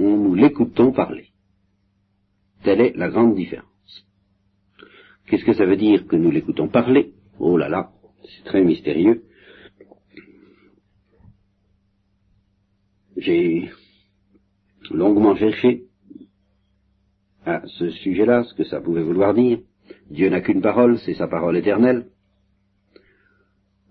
on 0.00 0.16
nous 0.16 0.34
l'écoutons 0.34 0.92
parler. 0.92 1.28
Telle 2.64 2.80
est 2.80 2.96
la 2.96 3.08
grande 3.08 3.36
différence. 3.36 4.06
Qu'est-ce 5.26 5.44
que 5.44 5.54
ça 5.54 5.66
veut 5.66 5.76
dire 5.76 6.06
que 6.06 6.16
nous 6.16 6.30
l'écoutons 6.30 6.68
parler? 6.68 7.12
Oh 7.38 7.56
là 7.56 7.68
là, 7.68 7.92
c'est 8.24 8.44
très 8.44 8.62
mystérieux. 8.64 9.22
J'ai 13.16 13.70
longuement 14.90 15.36
cherché 15.36 15.84
à 17.44 17.62
ce 17.66 17.90
sujet-là, 17.90 18.44
ce 18.44 18.54
que 18.54 18.64
ça 18.64 18.80
pouvait 18.80 19.02
vouloir 19.02 19.34
dire. 19.34 19.58
Dieu 20.10 20.28
n'a 20.28 20.40
qu'une 20.40 20.62
parole, 20.62 20.98
c'est 20.98 21.14
sa 21.14 21.28
parole 21.28 21.56
éternelle. 21.56 22.06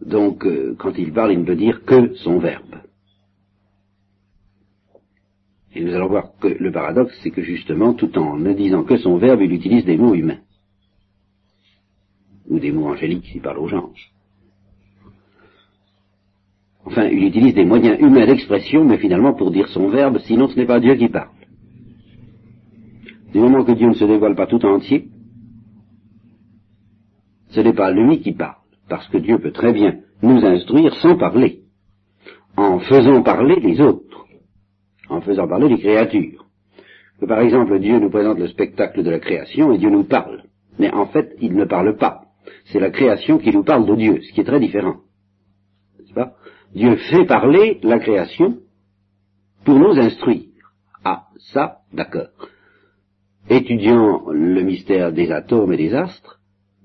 Donc, 0.02 0.46
euh, 0.46 0.76
quand 0.78 0.98
il 0.98 1.14
parle, 1.14 1.34
il 1.34 1.40
ne 1.40 1.46
peut 1.46 1.56
dire 1.56 1.84
que 1.86 2.14
son 2.16 2.40
verbe. 2.40 2.76
Et 5.76 5.84
nous 5.84 5.94
allons 5.94 6.08
voir 6.08 6.34
que 6.40 6.48
le 6.48 6.72
paradoxe, 6.72 7.18
c'est 7.24 7.32
que 7.32 7.42
justement, 7.42 7.94
tout 7.94 8.18
en 8.18 8.38
ne 8.38 8.54
disant 8.54 8.84
que 8.84 8.98
son 8.98 9.18
verbe, 9.18 9.42
il 9.42 9.54
utilise 9.54 9.86
des 9.86 9.98
mots 9.98 10.14
humains. 10.14 10.40
Ou 12.48 12.60
des 12.60 12.72
mots 12.72 12.90
angéliques 12.90 13.26
s'il 13.26 13.42
parle 13.42 13.60
aux 13.60 13.74
anges. 13.74 14.12
Enfin, 16.86 17.06
il 17.06 17.24
utilise 17.24 17.56
des 17.56 17.66
moyens 17.66 18.00
humains 18.00 18.26
d'expression, 18.26 18.84
mais 18.84 18.98
finalement 18.98 19.34
pour 19.34 19.52
dire 19.52 19.68
son 19.70 19.90
verbe, 19.90 20.20
sinon 20.20 20.50
ce 20.50 20.58
n'est 20.58 20.66
pas 20.66 20.80
Dieu 20.80 20.96
qui 20.96 21.08
parle. 21.08 21.30
Du 23.34 23.40
moment 23.40 23.66
que 23.66 23.72
Dieu 23.72 23.88
ne 23.88 23.96
se 23.96 24.06
dévoile 24.06 24.36
pas 24.36 24.46
tout 24.46 24.64
entier, 24.64 25.10
ce 27.50 27.60
n'est 27.62 27.74
pas 27.74 27.92
lui 27.92 28.22
qui 28.22 28.34
parle, 28.34 28.62
parce 28.88 29.08
que 29.08 29.18
Dieu 29.18 29.40
peut 29.40 29.52
très 29.52 29.74
bien 29.74 30.00
nous 30.22 30.46
instruire 30.46 30.94
sans 30.96 31.18
parler, 31.18 31.62
en 32.56 32.80
faisant 32.80 33.24
parler 33.24 33.60
les 33.60 33.82
autres, 33.82 34.28
en 35.10 35.22
faisant 35.22 35.48
parler 35.48 35.68
les 35.68 35.80
créatures. 35.80 36.46
Que 37.20 37.26
par 37.26 37.40
exemple 37.40 37.80
Dieu 37.80 38.00
nous 38.00 38.12
présente 38.12 38.38
le 38.38 38.48
spectacle 38.48 39.02
de 39.02 39.10
la 39.10 39.20
création 39.20 39.74
et 39.74 39.80
Dieu 39.80 39.90
nous 39.90 40.04
parle. 40.04 40.44
Mais 40.78 40.92
en 40.92 41.08
fait, 41.08 41.36
il 41.42 41.56
ne 41.56 41.66
parle 41.66 41.98
pas. 41.98 42.26
C'est 42.66 42.80
la 42.80 42.92
création 42.92 43.40
qui 43.40 43.52
nous 43.52 43.64
parle 43.64 43.86
de 43.88 43.96
Dieu, 43.96 44.22
ce 44.22 44.34
qui 44.34 44.42
est 44.42 44.46
très 44.46 44.60
différent. 44.60 44.98
Pas? 46.14 46.36
Dieu 46.76 46.96
fait 46.96 47.26
parler 47.26 47.80
la 47.82 47.98
création 47.98 48.60
pour 49.66 49.80
nous 49.80 49.98
instruire. 49.98 50.46
Ah, 51.04 51.24
ça, 51.54 51.80
d'accord. 51.92 52.30
Étudiant 53.50 54.24
le 54.32 54.62
mystère 54.62 55.12
des 55.12 55.32
atomes 55.32 55.74
et 55.74 55.78
des 55.78 55.94
astres, 55.94 56.40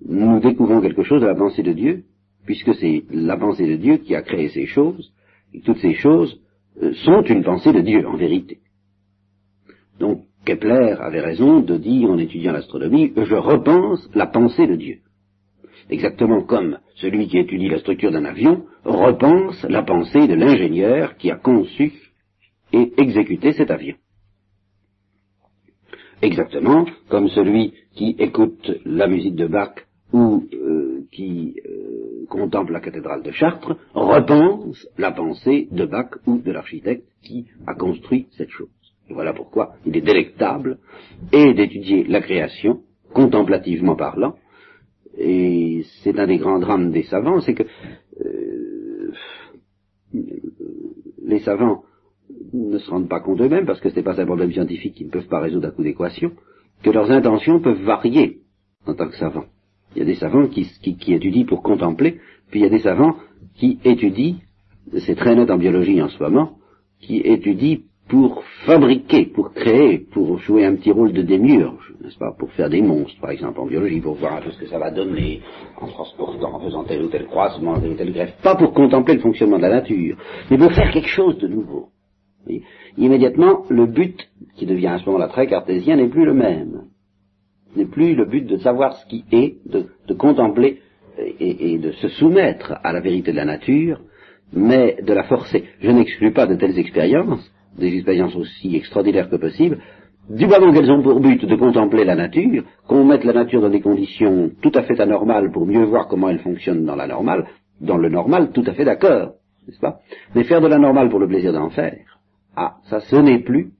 nous 0.05 0.41
découvrons 0.41 0.81
quelque 0.81 1.05
chose 1.05 1.21
de 1.21 1.27
la 1.27 1.35
pensée 1.35 1.63
de 1.63 1.73
Dieu, 1.73 2.05
puisque 2.47 2.75
c'est 2.75 3.05
la 3.11 3.37
pensée 3.37 3.67
de 3.67 3.77
Dieu 3.77 3.99
qui 3.99 4.15
a 4.15 4.23
créé 4.23 4.49
ces 4.49 4.67
choses, 4.67 5.13
et 5.55 5.61
toutes 5.61 5.79
ces 5.79 5.95
choses 5.95 6.41
euh, 6.83 6.93
sont 7.05 7.23
une 7.23 7.45
pensée 7.45 7.73
de 7.73 7.81
Dieu, 7.81 8.07
en 8.07 8.17
vérité. 8.17 8.59
Donc, 9.99 10.23
Kepler 10.45 10.97
avait 11.01 11.21
raison 11.21 11.61
de 11.61 11.77
dire, 11.77 12.11
en 12.11 12.19
étudiant 12.19 12.53
l'astronomie, 12.53 13.13
je 13.17 13.35
repense 13.35 14.09
la 14.15 14.27
pensée 14.27 14.67
de 14.67 14.77
Dieu. 14.77 14.99
Exactement 15.91 16.43
comme 16.43 16.79
celui 16.97 17.29
qui 17.29 17.39
étudie 17.39 17.69
la 17.69 17.79
structure 17.79 18.11
d'un 18.11 18.25
avion 18.25 18.65
repense 18.85 19.65
la 19.69 19.83
pensée 19.83 20.27
de 20.27 20.35
l'ingénieur 20.35 21.17
qui 21.17 21.31
a 21.31 21.37
conçu 21.37 21.93
et 22.73 22.93
exécuté 22.99 23.53
cet 23.53 23.71
avion. 23.71 23.97
Exactement 26.21 26.85
comme 27.09 27.29
celui 27.29 27.75
qui 27.95 28.17
écoute 28.19 28.73
la 28.85 29.07
musique 29.07 29.37
de 29.37 29.47
Bach 29.47 29.75
ou 30.13 30.45
euh, 30.53 31.07
qui 31.13 31.55
euh, 31.65 32.27
contemple 32.29 32.73
la 32.73 32.81
cathédrale 32.81 33.23
de 33.23 33.31
Chartres 33.31 33.77
repense 33.95 34.89
la 34.99 35.13
pensée 35.13 35.69
de 35.71 35.87
Bach 35.87 36.11
ou 36.27 36.39
de 36.39 36.51
l'architecte 36.51 37.07
qui 37.23 37.47
a 37.67 37.75
construit 37.75 38.27
cette 38.33 38.51
chose. 38.51 38.69
Et 39.09 39.15
voilà 39.15 39.33
pourquoi 39.33 39.75
il 39.87 39.97
est 39.97 40.03
délectable 40.03 40.79
et 41.33 41.55
d'étudier 41.55 42.05
la 42.05 42.21
création, 42.21 42.81
contemplativement 43.15 43.95
parlant, 43.95 44.35
et 45.17 45.85
c'est 46.03 46.19
un 46.19 46.27
des 46.27 46.39
grands 46.39 46.59
drames 46.59 46.91
des 46.91 47.05
savants, 47.05 47.41
c'est 47.41 47.55
que 47.55 47.65
euh, 48.21 49.13
les 51.25 51.41
savants 51.41 51.85
ne 52.53 52.79
se 52.79 52.91
rendent 52.91 53.09
pas 53.09 53.21
compte 53.21 53.41
eux-mêmes, 53.41 53.67
parce 53.67 53.81
que 53.81 53.91
ce 53.91 53.97
n'est 53.97 54.03
pas 54.03 54.21
un 54.21 54.27
problème 54.27 54.53
scientifique 54.53 54.95
qu'ils 54.95 55.07
ne 55.07 55.13
peuvent 55.13 55.29
pas 55.29 55.41
résoudre 55.41 55.69
à 55.69 55.71
coup 55.71 55.83
d'équation, 55.83 56.33
que 56.83 56.91
leurs 56.91 57.11
intentions 57.11 57.61
peuvent 57.61 57.83
varier 57.83 58.39
en 58.87 58.95
tant 58.95 59.09
que 59.09 59.17
savants. 59.17 59.47
Il 59.95 60.01
y 60.01 60.03
a 60.03 60.05
des 60.05 60.15
savants 60.15 60.47
qui, 60.49 60.67
étudient 60.83 61.45
pour 61.45 61.63
contempler, 61.63 62.21
puis 62.51 62.61
il 62.61 62.63
y 62.63 62.67
a 62.67 62.71
des 62.71 62.81
savants 62.81 63.17
qui 63.55 63.79
étudient, 63.85 64.37
c'est 64.99 65.17
très 65.17 65.35
net 65.35 65.51
en 65.51 65.59
biologie 65.59 66.01
en 66.03 66.09
ce 66.09 66.23
moment, 66.23 66.59
qui 67.01 67.19
étudient 67.19 67.79
pour 68.09 68.43
fabriquer, 68.65 69.27
pour 69.27 69.53
créer, 69.53 69.99
pour 69.99 70.39
jouer 70.39 70.65
un 70.65 70.77
petit 70.77 70.91
rôle 70.91 71.13
de 71.13 71.23
démiurge, 71.23 71.95
n'est-ce 72.03 72.17
pas, 72.17 72.33
pour 72.39 72.51
faire 72.53 72.71
des 72.71 72.81
monstres, 72.81 73.21
par 73.21 73.31
exemple, 73.31 73.61
en 73.61 73.67
biologie, 73.67 74.01
pour 74.01 74.15
voir 74.15 74.37
un 74.37 74.41
peu 74.41 74.51
ce 74.51 74.59
que 74.59 74.67
ça 74.67 74.79
va 74.79 74.91
donner, 74.91 75.43
en 75.79 75.87
transportant, 75.89 76.55
en 76.55 76.61
faisant 76.61 76.85
tel 76.85 77.03
ou 77.03 77.09
tel 77.09 77.27
croisement, 77.27 77.79
tel 77.79 77.91
ou 77.91 77.95
tel 77.97 78.13
greffe, 78.13 78.41
pas 78.43 78.57
pour 78.57 78.73
contempler 78.73 79.15
le 79.15 79.21
fonctionnement 79.21 79.59
de 79.59 79.63
la 79.63 79.81
nature, 79.81 80.17
mais 80.51 80.57
pour 80.57 80.73
faire 80.73 80.91
quelque 80.91 81.09
chose 81.09 81.37
de 81.39 81.49
nouveau. 81.49 81.89
Immédiatement, 82.97 83.65
le 83.69 83.87
but, 83.87 84.29
qui 84.57 84.67
devient 84.67 84.89
à 84.89 84.99
ce 84.99 85.07
moment-là 85.07 85.29
très 85.29 85.47
cartésien, 85.47 85.97
n'est 85.97 86.09
plus 86.09 86.25
le 86.25 86.35
même. 86.35 86.85
N'est 87.77 87.87
plus 87.87 88.15
le 88.15 88.25
but 88.25 88.47
de 88.47 88.57
savoir 88.59 88.97
ce 88.97 89.07
qui 89.07 89.25
est, 89.33 89.57
de, 89.67 90.15
contempler 90.15 90.81
et, 91.19 91.75
et 91.75 91.79
de 91.79 91.93
se 91.93 92.09
soumettre 92.09 92.75
à 92.83 92.93
la 92.93 93.01
vérité 93.01 93.33
de 93.33 93.37
la 93.37 93.45
nature, 93.45 94.01
mais 94.53 94.97
de 95.03 95.13
la 95.13 95.25
forcer. 95.25 95.65
Je 95.81 95.91
n'exclus 95.91 96.33
pas 96.33 96.47
de 96.47 96.55
telles 96.55 96.79
expériences, 96.79 97.53
des 97.79 97.95
expériences 97.95 98.35
aussi 98.37 98.75
extraordinaires 98.77 99.29
que 99.29 99.37
possible, 99.37 99.79
du 100.31 100.47
moment 100.47 100.73
qu'elles 100.73 100.91
ont 100.91 101.03
pour 101.03 101.21
but 101.21 101.45
de 101.45 101.57
contempler 101.57 102.05
la 102.05 102.15
nature, 102.15 102.65
qu'on 102.87 103.05
mette 103.05 103.25
la 103.25 103.33
nature 103.33 103.63
dans 103.63 103.71
des 103.71 103.81
conditions 103.81 104.51
tout 104.61 104.73
à 104.75 104.83
fait 104.83 105.01
anormales 105.01 105.51
pour 105.51 105.67
mieux 105.67 105.85
voir 105.85 106.07
comment 106.09 106.29
elle 106.29 106.41
fonctionne 106.41 106.85
dans 106.85 106.97
la 106.97 107.07
normale, 107.07 107.47
dans 107.81 107.97
le 107.97 108.09
normal, 108.11 108.51
tout 108.53 108.65
à 108.67 108.73
fait 108.73 108.85
d'accord, 108.85 109.35
n'est-ce 109.67 109.81
pas? 109.81 110.01
Mais 110.35 110.45
faire 110.45 110.61
de 110.61 110.67
la 110.67 110.79
normale 110.79 111.09
pour 111.09 111.19
le 111.19 111.29
plaisir 111.29 111.53
d'en 111.53 111.71
faire, 111.71 112.18
ah, 112.57 112.77
ça 112.85 113.01
ce 113.01 113.17
n'est 113.17 113.41
plus 113.41 113.73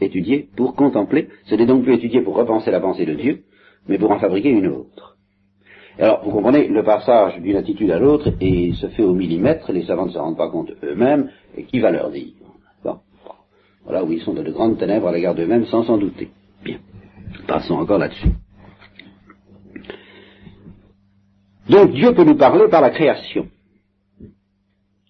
étudier 0.00 0.48
pour 0.56 0.74
contempler, 0.74 1.28
ce 1.44 1.54
n'est 1.54 1.66
donc 1.66 1.84
plus 1.84 1.94
étudier 1.94 2.22
pour 2.22 2.36
repenser 2.36 2.70
la 2.70 2.80
pensée 2.80 3.06
de 3.06 3.14
Dieu, 3.14 3.42
mais 3.88 3.98
pour 3.98 4.10
en 4.10 4.18
fabriquer 4.18 4.50
une 4.50 4.68
autre. 4.68 5.16
Alors, 5.98 6.22
vous 6.24 6.30
comprenez, 6.30 6.68
le 6.68 6.82
passage 6.82 7.38
d'une 7.40 7.56
attitude 7.56 7.90
à 7.90 7.98
l'autre 7.98 8.32
et 8.40 8.72
se 8.72 8.86
fait 8.88 9.02
au 9.02 9.12
millimètre, 9.12 9.70
les 9.72 9.84
savants 9.84 10.06
ne 10.06 10.12
se 10.12 10.18
rendent 10.18 10.36
pas 10.36 10.48
compte 10.48 10.70
eux-mêmes, 10.82 11.30
et 11.56 11.64
qui 11.64 11.80
va 11.80 11.90
leur 11.90 12.10
dire? 12.10 12.32
Voilà 13.84 14.04
où 14.04 14.12
ils 14.12 14.20
sont 14.20 14.34
de 14.34 14.48
grandes 14.50 14.78
ténèbres 14.78 15.08
à 15.08 15.12
l'égard 15.12 15.34
d'eux-mêmes 15.34 15.66
sans 15.66 15.84
s'en 15.84 15.98
douter. 15.98 16.30
Bien. 16.62 16.78
Passons 17.46 17.74
encore 17.74 17.98
là-dessus. 17.98 18.30
Donc 21.68 21.92
Dieu 21.92 22.12
peut 22.14 22.24
nous 22.24 22.36
parler 22.36 22.68
par 22.68 22.82
la 22.82 22.90
création. 22.90 23.48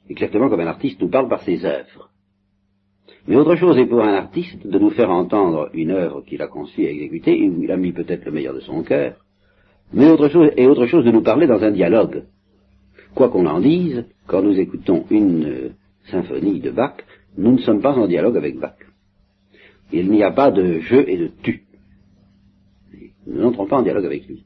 Exactement 0.09 0.49
comme 0.49 0.61
un 0.61 0.67
artiste 0.67 1.01
nous 1.01 1.09
parle 1.09 1.29
par 1.29 1.43
ses 1.43 1.65
œuvres. 1.65 2.10
Mais 3.29 3.37
autre 3.37 3.57
chose 3.57 3.79
est 3.79 3.87
pour 3.87 4.03
un 4.03 4.15
artiste 4.15 4.67
de 4.67 4.79
nous 4.79 4.91
faire 4.91 5.11
entendre 5.11 5.69
une 5.75 5.91
œuvre 5.91 6.23
qu'il 6.23 6.43
a 6.43 6.47
conçue 6.47 6.83
et 6.83 6.91
exécutée, 6.91 7.49
où 7.49 7.63
il 7.63 7.71
a 7.71 7.77
mis 7.77 7.93
peut-être 7.93 8.25
le 8.25 8.33
meilleur 8.33 8.55
de 8.55 8.61
son 8.61 8.83
cœur, 8.83 9.15
mais 9.93 10.11
autre 10.11 10.29
chose, 10.29 10.51
et 10.57 10.67
autre 10.67 10.87
chose 10.87 11.05
de 11.05 11.11
nous 11.11 11.23
parler 11.23 11.47
dans 11.47 11.63
un 11.63 11.71
dialogue. 11.71 12.25
Quoi 13.15 13.29
qu'on 13.29 13.47
en 13.47 13.61
dise, 13.61 14.05
quand 14.27 14.43
nous 14.43 14.59
écoutons 14.59 15.05
une 15.11 15.45
euh, 15.45 15.69
symphonie 16.11 16.61
de 16.61 16.71
Bach, 16.71 16.95
nous 17.37 17.53
ne 17.53 17.59
sommes 17.59 17.81
pas 17.81 17.93
en 17.93 18.07
dialogue 18.07 18.37
avec 18.37 18.59
Bach. 18.59 18.77
Il 19.93 20.11
n'y 20.11 20.23
a 20.23 20.31
pas 20.31 20.51
de 20.51 20.79
je 20.81 20.97
et 20.97 21.17
de 21.17 21.31
tu. 21.43 21.65
Nous 23.27 23.43
n'entrons 23.43 23.67
pas 23.67 23.79
en 23.79 23.83
dialogue 23.83 24.07
avec 24.07 24.27
lui. 24.27 24.45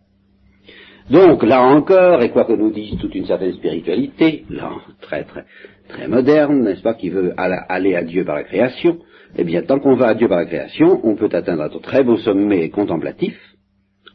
Donc 1.11 1.43
là 1.43 1.63
encore, 1.63 2.23
et 2.23 2.31
quoi 2.31 2.45
que 2.47 2.55
nous 2.55 2.71
dise 2.71 2.99
toute 2.99 3.15
une 3.15 3.27
certaine 3.27 3.53
spiritualité, 3.53 4.45
là, 4.49 4.73
très 5.03 5.25
très 5.25 5.45
très 5.89 6.09
moderne, 6.09 6.63
n'est-ce 6.63 6.83
pas, 6.83 6.95
qui 6.95 7.11
veut 7.11 7.33
aller 7.37 7.95
à 7.95 8.03
Dieu 8.03 8.25
par 8.25 8.37
la 8.37 8.45
création, 8.45 8.99
eh 9.37 9.45
bien 9.45 9.63
tant 9.63 9.79
qu'on 9.79 9.97
va 9.97 10.09
à 10.09 10.15
Dieu 10.15 10.29
par 10.29 10.39
la 10.39 10.47
création, 10.47 11.01
on 11.05 11.17
peut 11.17 11.29
atteindre 11.33 11.63
un 11.63 11.69
très 11.81 12.03
beau 12.03 12.17
sommet 12.19 12.71
contemplatif, 12.71 13.37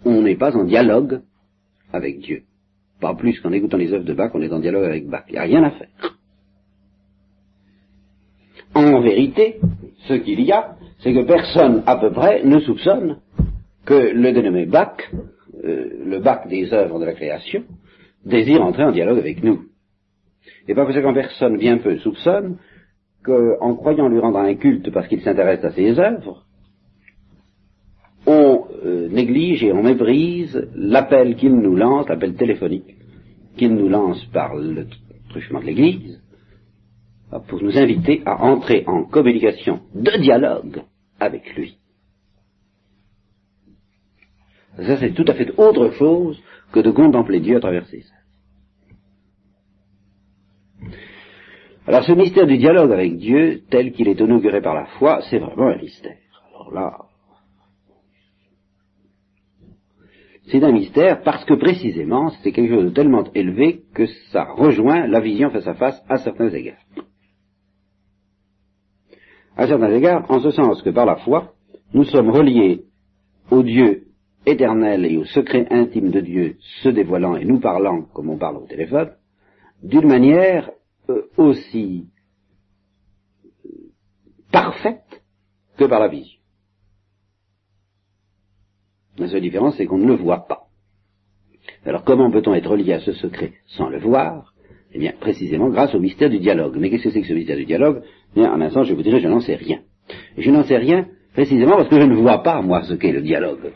on 0.05 0.21
n'est 0.21 0.37
pas 0.37 0.55
en 0.55 0.63
dialogue 0.63 1.21
avec 1.91 2.19
Dieu. 2.19 2.43
Pas 3.01 3.15
plus 3.15 3.39
qu'en 3.39 3.51
écoutant 3.51 3.77
les 3.77 3.93
œuvres 3.93 4.05
de 4.05 4.13
Bach, 4.13 4.31
on 4.33 4.41
est 4.41 4.51
en 4.51 4.59
dialogue 4.59 4.85
avec 4.85 5.07
Bach. 5.07 5.23
Il 5.29 5.33
n'y 5.33 5.39
a 5.39 5.43
rien 5.43 5.63
à 5.63 5.71
faire. 5.71 6.17
En 8.75 9.01
vérité, 9.01 9.59
ce 10.07 10.13
qu'il 10.13 10.41
y 10.41 10.51
a, 10.51 10.75
c'est 10.99 11.13
que 11.13 11.23
personne 11.23 11.83
à 11.85 11.97
peu 11.97 12.11
près 12.11 12.43
ne 12.43 12.59
soupçonne 12.59 13.17
que 13.85 13.93
le 13.93 14.31
dénommé 14.31 14.65
Bach, 14.65 14.97
euh, 15.63 16.03
le 16.05 16.19
Bach 16.19 16.47
des 16.47 16.71
œuvres 16.73 16.99
de 16.99 17.05
la 17.05 17.13
création, 17.13 17.63
désire 18.25 18.61
entrer 18.61 18.83
en 18.83 18.91
dialogue 18.91 19.19
avec 19.19 19.43
nous. 19.43 19.68
Et 20.69 20.75
pas 20.75 20.85
qu'en 20.85 21.13
personne 21.15 21.57
bien 21.57 21.79
peu 21.79 21.97
soupçonne 21.97 22.57
qu'en 23.23 23.75
croyant 23.75 24.07
lui 24.07 24.19
rendre 24.19 24.37
un 24.37 24.53
culte 24.53 24.91
parce 24.91 25.07
qu'il 25.07 25.19
s'intéresse 25.21 25.65
à 25.65 25.71
ses 25.71 25.99
œuvres, 25.99 26.45
on 28.27 28.67
euh, 28.85 29.09
néglige 29.09 29.63
et 29.63 29.73
on 29.73 29.81
méprise 29.81 30.69
l'appel 30.75 31.37
qu'il 31.37 31.55
nous 31.55 31.75
lance, 31.75 32.07
l'appel 32.07 32.35
téléphonique 32.35 32.97
qu'il 33.57 33.73
nous 33.73 33.89
lance 33.89 34.23
par 34.25 34.55
le 34.55 34.85
truchement 35.29 35.59
de 35.59 35.65
l'Église, 35.65 36.21
pour 37.47 37.63
nous 37.63 37.75
inviter 37.75 38.21
à 38.27 38.43
entrer 38.43 38.83
en 38.85 39.05
communication 39.05 39.81
de 39.95 40.21
dialogue 40.21 40.83
avec 41.19 41.51
lui. 41.55 41.79
Ça, 44.77 44.97
c'est 44.97 45.15
tout 45.15 45.25
à 45.27 45.33
fait 45.33 45.51
autre 45.57 45.91
chose 45.93 46.39
que 46.71 46.79
de 46.79 46.91
contempler 46.91 47.39
Dieu 47.39 47.57
à 47.57 47.59
travers 47.59 47.87
ses 47.87 47.97
œuvres. 47.97 48.19
Alors, 51.89 52.03
ce 52.03 52.11
mystère 52.11 52.45
du 52.45 52.59
dialogue 52.59 52.91
avec 52.91 53.17
Dieu, 53.17 53.63
tel 53.71 53.91
qu'il 53.93 54.07
est 54.07 54.19
inauguré 54.19 54.61
par 54.61 54.75
la 54.75 54.85
foi, 54.99 55.21
c'est 55.27 55.39
vraiment 55.39 55.69
un 55.69 55.77
mystère. 55.77 56.19
Alors 56.53 56.71
là, 56.71 56.97
c'est 60.51 60.63
un 60.63 60.71
mystère 60.71 61.23
parce 61.23 61.43
que 61.45 61.55
précisément, 61.55 62.29
c'est 62.43 62.51
quelque 62.51 62.75
chose 62.75 62.85
de 62.85 62.89
tellement 62.91 63.23
élevé 63.33 63.81
que 63.95 64.05
ça 64.31 64.43
rejoint 64.43 65.07
la 65.07 65.19
vision 65.19 65.49
face 65.49 65.65
à 65.65 65.73
face 65.73 65.99
à 66.07 66.17
certains 66.17 66.49
égards 66.49 66.77
à 69.57 69.67
certains 69.67 69.91
égards, 69.91 70.29
en 70.29 70.39
ce 70.41 70.51
sens 70.51 70.83
que 70.83 70.91
par 70.91 71.07
la 71.07 71.15
foi, 71.15 71.53
nous 71.95 72.03
sommes 72.03 72.29
reliés 72.29 72.83
au 73.49 73.63
Dieu 73.63 74.03
éternel 74.45 75.05
et 75.05 75.17
au 75.17 75.25
secret 75.25 75.65
intime 75.71 76.11
de 76.11 76.19
Dieu, 76.19 76.55
se 76.83 76.89
dévoilant 76.89 77.35
et 77.35 77.45
nous 77.45 77.59
parlant 77.59 78.03
comme 78.13 78.29
on 78.29 78.37
parle 78.37 78.57
au 78.57 78.67
téléphone, 78.67 79.09
d'une 79.81 80.07
manière 80.07 80.69
aussi 81.37 82.07
parfaite 84.51 85.23
que 85.77 85.85
par 85.85 85.99
la 85.99 86.07
vision. 86.07 86.39
La 89.17 89.27
seule 89.27 89.41
différence, 89.41 89.75
c'est 89.77 89.85
qu'on 89.85 89.97
ne 89.97 90.07
le 90.07 90.15
voit 90.15 90.47
pas. 90.47 90.67
Alors 91.85 92.03
comment 92.03 92.31
peut-on 92.31 92.53
être 92.53 92.69
relié 92.69 92.93
à 92.93 92.99
ce 92.99 93.13
secret 93.13 93.53
sans 93.67 93.89
le 93.89 93.99
voir? 93.99 94.53
Eh 94.91 94.99
bien, 94.99 95.13
précisément 95.19 95.69
grâce 95.69 95.93
au 95.93 95.99
mystère 95.99 96.29
du 96.29 96.39
dialogue. 96.39 96.77
Mais 96.77 96.89
qu'est-ce 96.89 97.03
que 97.03 97.09
c'est 97.11 97.21
que 97.21 97.27
ce 97.27 97.33
mystère 97.33 97.57
du 97.57 97.65
dialogue? 97.65 98.01
Eh 98.31 98.39
bien, 98.39 98.51
en 98.51 98.59
un 98.61 98.69
sens, 98.69 98.87
je 98.87 98.93
vous 98.93 99.03
dirais, 99.03 99.19
je 99.19 99.27
n'en 99.27 99.39
sais 99.39 99.55
rien. 99.55 99.81
Je 100.37 100.49
n'en 100.49 100.63
sais 100.63 100.77
rien 100.77 101.07
précisément 101.33 101.77
parce 101.77 101.89
que 101.89 101.99
je 101.99 102.05
ne 102.05 102.15
vois 102.15 102.41
pas, 102.41 102.61
moi, 102.61 102.83
ce 102.83 102.93
qu'est 102.95 103.11
le 103.11 103.21
dialogue. 103.21 103.71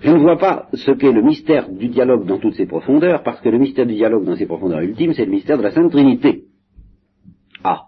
Je 0.00 0.10
ne 0.10 0.18
vois 0.18 0.38
pas 0.38 0.68
ce 0.72 0.90
qu'est 0.92 1.12
le 1.12 1.22
mystère 1.22 1.70
du 1.70 1.88
dialogue 1.88 2.26
dans 2.26 2.38
toutes 2.38 2.54
ses 2.54 2.66
profondeurs, 2.66 3.22
parce 3.22 3.40
que 3.40 3.48
le 3.48 3.58
mystère 3.58 3.86
du 3.86 3.94
dialogue 3.94 4.24
dans 4.24 4.36
ses 4.36 4.46
profondeurs 4.46 4.80
ultimes, 4.80 5.12
c'est 5.12 5.24
le 5.24 5.30
mystère 5.30 5.58
de 5.58 5.62
la 5.62 5.70
Sainte 5.70 5.92
Trinité. 5.92 6.44
Ah, 7.62 7.86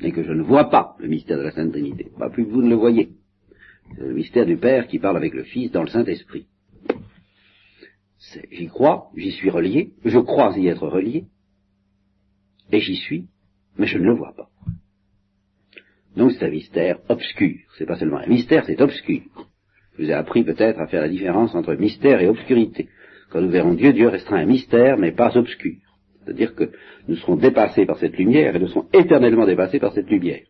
et 0.00 0.12
que 0.12 0.22
je 0.22 0.32
ne 0.32 0.42
vois 0.42 0.68
pas 0.68 0.94
le 0.98 1.08
mystère 1.08 1.38
de 1.38 1.42
la 1.42 1.50
Sainte 1.50 1.72
Trinité, 1.72 2.10
pas 2.18 2.30
plus 2.30 2.46
que 2.46 2.50
vous 2.50 2.62
ne 2.62 2.68
le 2.68 2.76
voyez. 2.76 3.10
C'est 3.94 4.02
le 4.02 4.14
mystère 4.14 4.46
du 4.46 4.58
Père 4.58 4.86
qui 4.86 4.98
parle 4.98 5.16
avec 5.16 5.32
le 5.32 5.44
Fils 5.44 5.70
dans 5.70 5.82
le 5.82 5.88
Saint-Esprit. 5.88 6.46
J'y 8.50 8.66
crois, 8.66 9.10
j'y 9.16 9.32
suis 9.32 9.48
relié, 9.48 9.92
je 10.04 10.18
crois 10.18 10.56
y 10.58 10.68
être 10.68 10.86
relié, 10.86 11.24
et 12.70 12.80
j'y 12.80 12.96
suis, 12.96 13.26
mais 13.78 13.86
je 13.86 13.96
ne 13.96 14.04
le 14.04 14.14
vois 14.14 14.34
pas. 14.36 14.50
Donc 16.16 16.32
c'est 16.32 16.44
un 16.44 16.50
mystère 16.50 16.98
obscur. 17.08 17.56
C'est 17.78 17.86
pas 17.86 17.96
seulement 17.96 18.18
un 18.18 18.26
mystère, 18.26 18.64
c'est 18.66 18.80
obscur. 18.80 19.47
Vous 19.98 20.08
ai 20.08 20.14
appris 20.14 20.44
peut-être 20.44 20.78
à 20.78 20.86
faire 20.86 21.02
la 21.02 21.08
différence 21.08 21.54
entre 21.56 21.74
mystère 21.74 22.20
et 22.20 22.28
obscurité. 22.28 22.88
Quand 23.30 23.40
nous 23.40 23.50
verrons 23.50 23.74
Dieu, 23.74 23.92
Dieu 23.92 24.08
restera 24.08 24.36
un 24.36 24.46
mystère, 24.46 24.96
mais 24.96 25.10
pas 25.10 25.36
obscur. 25.36 25.74
C'est-à-dire 26.24 26.54
que 26.54 26.70
nous 27.08 27.16
serons 27.16 27.36
dépassés 27.36 27.84
par 27.84 27.98
cette 27.98 28.16
lumière 28.16 28.54
et 28.54 28.58
nous 28.60 28.68
serons 28.68 28.86
éternellement 28.92 29.44
dépassés 29.44 29.80
par 29.80 29.92
cette 29.92 30.08
lumière. 30.08 30.42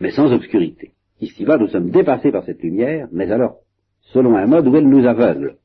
Mais 0.00 0.12
sans 0.12 0.32
obscurité. 0.32 0.92
Ici-bas, 1.20 1.58
nous 1.58 1.68
sommes 1.68 1.90
dépassés 1.90 2.32
par 2.32 2.44
cette 2.44 2.62
lumière, 2.62 3.08
mais 3.12 3.30
alors, 3.30 3.56
selon 4.12 4.34
un 4.36 4.46
mode 4.46 4.66
où 4.66 4.76
elle 4.76 4.88
nous 4.88 5.06
aveugle. 5.06 5.56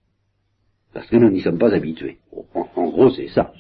Parce 0.94 1.08
que 1.08 1.16
nous 1.16 1.30
n'y 1.30 1.42
sommes 1.42 1.58
pas 1.58 1.74
habitués. 1.74 2.18
En, 2.54 2.90
gros, 2.90 3.12
c'est 3.12 3.28
ça. 3.28 3.54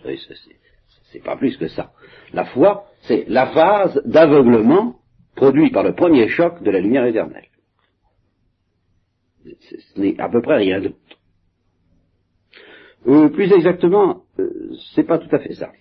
C'est 1.11 1.23
pas 1.23 1.37
plus 1.37 1.55
que 1.55 1.69
ça. 1.69 1.91
La 2.33 2.45
foi, 2.45 2.87
c'est 3.03 3.25
la 3.29 3.47
phase 3.47 4.01
d'aveuglement 4.05 4.95
produite 5.35 5.73
par 5.73 5.83
le 5.83 5.93
premier 5.93 6.27
choc 6.27 6.61
de 6.61 6.71
la 6.71 6.81
lumière 6.81 7.05
éternelle 7.05 7.45
ce 9.59 9.99
n'est 9.99 10.19
à 10.19 10.29
peu 10.29 10.41
près 10.41 10.57
rien 10.57 10.81
d'autre. 10.81 10.95
Euh, 13.07 13.29
plus 13.29 13.51
exactement, 13.51 14.23
euh, 14.39 14.73
c'est 14.93 15.03
pas 15.03 15.19
tout 15.19 15.33
à 15.33 15.39
fait 15.39 15.53
ça. 15.53 15.71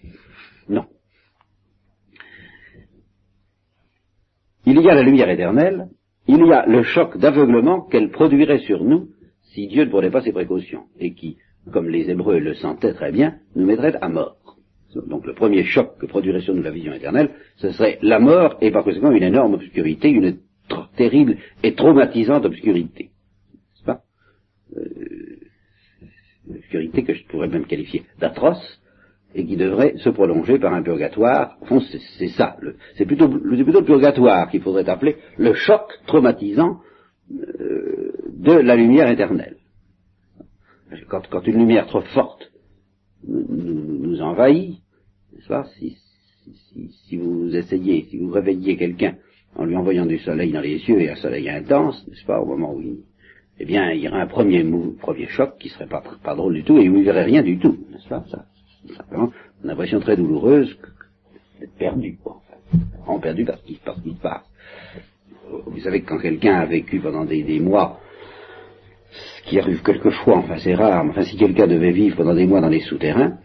Non. 0.69 0.85
Il 4.67 4.81
y 4.81 4.89
a 4.89 4.95
la 4.95 5.03
lumière 5.03 5.31
éternelle, 5.31 5.89
il 6.27 6.45
y 6.47 6.53
a 6.53 6.67
le 6.67 6.83
choc 6.83 7.19
d'aveuglement 7.19 7.83
qu'elle 7.83 8.11
produirait 8.11 8.61
sur 8.61 8.85
nous 8.85 9.09
si 9.53 9.69
Dieu 9.69 9.85
ne 9.85 9.91
prenait 9.91 10.11
pas 10.11 10.23
ses 10.23 10.33
précautions, 10.33 10.85
et 10.99 11.15
qui, 11.15 11.39
comme 11.73 11.89
les 11.89 12.11
Hébreux 12.11 12.39
le 12.39 12.55
sentaient 12.55 12.95
très 12.95 13.13
bien, 13.13 13.37
nous 13.55 13.67
mettrait 13.67 13.95
à 14.01 14.09
mort. 14.09 14.37
Donc 15.07 15.27
le 15.27 15.35
premier 15.35 15.65
choc 15.65 15.99
que 15.99 16.07
produirait 16.07 16.41
sur 16.41 16.55
nous 16.55 16.63
la 16.63 16.71
vision 16.71 16.93
éternelle, 16.93 17.31
ce 17.57 17.71
serait 17.71 17.99
la 18.03 18.21
mort 18.21 18.57
et 18.61 18.71
par 18.71 18.85
conséquent 18.85 19.11
une 19.11 19.23
énorme 19.23 19.55
obscurité, 19.55 20.09
une 20.09 20.39
terrible 20.97 21.37
et 21.63 21.75
traumatisante 21.75 22.45
obscurité. 22.45 23.11
Euh, 24.77 25.41
obscurité 26.51 27.05
que 27.05 27.15
je 27.15 27.25
pourrais 27.25 27.49
même 27.49 27.67
qualifier 27.67 28.03
d'atroce, 28.19 28.81
et 29.35 29.45
qui 29.45 29.57
devrait 29.57 29.97
se 29.99 30.09
prolonger 30.11 30.59
par 30.59 30.73
un 30.73 30.83
purgatoire. 30.83 31.59
Fond, 31.67 31.81
c'est 32.19 32.29
ça. 32.29 32.57
C'est 32.97 33.05
plutôt, 33.05 33.27
le 33.27 33.83
purgatoire 33.83 34.49
qu'il 34.49 34.63
faudrait 34.63 34.89
appeler 34.89 35.17
le 35.37 35.55
choc 35.55 35.83
traumatisant 36.07 36.81
euh, 37.33 38.13
de 38.33 38.53
la 38.53 38.77
lumière 38.77 39.11
éternelle. 39.11 39.57
Quand, 41.09 41.47
une 41.47 41.59
lumière 41.59 41.87
trop 41.87 42.03
forte 42.03 42.53
nous, 43.27 44.21
envahit, 44.21 44.79
n'est-ce 45.33 45.71
si, 45.79 45.97
si, 47.09 47.17
vous 47.17 47.57
essayez, 47.57 48.05
si 48.11 48.19
vous 48.19 48.31
réveillez 48.31 48.77
quelqu'un 48.77 49.17
en 49.57 49.65
lui 49.65 49.77
envoyant 49.77 50.07
du 50.07 50.19
soleil 50.19 50.53
dans 50.53 50.61
les 50.61 50.79
yeux 50.89 51.01
et 51.01 51.11
un 51.11 51.17
soleil 51.17 51.49
intense, 51.49 52.07
n'est-ce 52.07 52.25
pas, 52.25 52.41
au 52.41 52.47
moment 52.47 52.75
où 52.75 52.83
il, 52.83 52.99
eh 53.59 53.65
bien, 53.65 53.91
il 53.93 54.01
y 54.01 54.09
aura 54.09 54.21
un 54.21 54.27
premier, 54.27 54.65
premier 55.01 55.27
choc 55.29 55.59
qui 55.59 55.69
serait 55.69 55.87
pas, 55.87 56.03
pas 56.23 56.35
drôle 56.35 56.55
du 56.55 56.65
tout 56.65 56.79
et 56.79 56.89
où 56.89 56.97
il 56.97 57.05
verrait 57.05 57.25
rien 57.25 57.43
du 57.43 57.59
tout, 57.59 57.79
n'est-ce 57.91 58.09
pas? 58.09 58.25
Ça, 58.31 58.45
Simplement, 58.97 59.31
une 59.63 59.71
impression 59.71 60.01
très 60.01 60.17
douloureuse 60.17 60.77
d'être 61.59 61.75
perdu, 61.79 62.19
quoi, 62.23 62.43
en 63.07 63.19
perdu 63.19 63.45
parce 63.45 63.63
qu'il 63.63 63.79
parce 63.79 64.01
qu'il 64.03 64.17
passe. 64.17 64.45
Vous 65.67 65.81
savez 65.81 66.03
que 66.03 66.09
quand 66.09 66.19
quelqu'un 66.19 66.57
a 66.57 66.67
vécu 66.67 67.01
pendant 67.01 67.25
des, 67.25 67.43
des 67.43 67.61
mois, 67.61 68.01
ce 69.11 69.49
qui 69.49 69.59
arrive 69.59 69.83
quelquefois, 69.83 70.39
enfin 70.39 70.57
c'est 70.59 70.75
rare, 70.75 71.05
mais 71.05 71.11
enfin 71.11 71.23
si 71.23 71.37
quelqu'un 71.37 71.67
devait 71.67 71.93
vivre 71.93 72.17
pendant 72.17 72.35
des 72.35 72.47
mois 72.47 72.61
dans 72.61 72.69
les 72.69 72.81
souterrains, 72.81 73.39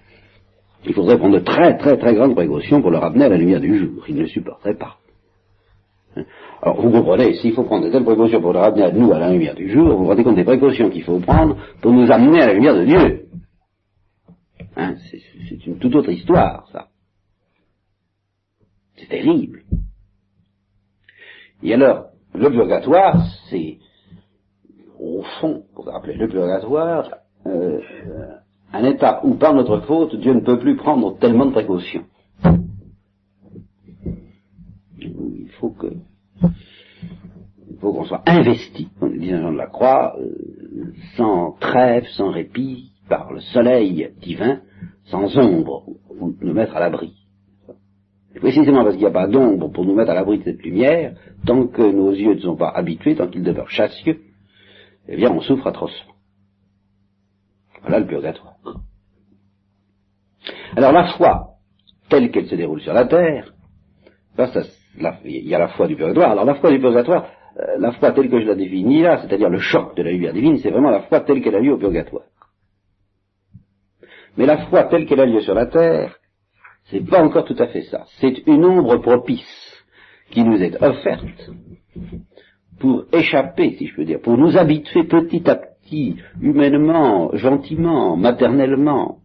il 0.86 0.94
faudrait 0.94 1.18
prendre 1.18 1.40
de 1.40 1.44
très 1.44 1.78
très 1.78 1.98
très 1.98 2.16
grandes 2.16 2.36
précautions 2.36 2.82
pour 2.82 2.92
le 2.92 2.98
ramener 2.98 3.26
à 3.26 3.30
la 3.30 3.38
lumière 3.38 3.62
du 3.62 3.78
jour. 3.78 4.04
Il 4.08 4.16
ne 4.16 4.22
le 4.22 4.28
supporterait 4.28 4.76
pas. 4.78 4.99
Alors 6.62 6.82
vous 6.82 6.92
comprenez, 6.92 7.36
s'il 7.36 7.54
faut 7.54 7.64
prendre 7.64 7.86
de 7.86 7.92
telles 7.92 8.04
précautions 8.04 8.42
pour 8.42 8.54
le 8.54 8.60
ramener 8.60 8.84
à 8.84 8.92
nous 8.92 9.12
à 9.14 9.20
la 9.20 9.32
lumière 9.32 9.56
du 9.56 9.70
jour, 9.70 9.90
vous 9.90 10.00
vous 10.00 10.08
rendez 10.08 10.24
compte 10.24 10.36
des 10.36 10.44
précautions 10.44 10.90
qu'il 10.90 11.04
faut 11.04 11.20
prendre 11.20 11.56
pour 11.82 11.92
nous 11.94 12.12
amener 12.12 12.42
à 12.42 12.48
la 12.48 12.54
lumière 12.54 12.76
de 12.76 12.86
Dieu. 12.86 13.26
Hein, 14.76 14.96
c'est 15.50 15.66
une 15.66 15.78
toute 15.80 15.96
autre 15.96 16.10
histoire, 16.10 16.68
ça. 16.72 16.88
C'est 18.98 19.08
terrible. 19.08 19.64
Et 21.64 21.74
alors, 21.74 22.08
le 22.34 22.50
purgatoire, 22.50 23.26
c'est, 23.50 23.78
au 25.00 25.24
fond, 25.40 25.64
pour 25.74 25.94
appeler 25.94 26.16
le 26.16 26.28
purgatoire, 26.28 27.10
euh, 27.46 27.80
un 28.74 28.84
état 28.84 29.22
où, 29.24 29.36
par 29.36 29.54
notre 29.54 29.80
faute, 29.82 30.16
Dieu 30.16 30.34
ne 30.34 30.42
peut 30.42 30.60
plus 30.60 30.76
prendre 30.76 31.18
tellement 31.20 31.46
de 31.46 31.52
précautions. 31.52 32.06
Il 34.98 35.50
faut 35.60 35.72
que 35.72 35.88
faut 37.80 37.94
qu'on 37.94 38.06
soit 38.06 38.24
investi, 38.26 38.90
comme 39.00 39.18
dit 39.18 39.30
Jean 39.30 39.52
de 39.52 39.58
la 39.58 39.68
Croix, 39.68 40.16
euh, 40.20 40.94
sans 41.16 41.54
trêve, 41.60 42.06
sans 42.16 42.32
répit, 42.32 42.92
par 43.08 43.32
le 43.34 43.40
soleil 43.40 44.12
divin, 44.22 44.62
sans 45.06 45.38
ombre, 45.38 45.86
pour 46.08 46.34
nous 46.42 46.54
mettre 46.54 46.76
à 46.76 46.80
l'abri. 46.80 47.14
Précisément 48.36 48.84
parce 48.84 48.96
qu'il 48.96 49.04
n'y 49.04 49.10
a 49.10 49.12
pas 49.12 49.28
d'ombre 49.28 49.70
pour 49.70 49.86
nous 49.86 49.96
mettre 49.96 50.12
à 50.12 50.14
l'abri 50.14 50.40
de 50.40 50.44
cette 50.44 50.62
lumière, 50.62 51.16
tant 51.46 51.68
que 51.68 51.82
nos 51.82 52.12
yeux 52.12 52.36
ne 52.36 52.40
sont 52.40 52.56
pas 52.56 52.70
habitués, 52.70 53.16
tant 53.16 53.28
qu'ils 53.28 53.44
demeurent 53.44 53.72
chassieux, 53.72 54.22
eh 55.08 55.16
bien 55.16 55.32
on 55.32 55.42
souffre 55.42 55.68
atrocement. 55.68 56.14
Voilà 57.82 58.00
le 58.00 58.06
purgatoire. 58.06 58.56
Alors 60.76 60.92
la 60.92 61.14
foi, 61.14 61.56
telle 62.10 62.30
qu'elle 62.32 62.48
se 62.48 62.56
déroule 62.56 62.82
sur 62.82 62.94
la 62.94 63.06
terre, 63.06 63.54
il 65.26 65.48
y 65.48 65.56
a 65.56 65.60
la 65.60 65.70
foi 65.70 65.88
du 65.88 65.96
purgatoire. 65.96 66.32
Alors 66.32 66.46
la 66.46 66.56
foi 66.56 66.72
du 66.72 66.80
purgatoire, 66.80 67.28
la 67.78 67.92
foi 67.94 68.12
telle 68.12 68.30
que 68.30 68.40
je 68.40 68.46
la 68.46 68.56
définis 68.56 69.02
là, 69.02 69.22
c'est-à-dire 69.22 69.50
le 69.50 69.60
choc 69.60 69.96
de 69.96 70.04
la 70.04 70.12
lumière 70.12 70.34
divine, 70.34 70.58
c'est 70.58 70.70
vraiment 70.70 70.92
la 70.92 71.02
foi 71.04 71.22
telle 71.22 71.42
qu'elle 71.42 71.56
a 71.56 71.60
lieu 71.60 71.74
au 71.74 71.78
purgatoire. 71.78 72.26
Mais 74.38 74.46
la 74.46 74.68
foi 74.68 74.84
telle 74.86 75.06
qu'elle 75.06 75.20
a 75.20 75.26
lieu 75.26 75.42
sur 75.42 75.54
la 75.54 75.66
terre, 75.66 76.18
c'est 76.86 77.06
pas 77.06 77.24
encore 77.24 77.46
tout 77.46 77.56
à 77.60 77.68
fait 77.68 77.84
ça. 77.84 78.06
C'est 78.20 78.48
une 78.48 78.66
ombre 78.66 78.98
propice 78.98 79.84
qui 80.32 80.44
nous 80.44 80.62
est 80.62 80.82
offerte 80.82 81.52
pour 82.80 83.06
échapper, 83.12 83.76
si 83.78 83.88
je 83.88 83.96
peux 83.96 84.06
dire, 84.06 84.22
pour 84.22 84.38
nous 84.38 84.58
habituer 84.58 85.04
petit 85.04 85.48
à 85.50 85.56
petit, 85.56 86.16
humainement, 86.42 87.36
gentiment, 87.36 88.16
maternellement, 88.16 89.20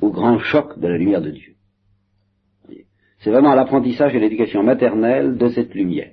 au 0.00 0.10
grand 0.10 0.38
choc 0.38 0.78
de 0.78 0.88
la 0.88 0.98
lumière 0.98 1.22
de 1.22 1.30
Dieu. 1.30 1.53
C'est 3.24 3.30
vraiment 3.30 3.54
l'apprentissage 3.54 4.14
et 4.14 4.20
l'éducation 4.20 4.62
maternelle 4.62 5.38
de 5.38 5.48
cette 5.48 5.74
lumière. 5.74 6.10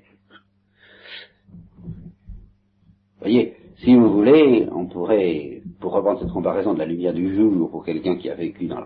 Vous 3.19 3.27
voyez, 3.27 3.53
si 3.79 3.93
vous 3.93 4.09
voulez, 4.13 4.69
on 4.71 4.85
pourrait, 4.85 5.61
pour 5.81 5.91
reprendre 5.91 6.21
cette 6.21 6.31
comparaison 6.31 6.73
de 6.73 6.79
la 6.79 6.85
lumière 6.85 7.13
du 7.13 7.35
jour 7.35 7.69
pour 7.69 7.83
quelqu'un 7.83 8.15
qui 8.15 8.29
a 8.29 8.35
vécu 8.35 8.67
dans, 8.67 8.79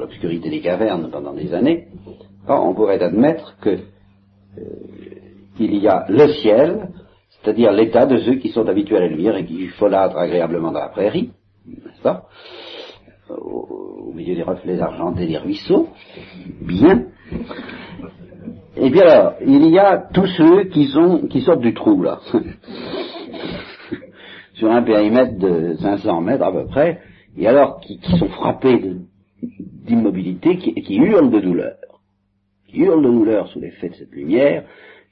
l'obscurité 0.00 0.48
des 0.48 0.60
cavernes 0.60 1.10
pendant 1.10 1.34
des 1.34 1.52
années, 1.52 1.88
on 2.48 2.72
pourrait 2.72 3.02
admettre 3.02 3.58
que 3.60 3.68
euh, 3.68 4.62
il 5.60 5.76
y 5.76 5.88
a 5.88 6.06
le 6.08 6.28
ciel, 6.40 6.88
c'est-à-dire 7.28 7.70
l'état 7.70 8.06
de 8.06 8.16
ceux 8.16 8.36
qui 8.36 8.48
sont 8.48 8.66
habitués 8.66 8.96
à 8.96 9.00
la 9.00 9.08
lumière 9.08 9.36
et 9.36 9.44
qui 9.44 9.66
folâtrent 9.66 10.16
agréablement 10.16 10.72
dans 10.72 10.80
la 10.80 10.88
prairie, 10.88 11.32
n'est-ce 11.66 12.00
pas? 12.00 12.28
Au, 13.30 14.08
au, 14.08 14.12
milieu 14.12 14.34
des 14.34 14.42
reflets 14.42 14.80
argentés 14.80 15.26
des 15.26 15.38
ruisseaux, 15.38 15.88
bien. 16.60 17.06
Et 18.76 18.90
bien 18.90 19.02
alors, 19.02 19.34
il 19.44 19.66
y 19.68 19.78
a 19.78 20.08
tous 20.12 20.26
ceux 20.36 20.64
qui, 20.64 20.86
sont, 20.88 21.26
qui 21.28 21.40
sortent 21.42 21.60
du 21.60 21.74
trou, 21.74 22.02
là. 22.02 22.20
Sur 24.54 24.70
un 24.70 24.82
périmètre 24.82 25.38
de 25.38 25.74
500 25.76 26.20
mètres 26.20 26.44
à 26.44 26.52
peu 26.52 26.66
près, 26.66 27.00
et 27.36 27.46
alors 27.46 27.80
qui, 27.80 28.00
sont 28.18 28.28
frappés 28.28 28.96
d'immobilité, 29.42 30.56
qui, 30.56 30.74
qui 30.74 30.96
hurlent 30.96 31.30
de 31.30 31.40
douleur. 31.40 31.76
Qui 32.68 32.80
hurlent 32.80 33.04
de 33.04 33.10
douleur 33.10 33.48
sous 33.48 33.60
l'effet 33.60 33.90
de 33.90 33.94
cette 33.94 34.12
lumière, 34.12 34.64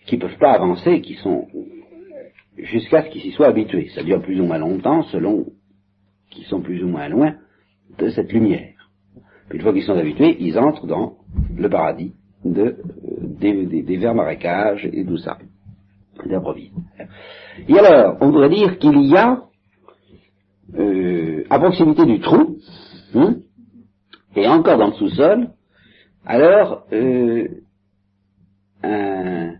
qui 0.07 0.17
ne 0.17 0.21
peuvent 0.23 0.39
pas 0.39 0.53
avancer, 0.53 1.01
qui 1.01 1.15
sont 1.15 1.47
jusqu'à 2.59 3.03
ce 3.03 3.11
qu'ils 3.11 3.23
s'y 3.23 3.33
soient 3.33 3.49
habitués. 3.49 3.91
Ça 3.95 4.03
dure 4.03 4.23
plus 4.23 4.41
ou 4.41 4.45
moins 4.45 4.59
longtemps 4.59 5.03
selon 5.05 5.47
qu'ils 6.31 6.45
sont 6.47 6.61
plus 6.61 6.83
ou 6.83 6.89
moins 6.89 7.09
loin 7.09 7.35
de 7.99 8.09
cette 8.09 8.33
lumière. 8.33 8.73
Une 9.53 9.61
fois 9.61 9.73
qu'ils 9.73 9.85
sont 9.85 9.97
habitués, 9.97 10.37
ils 10.41 10.59
entrent 10.59 10.87
dans 10.87 11.15
le 11.57 11.69
paradis 11.69 12.13
de, 12.45 12.63
euh, 12.63 12.77
des, 13.21 13.83
des, 13.83 13.97
verts 13.97 14.15
marécages 14.15 14.89
et 14.93 15.05
tout 15.05 15.19
ça. 15.19 15.39
Et 17.69 17.79
alors, 17.79 18.17
on 18.21 18.31
voudrait 18.31 18.49
dire 18.49 18.79
qu'il 18.79 19.01
y 19.03 19.17
a, 19.17 19.43
euh, 20.79 21.45
à 21.51 21.59
proximité 21.59 22.05
du 22.07 22.21
trou, 22.21 22.59
hein, 23.15 23.37
et 24.35 24.47
encore 24.49 24.79
dans 24.79 24.89
le 24.89 24.93
sous-sol, 24.95 25.49
alors 26.25 26.85
euh, 26.93 27.47
un, 28.83 29.55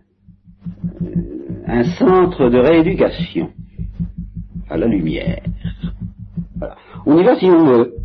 un 1.65 1.83
centre 1.97 2.49
de 2.49 2.57
rééducation 2.57 3.51
à 4.69 4.77
la 4.77 4.87
lumière. 4.87 5.41
Voilà. 6.57 6.75
On 7.05 7.17
y 7.17 7.23
va 7.23 7.37
si 7.39 7.45
on 7.45 7.65
veut. 7.65 7.96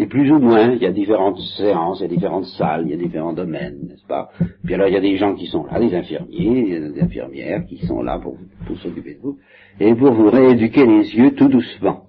Et 0.00 0.06
plus 0.06 0.32
ou 0.32 0.38
moins, 0.38 0.72
il 0.72 0.82
y 0.82 0.86
a 0.86 0.92
différentes 0.92 1.38
séances, 1.58 2.00
il 2.00 2.04
y 2.04 2.06
a 2.06 2.08
différentes 2.08 2.46
salles, 2.58 2.84
il 2.86 2.90
y 2.92 2.94
a 2.94 2.96
différents 2.96 3.34
domaines, 3.34 3.80
n'est-ce 3.86 4.06
pas? 4.06 4.30
Puis 4.64 4.72
alors 4.72 4.88
il 4.88 4.94
y 4.94 4.96
a 4.96 5.00
des 5.00 5.18
gens 5.18 5.34
qui 5.34 5.46
sont 5.46 5.64
là, 5.66 5.78
des 5.78 5.94
infirmiers, 5.94 6.80
des 6.88 7.02
infirmières 7.02 7.66
qui 7.66 7.76
sont 7.86 8.02
là 8.02 8.18
pour, 8.18 8.34
pour 8.66 8.78
s'occuper 8.78 9.16
de 9.16 9.20
vous, 9.20 9.36
et 9.78 9.94
pour 9.94 10.12
vous 10.12 10.30
rééduquer 10.30 10.86
les 10.86 11.04
yeux 11.14 11.32
tout 11.34 11.48
doucement. 11.48 12.04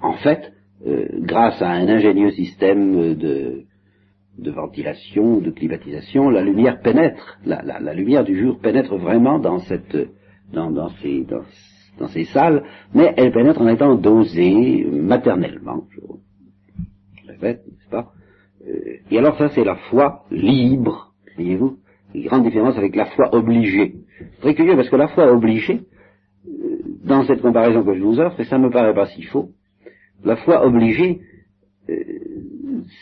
En 0.00 0.12
fait, 0.12 0.52
euh, 0.86 1.08
grâce 1.18 1.60
à 1.60 1.68
un 1.68 1.88
ingénieux 1.88 2.30
système 2.30 3.14
de, 3.16 3.64
de 4.38 4.50
ventilation, 4.52 5.40
de 5.40 5.50
climatisation, 5.50 6.30
la 6.30 6.42
lumière 6.42 6.80
pénètre, 6.80 7.40
la, 7.44 7.60
la, 7.62 7.80
la 7.80 7.94
lumière 7.94 8.22
du 8.22 8.38
jour 8.40 8.60
pénètre 8.60 8.94
vraiment 8.96 9.40
dans 9.40 9.58
cette, 9.58 9.96
dans, 10.52 10.70
dans, 10.70 10.90
ces, 11.02 11.26
dans, 11.98 12.08
ces 12.08 12.24
salles, 12.26 12.62
mais 12.94 13.12
elle 13.16 13.32
pénètre 13.32 13.60
en 13.60 13.66
étant 13.66 13.96
dosée 13.96 14.86
maternellement, 14.92 15.82
n'est-ce 17.28 17.90
pas 17.90 18.12
euh, 18.66 18.96
Et 19.10 19.18
alors 19.18 19.36
ça 19.38 19.48
c'est 19.50 19.64
la 19.64 19.76
foi 19.76 20.24
libre, 20.30 21.12
voyez-vous, 21.36 21.78
une 22.14 22.26
grande 22.26 22.44
différence 22.44 22.76
avec 22.76 22.94
la 22.94 23.06
foi 23.06 23.34
obligée. 23.34 23.96
Très 24.40 24.54
curieux 24.54 24.76
parce 24.76 24.88
que 24.88 24.96
la 24.96 25.08
foi 25.08 25.32
obligée, 25.32 25.82
euh, 26.46 26.78
dans 27.04 27.24
cette 27.24 27.42
comparaison 27.42 27.82
que 27.82 27.94
je 27.94 28.02
vous 28.02 28.20
offre, 28.20 28.40
et 28.40 28.44
ça 28.44 28.58
me 28.58 28.70
paraît 28.70 28.94
pas 28.94 29.06
si 29.06 29.22
faux, 29.22 29.50
la 30.24 30.36
foi 30.36 30.64
obligée, 30.64 31.20
euh, 31.90 31.94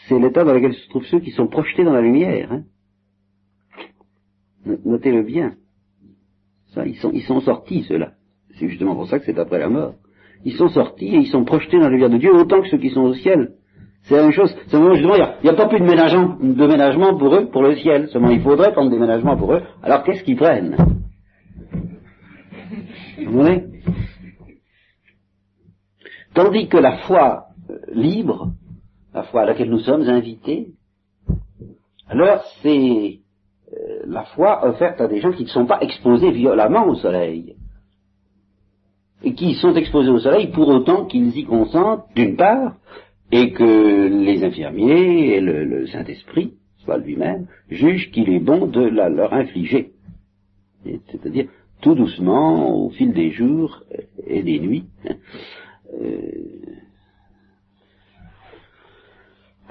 c'est 0.09 0.19
l'état 0.19 0.45
dans 0.45 0.55
lequel 0.55 0.75
se 0.75 0.89
trouvent 0.89 1.07
ceux 1.07 1.21
qui 1.21 1.31
sont 1.31 1.47
projetés 1.47 1.85
dans 1.85 1.93
la 1.93 2.01
lumière. 2.01 2.53
Hein. 2.53 2.65
Notez-le 4.85 5.23
bien. 5.23 5.55
Ça, 6.75 6.87
ils 6.87 6.97
sont, 6.97 7.11
ils 7.13 7.23
sont 7.23 7.41
sortis, 7.41 7.85
ceux-là. 7.85 8.13
C'est 8.59 8.69
justement 8.69 8.95
pour 8.95 9.09
ça 9.09 9.19
que 9.19 9.25
c'est 9.27 9.39
après 9.39 9.59
la 9.59 9.69
mort. 9.69 9.95
Ils 10.45 10.55
sont 10.55 10.69
sortis 10.69 11.09
et 11.09 11.19
ils 11.19 11.29
sont 11.29 11.45
projetés 11.45 11.79
dans 11.79 11.85
la 11.85 11.91
lumière 11.91 12.11
de 12.11 12.19
Dieu 12.19 12.33
autant 12.33 12.63
que 12.63 12.69
ceux 12.69 12.79
qui 12.79 12.91
sont 12.91 13.03
au 13.03 13.15
ciel. 13.15 13.55
C'est 14.03 14.17
la 14.17 14.23
même 14.23 14.33
chose. 14.33 14.55
Seulement, 14.67 14.95
justement, 14.95 15.15
il 15.15 15.45
n'y 15.45 15.51
a, 15.51 15.55
pas 15.55 15.69
plus 15.69 15.79
de 15.79 15.85
ménagement, 15.85 16.37
de 16.41 16.67
ménagement 16.67 17.17
pour 17.17 17.35
eux, 17.35 17.47
pour 17.51 17.63
le 17.63 17.77
ciel. 17.77 18.09
Seulement, 18.09 18.31
il 18.31 18.43
faudrait 18.43 18.73
prendre 18.73 18.91
des 18.91 18.99
ménagements 18.99 19.37
pour 19.37 19.53
eux. 19.53 19.63
Alors, 19.83 20.03
qu'est-ce 20.03 20.25
qu'ils 20.25 20.37
prennent? 20.37 20.77
Vous 23.25 23.33
voyez 23.33 23.65
Tandis 26.35 26.69
que 26.69 26.79
la 26.79 26.97
foi 26.99 27.45
euh, 27.71 27.79
libre, 27.93 28.53
la 29.15 29.23
foi 29.25 29.43
à 29.43 29.45
laquelle 29.45 29.71
nous 29.71 29.81
sommes 29.81 30.03
invités, 30.03 30.69
alors 32.09 32.43
c'est 32.63 33.21
euh, 33.73 34.03
la 34.07 34.25
foi 34.25 34.67
offerte 34.67 35.01
à 35.01 35.09
des 35.09 35.21
gens 35.21 35.33
qui 35.33 35.45
ne 35.45 35.49
sont 35.49 35.67
pas 35.67 35.81
exposés 35.81 36.31
violemment 36.31 36.87
au 36.87 36.95
soleil. 36.95 37.57
Et 39.23 39.35
qui 39.35 39.55
sont 39.55 39.75
exposés 39.75 40.11
au 40.11 40.19
soleil 40.19 40.49
pour 40.49 40.69
autant 40.69 41.05
qu'ils 41.05 41.37
y 41.37 41.45
consentent, 41.45 42.05
d'une 42.17 42.37
part, 42.37 42.77
et 43.33 43.53
que 43.53 44.09
les 44.09 44.45
infirmiers 44.45 45.37
et 45.37 45.41
le, 45.41 45.87
Saint-Esprit, 45.87 46.53
soit 46.85 46.99
lui-même, 46.99 47.47
jugent 47.71 48.11
qu'il 48.11 48.29
est 48.29 48.41
bon 48.41 48.67
de 48.67 48.83
la, 48.83 49.09
leur 49.09 49.33
infliger. 49.33 49.93
C'est-à-dire 50.85 51.49
tout 51.81 51.95
doucement, 51.95 52.85
au 52.85 52.91
fil 52.91 53.13
des 53.13 53.31
jours 53.31 53.83
et 54.27 54.43
des 54.43 54.61
nuits. 54.61 54.85
Euh, 55.95 56.21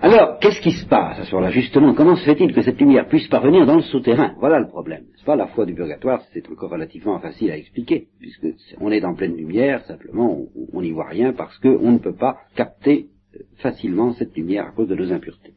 alors, 0.04 0.40
qu'est-ce 0.40 0.62
qui 0.62 0.72
se 0.72 0.88
passe 0.88 1.20
à 1.20 1.26
ce 1.26 1.32
moment-là 1.36 1.52
Justement, 1.52 1.94
comment 1.94 2.16
se 2.16 2.26
fait-il 2.26 2.54
que 2.54 2.64
cette 2.64 2.80
lumière 2.80 3.08
puisse 3.08 3.28
parvenir 3.28 3.68
dans 3.68 3.76
le 3.76 3.84
souterrain? 3.84 4.34
Voilà 4.40 4.60
le 4.60 4.68
problème. 4.68 5.04
C'est 5.18 5.26
pas 5.26 5.36
la 5.36 5.46
foi 5.48 5.68
du 5.68 5.76
purgatoire, 5.76 6.22
c'est 6.34 6.50
encore 6.50 6.72
relativement 6.72 7.20
facile 7.20 7.52
à 7.52 7.58
expliquer, 7.58 8.08
puisque 8.20 8.48
on 8.80 8.92
est 8.92 9.06
en 9.06 9.14
pleine 9.14 9.36
lumière, 9.36 9.86
simplement 9.86 10.40
on 10.74 10.82
n'y 10.82 10.92
voit 10.92 11.08
rien 11.08 11.34
parce 11.34 11.56
qu'on 11.60 11.92
ne 11.92 12.00
peut 12.00 12.16
pas 12.16 12.38
capter 12.56 13.10
facilement 13.58 14.14
cette 14.14 14.36
lumière 14.36 14.68
à 14.68 14.72
cause 14.72 14.88
de 14.88 14.96
nos 14.96 15.12
impuretés. 15.12 15.54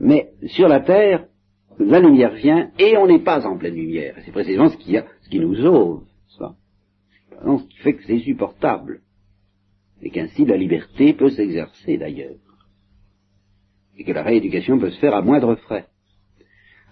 Mais 0.00 0.30
sur 0.46 0.68
la 0.68 0.80
terre, 0.80 1.26
la 1.78 2.00
lumière 2.00 2.34
vient 2.34 2.70
et 2.78 2.96
on 2.96 3.06
n'est 3.06 3.22
pas 3.22 3.46
en 3.46 3.56
pleine 3.56 3.74
lumière. 3.74 4.16
C'est 4.24 4.32
précisément 4.32 4.68
ce 4.68 4.76
qui, 4.76 4.96
a, 4.96 5.04
ce 5.22 5.28
qui 5.28 5.38
nous 5.38 5.54
sauve, 5.56 6.04
ça. 6.38 6.54
Ce 7.30 7.68
qui 7.68 7.78
fait 7.78 7.94
que 7.94 8.04
c'est 8.04 8.20
supportable. 8.20 9.00
Et 10.02 10.10
qu'ainsi 10.10 10.44
la 10.44 10.56
liberté 10.56 11.12
peut 11.12 11.30
s'exercer 11.30 11.98
d'ailleurs 11.98 12.36
et 13.98 14.04
que 14.04 14.12
la 14.12 14.22
rééducation 14.22 14.78
peut 14.78 14.90
se 14.90 15.00
faire 15.00 15.14
à 15.14 15.22
moindre 15.22 15.56
frais. 15.56 15.86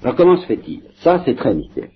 Alors 0.02 0.16
comment 0.16 0.36
se 0.36 0.46
fait-il? 0.46 0.82
Ça, 0.96 1.22
c'est 1.24 1.36
très 1.36 1.54
mystérieux. 1.54 1.90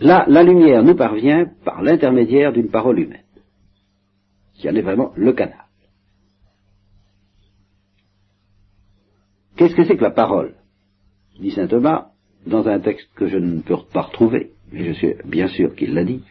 Là, 0.00 0.24
la 0.28 0.42
lumière 0.42 0.82
nous 0.82 0.96
parvient 0.96 1.46
par 1.64 1.82
l'intermédiaire 1.82 2.52
d'une 2.52 2.70
parole 2.70 2.98
humaine, 2.98 3.19
qui 4.60 4.68
en 4.68 4.74
est 4.74 4.82
vraiment 4.82 5.12
le 5.16 5.32
canal. 5.32 5.64
Qu'est-ce 9.56 9.74
que 9.74 9.84
c'est 9.84 9.96
que 9.96 10.04
la 10.04 10.10
parole? 10.10 10.54
dit 11.38 11.50
saint 11.50 11.66
Thomas 11.66 12.08
dans 12.46 12.68
un 12.68 12.78
texte 12.80 13.08
que 13.14 13.26
je 13.26 13.38
ne 13.38 13.62
peux 13.62 13.78
pas 13.92 14.02
retrouver, 14.02 14.52
mais 14.70 14.84
je 14.84 14.92
suis 14.92 15.14
bien 15.24 15.48
sûr 15.48 15.74
qu'il 15.74 15.94
l'a 15.94 16.04
dit, 16.04 16.22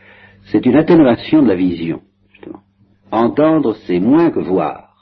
c'est 0.52 0.66
une 0.66 0.76
atténuation 0.76 1.42
de 1.42 1.48
la 1.48 1.56
vision. 1.56 2.02
Entendre, 3.12 3.76
c'est 3.88 4.00
moins 4.00 4.30
que 4.30 4.40
voir. 4.40 4.96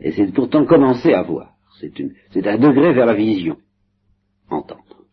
Et 0.00 0.12
c'est 0.12 0.32
pourtant 0.32 0.64
commencer 0.64 1.12
à 1.12 1.22
voir. 1.22 1.52
C'est 1.78 2.46
un 2.46 2.58
degré 2.58 2.94
vers 2.94 3.04
la 3.04 3.14
vision. 3.14 3.58
Entendre. 4.48 5.04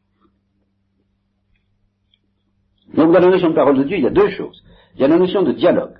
Donc 2.96 3.12
dans 3.12 3.20
la 3.20 3.28
notion 3.28 3.50
de 3.50 3.56
parole 3.56 3.78
de 3.78 3.84
Dieu, 3.84 3.98
il 3.98 4.04
y 4.04 4.08
a 4.08 4.12
deux 4.12 4.30
choses. 4.30 4.64
Il 4.96 5.02
y 5.02 5.04
a 5.04 5.10
la 5.10 5.18
notion 5.18 5.44
de 5.44 5.52
dialogue. 5.52 5.98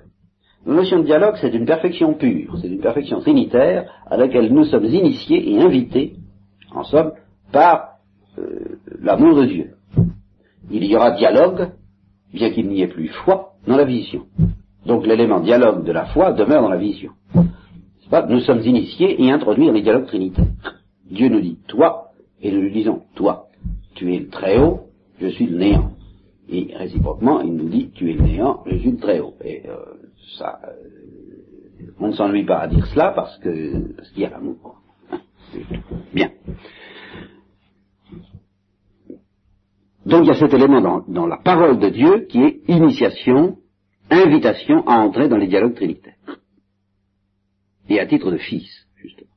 La 0.68 0.74
notion 0.74 1.00
de 1.00 1.04
dialogue, 1.04 1.34
c'est 1.40 1.52
une 1.52 1.64
perfection 1.64 2.14
pure, 2.14 2.56
c'est 2.60 2.68
une 2.68 2.80
perfection 2.80 3.20
trinitaire 3.20 3.90
à 4.06 4.16
laquelle 4.16 4.52
nous 4.52 4.64
sommes 4.64 4.84
initiés 4.84 5.50
et 5.50 5.60
invités, 5.60 6.14
en 6.72 6.84
somme, 6.84 7.12
par 7.50 7.96
euh, 8.38 8.78
l'amour 9.00 9.34
de 9.34 9.46
Dieu. 9.46 9.70
Il 10.70 10.84
y 10.84 10.94
aura 10.94 11.12
dialogue, 11.12 11.70
bien 12.32 12.50
qu'il 12.50 12.68
n'y 12.68 12.82
ait 12.82 12.88
plus 12.88 13.08
foi, 13.08 13.54
dans 13.66 13.76
la 13.76 13.84
vision. 13.84 14.26
Donc 14.86 15.06
l'élément 15.06 15.40
dialogue 15.40 15.84
de 15.84 15.92
la 15.92 16.04
foi 16.06 16.32
demeure 16.32 16.62
dans 16.62 16.68
la 16.68 16.76
vision 16.76 17.10
nous 18.28 18.40
sommes 18.40 18.60
initiés 18.60 19.22
et 19.22 19.30
introduits 19.30 19.66
dans 19.66 19.72
les 19.72 19.82
dialogues 19.82 20.06
trinitaires. 20.06 20.46
Dieu 21.10 21.28
nous 21.28 21.40
dit 21.40 21.58
toi, 21.68 22.10
et 22.42 22.50
nous 22.50 22.60
lui 22.60 22.72
disons 22.72 23.02
toi. 23.14 23.48
Tu 23.94 24.14
es 24.14 24.18
le 24.18 24.28
très 24.28 24.58
haut, 24.58 24.88
je 25.20 25.28
suis 25.28 25.46
le 25.46 25.58
néant. 25.58 25.92
Et 26.48 26.68
réciproquement, 26.74 27.40
il 27.40 27.54
nous 27.54 27.68
dit 27.68 27.90
tu 27.94 28.10
es 28.10 28.14
le 28.14 28.22
néant, 28.22 28.62
je 28.66 28.76
suis 28.76 28.92
le 28.92 28.98
très 28.98 29.20
haut. 29.20 29.34
Ça, 30.36 30.60
euh, 30.64 31.92
on 31.98 32.08
ne 32.08 32.12
s'ennuie 32.12 32.44
pas 32.44 32.58
à 32.58 32.68
dire 32.68 32.86
cela 32.86 33.10
parce 33.10 33.38
que 33.38 33.94
parce 33.94 34.10
qu'il 34.10 34.22
y 34.22 34.26
a 34.26 34.30
l'amour. 34.30 34.80
Hein, 35.10 35.20
Bien. 36.12 36.32
Donc 40.06 40.24
il 40.24 40.28
y 40.28 40.30
a 40.30 40.34
cet 40.34 40.54
élément 40.54 40.80
dans, 40.80 41.00
dans 41.06 41.26
la 41.26 41.38
parole 41.38 41.78
de 41.78 41.88
Dieu 41.90 42.26
qui 42.28 42.42
est 42.42 42.60
initiation, 42.68 43.58
invitation 44.10 44.86
à 44.86 44.96
entrer 45.00 45.28
dans 45.28 45.36
les 45.36 45.48
dialogues 45.48 45.74
trinitaires 45.74 46.14
et 47.88 48.00
à 48.00 48.06
titre 48.06 48.30
de 48.30 48.38
fils, 48.38 48.86
justement. 48.96 49.30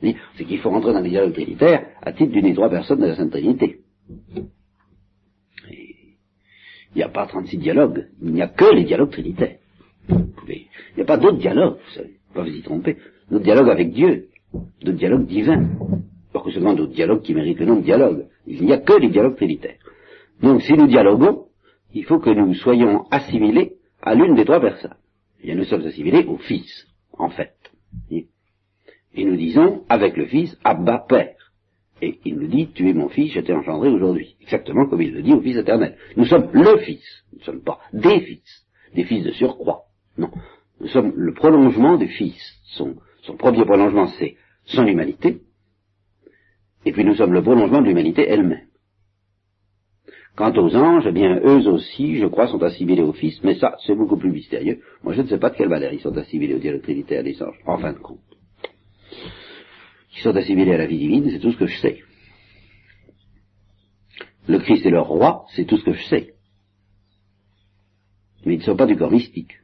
C'est 0.00 0.44
qu'il 0.44 0.58
faut 0.60 0.70
rentrer 0.70 0.92
dans 0.92 1.00
les 1.00 1.10
dialogues 1.10 1.32
trinitaires 1.32 1.86
à 2.02 2.12
titre 2.12 2.32
d'une 2.32 2.44
des 2.44 2.54
trois 2.54 2.70
personnes 2.70 3.00
de 3.00 3.06
la 3.06 3.16
Sainte 3.16 3.30
Trinité. 3.30 3.80
il 6.94 6.96
n'y 6.96 7.02
a 7.02 7.08
pas 7.08 7.26
36 7.26 7.58
dialogues, 7.58 8.08
il 8.22 8.32
n'y 8.32 8.42
a 8.42 8.48
que 8.48 8.74
les 8.74 8.84
dialogues 8.84 9.10
trinitaires. 9.10 9.57
Il 10.08 10.66
n'y 10.96 11.02
a 11.02 11.04
pas 11.04 11.16
d'autres 11.16 11.38
dialogues, 11.38 11.76
vous 11.76 11.94
savez, 11.94 12.14
pas 12.34 12.42
vous 12.42 12.48
y 12.48 12.62
tromper. 12.62 12.96
D'autres 13.30 13.44
dialogues 13.44 13.70
avec 13.70 13.92
Dieu, 13.92 14.28
d'autres 14.52 14.98
dialogues 14.98 15.26
divins. 15.26 15.68
Pas 16.32 16.40
que 16.40 16.50
seulement 16.50 16.74
d'autres 16.74 16.92
dialogues 16.92 17.22
qui 17.22 17.34
méritent 17.34 17.60
le 17.60 17.66
nom 17.66 17.76
de 17.76 17.82
dialogue. 17.82 18.26
Il 18.46 18.64
n'y 18.64 18.72
a 18.72 18.78
que 18.78 18.98
les 18.98 19.08
dialogues 19.08 19.36
trinitaires. 19.36 19.78
Donc 20.42 20.62
si 20.62 20.72
nous 20.74 20.86
dialoguons, 20.86 21.46
il 21.94 22.04
faut 22.04 22.18
que 22.18 22.30
nous 22.30 22.54
soyons 22.54 23.06
assimilés 23.10 23.76
à 24.02 24.14
l'une 24.14 24.34
des 24.34 24.44
trois 24.44 24.60
personnes. 24.60 24.94
Et 25.42 25.54
nous 25.54 25.64
sommes 25.64 25.86
assimilés 25.86 26.24
au 26.24 26.36
Fils, 26.36 26.86
en 27.12 27.30
fait. 27.30 27.54
Et 28.10 29.24
nous 29.24 29.36
disons, 29.36 29.84
avec 29.88 30.16
le 30.16 30.26
Fils, 30.26 30.56
Abba 30.64 31.04
Père. 31.08 31.34
Et 32.00 32.18
il 32.24 32.36
nous 32.36 32.46
dit, 32.46 32.68
tu 32.72 32.88
es 32.88 32.92
mon 32.92 33.08
fils, 33.08 33.32
je 33.32 33.40
t'ai 33.40 33.52
engendré 33.52 33.88
aujourd'hui. 33.88 34.36
Exactement 34.40 34.86
comme 34.86 35.02
il 35.02 35.12
le 35.12 35.22
dit 35.22 35.32
au 35.32 35.40
Fils 35.40 35.56
éternel. 35.56 35.96
Nous 36.16 36.26
sommes 36.26 36.48
le 36.52 36.78
Fils. 36.78 37.24
Nous 37.32 37.40
ne 37.40 37.44
sommes 37.44 37.62
pas 37.62 37.80
des 37.92 38.20
fils. 38.20 38.66
Des 38.94 39.04
fils 39.04 39.24
de 39.24 39.32
surcroît. 39.32 39.87
Non. 40.18 40.30
Nous 40.80 40.88
sommes 40.88 41.12
le 41.16 41.32
prolongement 41.32 41.96
du 41.96 42.08
Fils. 42.08 42.40
Son, 42.76 42.96
son 43.22 43.36
premier 43.36 43.64
prolongement, 43.64 44.08
c'est 44.18 44.36
son 44.66 44.86
humanité. 44.86 45.40
Et 46.84 46.92
puis 46.92 47.04
nous 47.04 47.14
sommes 47.14 47.32
le 47.32 47.42
prolongement 47.42 47.80
de 47.80 47.86
l'humanité 47.86 48.26
elle-même. 48.28 48.66
Quant 50.36 50.52
aux 50.56 50.76
anges, 50.76 51.04
eh 51.08 51.12
bien, 51.12 51.40
eux 51.40 51.66
aussi, 51.66 52.18
je 52.18 52.26
crois, 52.26 52.46
sont 52.46 52.62
assimilés 52.62 53.02
au 53.02 53.12
Fils, 53.12 53.42
mais 53.42 53.56
ça, 53.56 53.76
c'est 53.84 53.96
beaucoup 53.96 54.16
plus 54.16 54.30
mystérieux. 54.30 54.80
Moi, 55.02 55.14
je 55.14 55.22
ne 55.22 55.26
sais 55.26 55.38
pas 55.38 55.50
de 55.50 55.56
quelle 55.56 55.68
manière 55.68 55.92
ils 55.92 56.00
sont 56.00 56.16
assimilés 56.16 56.54
au 56.54 56.60
dialogue 56.60 56.82
trinitaire 56.82 57.24
des 57.24 57.42
anges, 57.42 57.58
en 57.66 57.78
fin 57.78 57.92
de 57.92 57.98
compte. 57.98 58.20
Ils 60.16 60.22
sont 60.22 60.36
assimilés 60.36 60.74
à 60.74 60.78
la 60.78 60.86
vie 60.86 60.98
divine, 60.98 61.28
c'est 61.30 61.40
tout 61.40 61.50
ce 61.50 61.58
que 61.58 61.66
je 61.66 61.78
sais. 61.78 61.98
Le 64.46 64.60
Christ 64.60 64.86
est 64.86 64.90
leur 64.90 65.08
roi, 65.08 65.44
c'est 65.56 65.64
tout 65.64 65.76
ce 65.76 65.84
que 65.84 65.92
je 65.92 66.04
sais. 66.04 66.34
Mais 68.46 68.54
ils 68.54 68.58
ne 68.58 68.64
sont 68.64 68.76
pas 68.76 68.86
du 68.86 68.96
corps 68.96 69.10
mystique. 69.10 69.58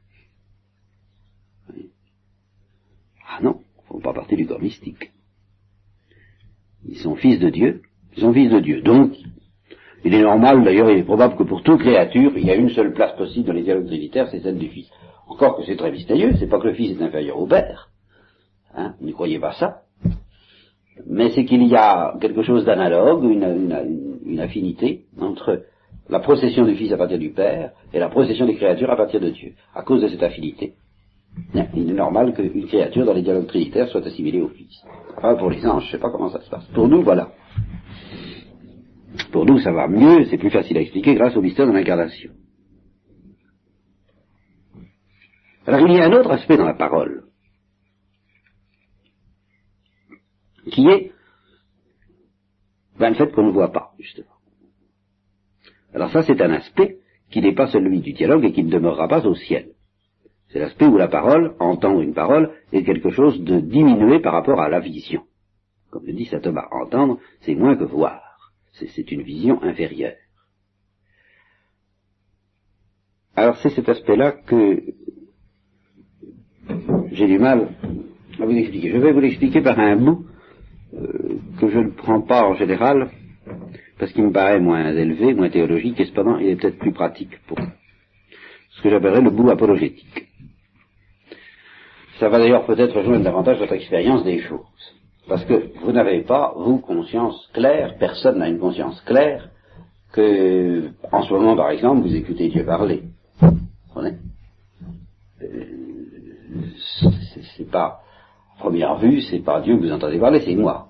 Ah 3.36 3.42
non, 3.42 3.60
ils 3.76 3.82
ne 3.82 3.88
font 3.88 4.00
pas 4.00 4.12
partie 4.12 4.36
du 4.36 4.46
corps 4.46 4.60
mystique. 4.60 5.10
Ils 6.86 6.98
sont 6.98 7.16
fils 7.16 7.40
de 7.40 7.50
Dieu, 7.50 7.82
ils 8.16 8.22
sont 8.22 8.32
fils 8.32 8.50
de 8.50 8.60
Dieu. 8.60 8.80
Donc, 8.82 9.12
il 10.04 10.14
est 10.14 10.22
normal, 10.22 10.62
d'ailleurs, 10.62 10.90
il 10.90 10.98
est 10.98 11.04
probable 11.04 11.36
que 11.36 11.42
pour 11.42 11.62
toute 11.62 11.80
créature, 11.80 12.32
il 12.36 12.46
y 12.46 12.50
a 12.50 12.54
une 12.54 12.68
seule 12.68 12.92
place 12.92 13.16
possible 13.16 13.46
dans 13.48 13.54
les 13.54 13.62
dialogues 13.62 13.86
trinitaires, 13.86 14.28
c'est 14.30 14.40
celle 14.40 14.58
du 14.58 14.68
Fils. 14.68 14.88
Encore 15.26 15.56
que 15.56 15.64
c'est 15.64 15.76
très 15.76 15.90
mystérieux, 15.90 16.34
c'est 16.38 16.46
pas 16.46 16.60
que 16.60 16.68
le 16.68 16.74
Fils 16.74 16.96
est 16.96 17.02
inférieur 17.02 17.40
au 17.40 17.46
Père. 17.46 17.90
Hein, 18.74 18.94
n'y 19.00 19.12
croyez 19.12 19.38
pas 19.38 19.52
ça. 19.52 19.82
Mais 21.06 21.30
c'est 21.30 21.44
qu'il 21.44 21.66
y 21.66 21.74
a 21.74 22.16
quelque 22.20 22.42
chose 22.42 22.64
d'analogue, 22.64 23.24
une, 23.24 24.40
affinité 24.40 25.06
entre 25.20 25.64
la 26.08 26.18
procession 26.18 26.64
du 26.66 26.74
Fils 26.74 26.92
à 26.92 26.96
partir 26.96 27.18
du 27.18 27.30
Père 27.30 27.72
et 27.92 27.98
la 27.98 28.08
procession 28.08 28.46
des 28.46 28.56
créatures 28.56 28.90
à 28.90 28.96
partir 28.96 29.20
de 29.20 29.30
Dieu. 29.30 29.54
À 29.74 29.82
cause 29.82 30.02
de 30.02 30.08
cette 30.08 30.22
affinité, 30.22 30.74
il 31.74 31.90
est 31.90 31.94
normal 31.94 32.34
qu'une 32.34 32.66
créature 32.66 33.04
dans 33.04 33.12
les 33.12 33.22
dialogues 33.22 33.46
trinitaires 33.46 33.88
soit 33.88 34.06
assimilée 34.06 34.40
au 34.40 34.48
Fils. 34.48 34.84
Enfin, 35.16 35.34
pour 35.36 35.50
les 35.50 35.64
anges, 35.66 35.82
je 35.84 35.88
ne 35.88 35.92
sais 35.92 35.98
pas 35.98 36.10
comment 36.10 36.30
ça 36.30 36.40
se 36.40 36.50
passe. 36.50 36.64
Pour 36.66 36.88
nous, 36.88 37.02
voilà. 37.02 37.32
Pour 39.32 39.44
nous, 39.44 39.58
ça 39.58 39.72
va 39.72 39.88
mieux, 39.88 40.24
c'est 40.26 40.38
plus 40.38 40.50
facile 40.50 40.76
à 40.78 40.80
expliquer 40.80 41.14
grâce 41.14 41.36
au 41.36 41.42
mystère 41.42 41.66
de 41.66 41.72
l'incarnation. 41.72 42.30
Alors 45.66 45.80
il 45.80 45.94
y 45.94 45.98
a 45.98 46.04
un 46.04 46.12
autre 46.12 46.30
aspect 46.30 46.56
dans 46.56 46.66
la 46.66 46.74
parole, 46.74 47.24
qui 50.70 50.86
est 50.88 51.12
ben, 52.98 53.10
le 53.10 53.14
fait 53.16 53.32
qu'on 53.32 53.46
ne 53.46 53.52
voit 53.52 53.72
pas, 53.72 53.92
justement. 53.98 54.26
Alors 55.94 56.10
ça, 56.10 56.22
c'est 56.22 56.40
un 56.40 56.50
aspect 56.52 56.98
qui 57.30 57.40
n'est 57.40 57.54
pas 57.54 57.68
celui 57.68 58.00
du 58.00 58.12
dialogue 58.12 58.44
et 58.44 58.52
qui 58.52 58.62
ne 58.62 58.70
demeurera 58.70 59.08
pas 59.08 59.26
au 59.26 59.34
ciel. 59.34 59.73
C'est 60.54 60.60
l'aspect 60.60 60.86
où 60.86 60.96
la 60.96 61.08
parole, 61.08 61.56
entendre 61.58 62.00
une 62.00 62.14
parole, 62.14 62.52
est 62.72 62.84
quelque 62.84 63.10
chose 63.10 63.42
de 63.42 63.58
diminué 63.58 64.20
par 64.20 64.34
rapport 64.34 64.60
à 64.60 64.68
la 64.68 64.78
vision. 64.78 65.24
Comme 65.90 66.06
le 66.06 66.12
dit 66.12 66.26
saint 66.26 66.38
Thomas, 66.38 66.68
entendre, 66.70 67.18
c'est 67.40 67.56
moins 67.56 67.74
que 67.74 67.82
voir. 67.82 68.22
C'est 68.70 69.10
une 69.10 69.22
vision 69.22 69.60
inférieure. 69.64 70.14
Alors 73.34 73.56
c'est 73.56 73.70
cet 73.70 73.88
aspect-là 73.88 74.30
que 74.30 74.80
j'ai 77.10 77.26
du 77.26 77.40
mal 77.40 77.70
à 78.38 78.46
vous 78.46 78.52
expliquer. 78.52 78.92
Je 78.92 78.98
vais 78.98 79.10
vous 79.10 79.20
l'expliquer 79.20 79.60
par 79.60 79.80
un 79.80 79.96
bout 79.96 80.24
euh, 80.94 81.38
que 81.58 81.68
je 81.68 81.80
ne 81.80 81.90
prends 81.90 82.20
pas 82.20 82.44
en 82.44 82.54
général, 82.54 83.10
parce 83.98 84.12
qu'il 84.12 84.22
me 84.22 84.30
paraît 84.30 84.60
moins 84.60 84.94
élevé, 84.94 85.34
moins 85.34 85.50
théologique, 85.50 85.98
et 85.98 86.04
cependant 86.04 86.38
il 86.38 86.46
est 86.46 86.56
peut-être 86.56 86.78
plus 86.78 86.92
pratique 86.92 87.40
pour 87.48 87.58
ce 88.70 88.82
que 88.82 88.88
j'appellerais 88.88 89.20
le 89.20 89.30
bout 89.30 89.50
apologétique. 89.50 90.28
Ça 92.24 92.30
va 92.30 92.38
d'ailleurs 92.38 92.64
peut-être 92.64 92.96
rejoindre 92.96 93.22
davantage 93.22 93.58
votre 93.58 93.74
expérience 93.74 94.24
des 94.24 94.38
choses. 94.38 94.94
Parce 95.28 95.44
que 95.44 95.78
vous 95.82 95.92
n'avez 95.92 96.22
pas, 96.22 96.54
vous, 96.56 96.78
conscience 96.78 97.50
claire, 97.52 97.98
personne 97.98 98.38
n'a 98.38 98.48
une 98.48 98.58
conscience 98.58 98.98
claire, 99.02 99.50
que, 100.10 100.88
en 101.12 101.22
ce 101.22 101.34
moment, 101.34 101.54
par 101.54 101.68
exemple, 101.68 102.00
vous 102.00 102.16
écoutez 102.16 102.48
Dieu 102.48 102.64
parler. 102.64 103.02
Vous 103.42 103.50
comprenez? 103.88 104.16
Euh, 105.42 106.64
C'est 107.58 107.70
pas, 107.70 108.00
à 108.56 108.58
première 108.58 108.96
vue, 108.96 109.20
c'est 109.20 109.44
pas 109.44 109.60
Dieu 109.60 109.76
que 109.76 109.82
vous 109.82 109.92
entendez 109.92 110.18
parler, 110.18 110.40
c'est 110.46 110.54
moi. 110.54 110.88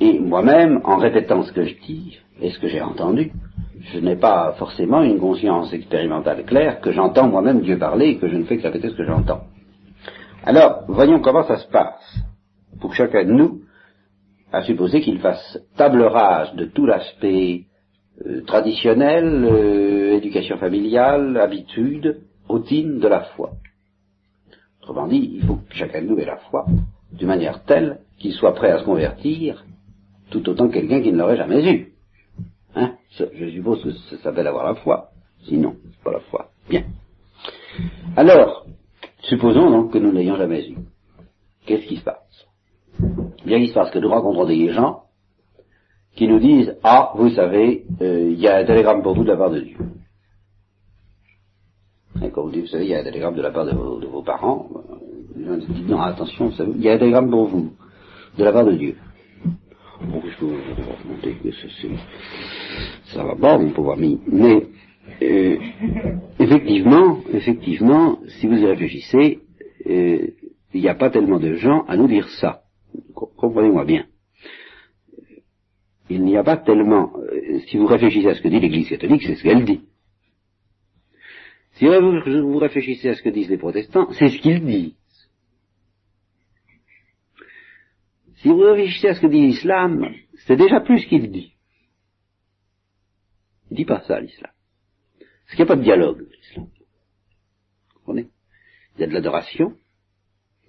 Et 0.00 0.18
moi-même, 0.30 0.80
en 0.84 0.96
répétant 0.96 1.42
ce 1.42 1.52
que 1.52 1.64
je 1.64 1.74
dis 1.86 2.18
et 2.40 2.50
ce 2.50 2.58
que 2.60 2.68
j'ai 2.68 2.80
entendu, 2.80 3.32
je 3.92 3.98
n'ai 3.98 4.14
pas 4.14 4.54
forcément 4.58 5.02
une 5.02 5.18
conscience 5.18 5.72
expérimentale 5.72 6.44
claire 6.44 6.80
que 6.80 6.92
j'entends 6.92 7.28
moi-même 7.28 7.62
Dieu 7.62 7.78
parler 7.78 8.10
et 8.10 8.18
que 8.18 8.28
je 8.28 8.36
ne 8.36 8.44
fais 8.44 8.56
que 8.56 8.62
répéter 8.62 8.90
ce 8.90 8.96
que 8.96 9.04
j'entends. 9.04 9.42
Alors, 10.44 10.84
voyons 10.86 11.20
comment 11.20 11.42
ça 11.42 11.56
se 11.56 11.66
passe. 11.68 12.18
Pour 12.80 12.94
chacun 12.94 13.24
de 13.24 13.32
nous, 13.32 13.62
à 14.52 14.62
supposer 14.62 15.00
qu'il 15.00 15.18
fasse 15.18 15.58
table 15.76 16.02
rase 16.02 16.54
de 16.54 16.66
tout 16.66 16.86
l'aspect 16.86 17.64
euh, 18.24 18.42
traditionnel, 18.42 19.44
euh, 19.44 20.16
éducation 20.16 20.58
familiale, 20.58 21.36
habitude, 21.38 22.20
routine 22.48 23.00
de 23.00 23.08
la 23.08 23.22
foi. 23.34 23.50
Autrement 24.80 25.08
dit, 25.08 25.38
il 25.40 25.44
faut 25.44 25.56
que 25.56 25.74
chacun 25.74 26.02
de 26.02 26.06
nous 26.06 26.18
ait 26.18 26.24
la 26.24 26.36
foi, 26.36 26.66
d'une 27.12 27.28
manière 27.28 27.64
telle 27.64 27.98
qu'il 28.18 28.32
soit 28.32 28.54
prêt 28.54 28.70
à 28.70 28.78
se 28.78 28.84
convertir, 28.84 29.64
tout 30.30 30.48
autant 30.48 30.68
que 30.68 30.74
quelqu'un 30.74 31.02
qui 31.02 31.12
ne 31.12 31.18
l'aurait 31.18 31.36
jamais 31.36 31.64
eu. 31.72 31.92
Hein? 32.74 32.94
Je 33.18 33.50
suppose 33.50 33.82
que 33.82 33.92
ça 33.92 34.18
s'appelle 34.22 34.46
avoir 34.46 34.64
la 34.64 34.74
foi. 34.76 35.10
Sinon, 35.44 35.76
c'est 35.90 36.04
pas 36.04 36.12
la 36.12 36.20
foi. 36.20 36.50
Bien. 36.68 36.84
Alors, 38.16 38.66
Supposons 39.22 39.70
donc 39.70 39.92
que 39.92 39.98
nous 39.98 40.12
n'ayons 40.12 40.36
jamais 40.36 40.68
eu. 40.68 40.76
Qu'est-ce 41.66 41.86
qui 41.86 41.96
se 41.96 42.04
passe? 42.04 42.46
Bien, 43.44 43.58
il 43.58 43.68
se 43.68 43.74
passe 43.74 43.90
que 43.90 43.98
nous 43.98 44.08
rencontrons 44.08 44.46
des 44.46 44.72
gens 44.72 45.02
qui 46.14 46.26
nous 46.26 46.38
disent 46.38 46.76
Ah, 46.82 47.12
vous 47.14 47.30
savez, 47.30 47.84
il 48.00 48.40
y 48.40 48.48
a 48.48 48.56
un 48.56 48.64
télégramme 48.64 49.02
pour 49.02 49.14
vous 49.14 49.24
de 49.24 49.28
la 49.28 49.36
part 49.36 49.50
de 49.50 49.60
Dieu. 49.60 49.76
Et 52.22 52.30
quand 52.30 52.42
vous 52.42 52.50
dites, 52.50 52.62
vous 52.62 52.70
savez, 52.70 52.84
il 52.84 52.90
y 52.90 52.94
a 52.94 53.00
un 53.00 53.04
télégramme 53.04 53.34
de 53.34 53.42
la 53.42 53.50
part 53.50 53.66
de 53.66 53.72
vos, 53.72 54.22
parents, 54.22 54.68
euh, 55.38 55.56
dit 55.68 55.82
non, 55.82 56.00
attention, 56.00 56.50
il 56.74 56.82
y 56.82 56.88
a 56.88 56.94
un 56.94 56.98
télégramme 56.98 57.30
pour 57.30 57.46
vous, 57.46 57.72
de 58.36 58.44
la 58.44 58.52
part 58.52 58.64
de 58.64 58.72
Dieu. 58.72 58.96
Bon, 60.02 60.22
je 60.26 60.36
peux 60.38 60.46
vous 60.46 60.54
remonter 61.04 61.34
que 61.42 61.50
ça 63.12 63.22
va 63.22 63.36
pas, 63.36 63.58
mon 63.58 63.70
pauvre 63.70 63.92
ami. 63.92 64.18
Mais 64.26 64.66
euh, 65.22 65.58
effectivement, 66.38 67.18
effectivement, 67.32 68.18
si 68.26 68.46
vous 68.46 68.56
y 68.56 68.66
réfléchissez, 68.66 69.40
euh, 69.86 70.26
il 70.72 70.80
n'y 70.80 70.88
a 70.88 70.94
pas 70.94 71.10
tellement 71.10 71.38
de 71.38 71.54
gens 71.54 71.82
à 71.86 71.96
nous 71.96 72.08
dire 72.08 72.28
ça. 72.40 72.62
Comprenez-moi 73.14 73.84
bien. 73.84 74.06
Il 76.08 76.24
n'y 76.24 76.36
a 76.36 76.44
pas 76.44 76.56
tellement, 76.56 77.12
euh, 77.16 77.60
si 77.68 77.76
vous 77.76 77.86
réfléchissez 77.86 78.28
à 78.28 78.34
ce 78.34 78.40
que 78.40 78.48
dit 78.48 78.58
l'Église 78.58 78.88
catholique, 78.88 79.22
c'est 79.22 79.36
ce 79.36 79.42
qu'elle 79.42 79.64
dit. 79.64 79.82
Si 81.74 81.86
vous 81.86 82.58
réfléchissez 82.58 83.10
à 83.10 83.14
ce 83.14 83.22
que 83.22 83.28
disent 83.28 83.50
les 83.50 83.58
protestants, 83.58 84.08
c'est 84.12 84.28
ce 84.28 84.38
qu'ils 84.38 84.64
disent. 84.64 84.94
Si 88.40 88.48
vous 88.48 88.60
réfléchissez 88.60 89.08
à 89.08 89.14
ce 89.14 89.20
que 89.20 89.26
dit 89.26 89.42
l'islam, 89.42 90.14
c'est 90.46 90.56
déjà 90.56 90.80
plus 90.80 91.04
qu'il 91.04 91.30
dit. 91.30 91.52
Il 93.70 93.76
dit 93.76 93.84
pas 93.84 94.00
ça, 94.00 94.18
l'islam. 94.18 94.50
Parce 95.18 95.50
qu'il 95.50 95.64
n'y 95.64 95.70
a 95.70 95.74
pas 95.74 95.76
de 95.76 95.82
dialogue, 95.82 96.26
l'islam. 96.30 96.66
Vous 96.66 97.98
comprenez? 97.98 98.28
Il 98.96 99.02
y 99.02 99.04
a 99.04 99.06
de 99.08 99.12
l'adoration, 99.12 99.74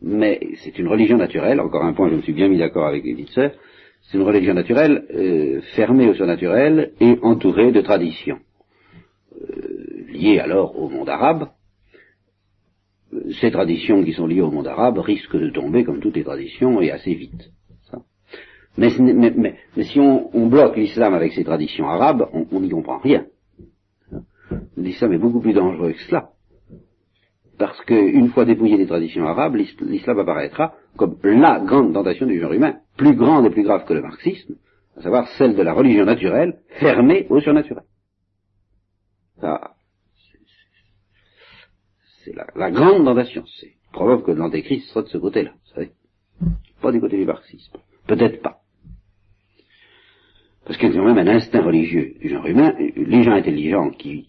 mais 0.01 0.39
c'est 0.63 0.77
une 0.79 0.87
religion 0.87 1.17
naturelle, 1.17 1.61
encore 1.61 1.85
un 1.85 1.93
point, 1.93 2.09
je 2.09 2.15
me 2.15 2.21
suis 2.21 2.33
bien 2.33 2.49
mis 2.49 2.57
d'accord 2.57 2.87
avec 2.87 3.05
sœurs, 3.29 3.53
c'est 4.03 4.17
une 4.17 4.23
religion 4.23 4.53
naturelle 4.53 5.05
euh, 5.11 5.61
fermée 5.75 6.09
au 6.09 6.13
surnaturel 6.13 6.93
et 6.99 7.19
entourée 7.21 7.71
de 7.71 7.81
traditions, 7.81 8.39
euh, 9.39 10.05
liées 10.09 10.39
alors 10.39 10.77
au 10.77 10.89
monde 10.89 11.09
arabe. 11.09 11.49
Ces 13.39 13.51
traditions 13.51 14.03
qui 14.03 14.13
sont 14.13 14.27
liées 14.27 14.41
au 14.41 14.51
monde 14.51 14.67
arabe 14.67 14.97
risquent 14.97 15.37
de 15.37 15.49
tomber, 15.49 15.83
comme 15.83 15.99
toutes 15.99 16.15
les 16.15 16.23
traditions, 16.23 16.81
et 16.81 16.91
assez 16.91 17.13
vite. 17.13 17.51
Mais, 18.77 18.89
si 18.89 19.99
on, 19.99 20.47
bloque 20.47 20.77
l'islam 20.77 21.13
avec 21.13 21.33
ces 21.33 21.43
traditions 21.43 21.87
arabes, 21.87 22.27
on 22.33 22.59
n'y 22.59 22.69
comprend 22.69 22.99
rien 22.99 23.25
l'islam 24.77 25.13
est 25.13 25.17
beaucoup 25.17 25.41
plus 25.41 25.53
dangereux 25.53 25.93
que 25.93 26.01
cela. 26.03 26.29
Parce 27.57 27.79
qu'une 27.85 28.29
fois 28.29 28.45
dépouillé 28.45 28.77
des 28.77 28.87
traditions 28.87 29.25
arabes, 29.25 29.55
l'islam 29.55 30.19
apparaîtra 30.19 30.73
comme 30.97 31.17
la 31.23 31.59
grande 31.59 31.93
tentation 31.93 32.25
du 32.25 32.39
genre 32.39 32.53
humain, 32.53 32.79
plus 32.97 33.15
grande 33.15 33.45
et 33.45 33.49
plus 33.51 33.63
grave 33.63 33.85
que 33.85 33.93
le 33.93 34.01
marxisme, 34.01 34.55
à 34.97 35.01
savoir 35.01 35.27
celle 35.37 35.55
de 35.55 35.61
la 35.61 35.73
religion 35.73 36.05
naturelle, 36.05 36.59
fermée 36.79 37.27
au 37.29 37.39
surnaturel. 37.39 37.83
Ça, 39.39 39.75
c'est 42.23 42.33
la, 42.55 42.71
grande 42.71 43.05
tentation. 43.05 43.43
C'est 43.59 43.73
probable 43.91 44.23
que 44.23 44.31
l'antéchrist 44.31 44.87
soit 44.89 45.03
de 45.03 45.07
ce 45.07 45.17
côté-là, 45.17 45.51
vous 45.51 45.73
savez. 45.73 45.91
pas 46.81 46.91
du 46.91 46.99
côté 46.99 47.17
du 47.17 47.25
marxisme. 47.25 47.77
Peut-être 48.07 48.41
pas. 48.41 48.60
Parce 50.65 50.77
y 50.81 50.85
a 50.85 51.01
même 51.01 51.17
un 51.17 51.27
instinct 51.27 51.61
religieux 51.61 52.13
du 52.21 52.29
genre 52.29 52.45
humain. 52.45 52.73
Les 52.95 53.23
gens 53.23 53.33
intelligents 53.33 53.89
qui, 53.89 54.27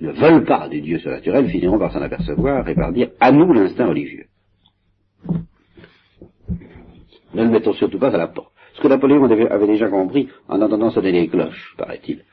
ne 0.00 0.10
veulent 0.10 0.44
pas 0.44 0.68
du 0.68 0.80
Dieu 0.80 0.98
surnaturel 0.98 1.48
finiront 1.48 1.78
par 1.78 1.92
s'en 1.92 2.02
apercevoir 2.02 2.68
et 2.68 2.74
par 2.74 2.92
dire 2.92 3.10
à 3.20 3.30
nous 3.30 3.52
l'instinct 3.52 3.86
religieux. 3.86 4.26
Ne 7.34 7.44
le 7.44 7.50
mettons 7.50 7.74
surtout 7.74 7.98
pas 7.98 8.14
à 8.14 8.18
la 8.18 8.28
porte. 8.28 8.52
Ce 8.74 8.80
que 8.80 8.88
Napoléon 8.88 9.24
avait 9.24 9.66
déjà 9.66 9.88
compris 9.88 10.28
en 10.48 10.60
entendant 10.60 10.90
sonner 10.90 11.12
les 11.12 11.28
cloches, 11.28 11.74
paraît-il. 11.78 12.24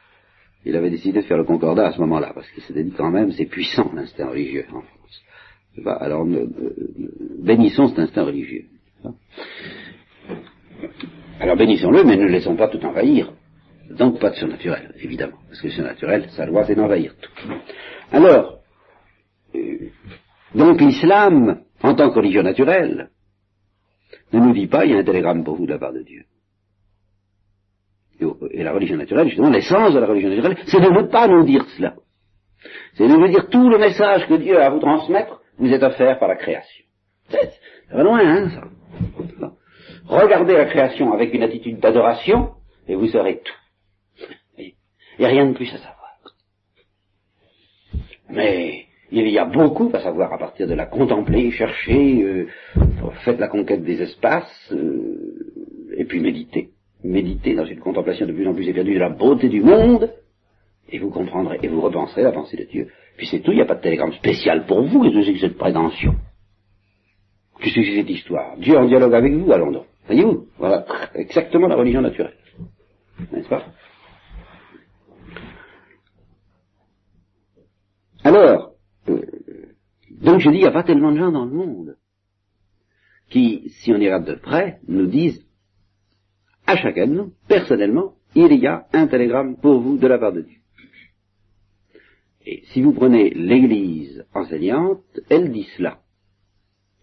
Il 0.66 0.76
avait 0.76 0.89
décidé 0.89 1.22
de 1.22 1.26
faire 1.26 1.38
le 1.38 1.43
concordat 1.43 1.88
à 1.88 1.91
ce 1.91 1.99
moment-là, 1.99 2.32
parce 2.34 2.49
qu'il 2.51 2.64
s'était 2.64 2.84
dit 2.84 2.93
quand 2.95 3.11
même, 3.11 3.32
c'est 3.32 3.45
puissant 3.45 3.91
l'instinct 3.93 4.30
religieux 4.30 4.66
en 4.70 4.82
France. 4.82 5.24
alors, 5.99 6.26
bénissons 7.39 7.89
cet 7.89 7.99
instinct 7.99 8.24
religieux. 8.24 8.66
Alors 11.39 11.57
bénissons-le, 11.57 12.03
mais 12.03 12.15
ne 12.15 12.27
laissons 12.27 12.55
pas 12.55 12.67
tout 12.67 12.84
envahir. 12.86 13.31
Donc 13.89 14.19
pas 14.19 14.29
de 14.29 14.36
surnaturel, 14.36 14.93
évidemment, 15.01 15.38
parce 15.47 15.61
que 15.61 15.67
le 15.67 15.73
surnaturel, 15.73 16.29
sa 16.29 16.45
loi, 16.45 16.65
c'est 16.65 16.75
d'envahir 16.75 17.13
tout. 17.19 17.53
Alors, 18.11 18.59
euh, 19.55 19.89
donc 20.55 20.79
l'islam, 20.79 21.61
en 21.81 21.93
tant 21.93 22.09
que 22.09 22.15
religion 22.15 22.43
naturelle, 22.43 23.09
ne 24.31 24.39
nous 24.39 24.53
dit 24.53 24.67
pas, 24.67 24.86
il 24.86 24.91
y 24.91 24.95
a 24.95 24.99
un 24.99 25.03
télégramme 25.03 25.43
pour 25.43 25.55
vous 25.55 25.65
de 25.65 25.73
la 25.73 25.79
part 25.79 25.93
de 25.93 26.01
Dieu. 26.01 26.23
Et, 28.51 28.63
la 28.63 28.71
religion 28.71 28.95
naturelle, 28.95 29.27
justement, 29.27 29.49
l'essence 29.49 29.93
de 29.93 29.99
la 29.99 30.07
religion 30.07 30.29
naturelle, 30.29 30.57
c'est 30.65 30.79
de 30.79 30.89
ne 30.89 31.07
pas 31.07 31.27
nous 31.27 31.43
dire 31.43 31.65
cela. 31.77 31.95
C'est 32.93 33.07
de 33.07 33.13
nous 33.13 33.27
dire 33.27 33.49
tout 33.49 33.69
le 33.69 33.77
message 33.77 34.27
que 34.27 34.36
Dieu 34.36 34.59
a 34.59 34.67
à 34.67 34.69
vous 34.69 34.79
transmettre, 34.79 35.41
vous 35.57 35.71
êtes 35.71 35.84
offert 35.84 36.17
par 36.19 36.29
la 36.29 36.36
création. 36.36 36.86
Ça 37.29 37.97
va 37.97 38.03
loin, 38.03 38.19
hein, 38.19 38.49
ça. 38.49 39.51
Regardez 40.08 40.54
la 40.54 40.66
création 40.66 41.14
avec 41.14 41.34
une 41.34 41.43
attitude 41.43 41.80
d'adoration, 41.80 42.51
et 42.88 42.95
vous 42.95 43.08
saurez 43.08 43.41
tout. 43.43 43.54
Il 44.58 44.74
n'y 45.20 45.26
a 45.26 45.30
rien 45.30 45.47
de 45.47 45.54
plus 45.54 45.72
à 45.74 45.78
savoir. 45.78 46.18
Mais 48.30 48.86
il 49.12 49.28
y 49.30 49.38
a 49.38 49.45
beaucoup 49.45 49.91
à 49.93 49.99
savoir 49.99 50.34
à 50.34 50.38
partir 50.38 50.68
de 50.68 50.74
la 50.74 50.86
contempler, 50.86 51.51
chercher, 51.51 52.24
euh, 52.24 52.47
faites 53.24 53.39
la 53.39 53.47
conquête 53.47 53.84
des 53.84 54.01
espaces, 54.01 54.72
euh, 54.72 55.93
et 55.95 56.06
puis 56.06 56.20
méditer. 56.20 56.70
Méditer 57.04 57.54
dans 57.54 57.66
une 57.66 57.80
contemplation 57.80 58.26
de 58.26 58.32
plus 58.32 58.47
en 58.47 58.54
plus 58.54 58.68
éperdue 58.68 58.95
de 58.95 58.99
la 58.99 59.10
beauté 59.10 59.49
du 59.49 59.62
monde, 59.62 60.12
et 60.89 60.99
vous 60.99 61.12
comprendrez, 61.12 61.60
et 61.62 61.68
vous 61.68 61.82
repenserez 61.82 62.24
la 62.24 62.32
pensée 62.32 62.58
de 62.58 62.64
Dieu. 62.64 62.88
Puis 63.18 63.28
c'est 63.28 63.39
tout, 63.39 63.51
il 63.51 63.56
n'y 63.56 63.62
a 63.62 63.66
pas 63.66 63.76
de 63.76 63.82
télégramme 63.82 64.14
spécial 64.14 64.66
pour 64.66 64.82
vous, 64.82 65.06
et 65.06 65.12
que 65.12 65.39
cette 65.39 65.58
prétention 65.58 66.16
que 67.64 67.70
c'est 67.70 67.95
cette 67.95 68.10
histoire 68.10 68.58
Dieu 68.58 68.78
en 68.78 68.86
dialogue 68.86 69.16
avec 69.16 69.34
vous, 69.34 69.51
allons 69.51 69.72
donc. 69.72 69.86
Voyez-vous 70.06 70.47
Voilà 70.58 70.86
exactement 71.16 71.68
la 71.68 71.76
religion 71.76 72.01
naturelle. 72.01 72.38
N'est-ce 73.32 73.47
pas? 73.47 73.66
Alors, 78.24 78.74
euh, 79.10 79.22
donc 80.22 80.39
je 80.39 80.49
dis, 80.49 80.58
il 80.58 80.62
n'y 80.62 80.68
a 80.68 80.72
pas 80.72 80.84
tellement 80.84 81.12
de 81.12 81.18
gens 81.18 81.32
dans 81.32 81.45
le 81.45 81.51
monde 81.51 81.97
qui, 83.30 83.70
si 83.70 83.91
on 83.91 83.95
regarde 83.95 84.26
de 84.26 84.36
près, 84.36 84.80
nous 84.88 85.08
disent, 85.08 85.45
à 86.66 86.78
chacun 86.78 87.08
de 87.08 87.14
nous, 87.14 87.34
personnellement, 87.47 88.16
il 88.36 88.54
y 88.54 88.68
a 88.68 88.88
un 88.93 89.08
télégramme 89.08 89.58
pour 89.58 89.82
vous 89.82 89.97
de 89.97 90.08
la 90.08 90.18
part 90.18 90.34
de 90.34 90.41
Dieu. 90.41 90.60
Et 92.45 92.64
si 92.68 92.82
vous 92.82 92.93
prenez 92.93 93.32
l'Église 93.32 94.26
enseignante, 94.34 95.04
elle 95.30 95.51
dit 95.51 95.68
cela. 95.78 96.03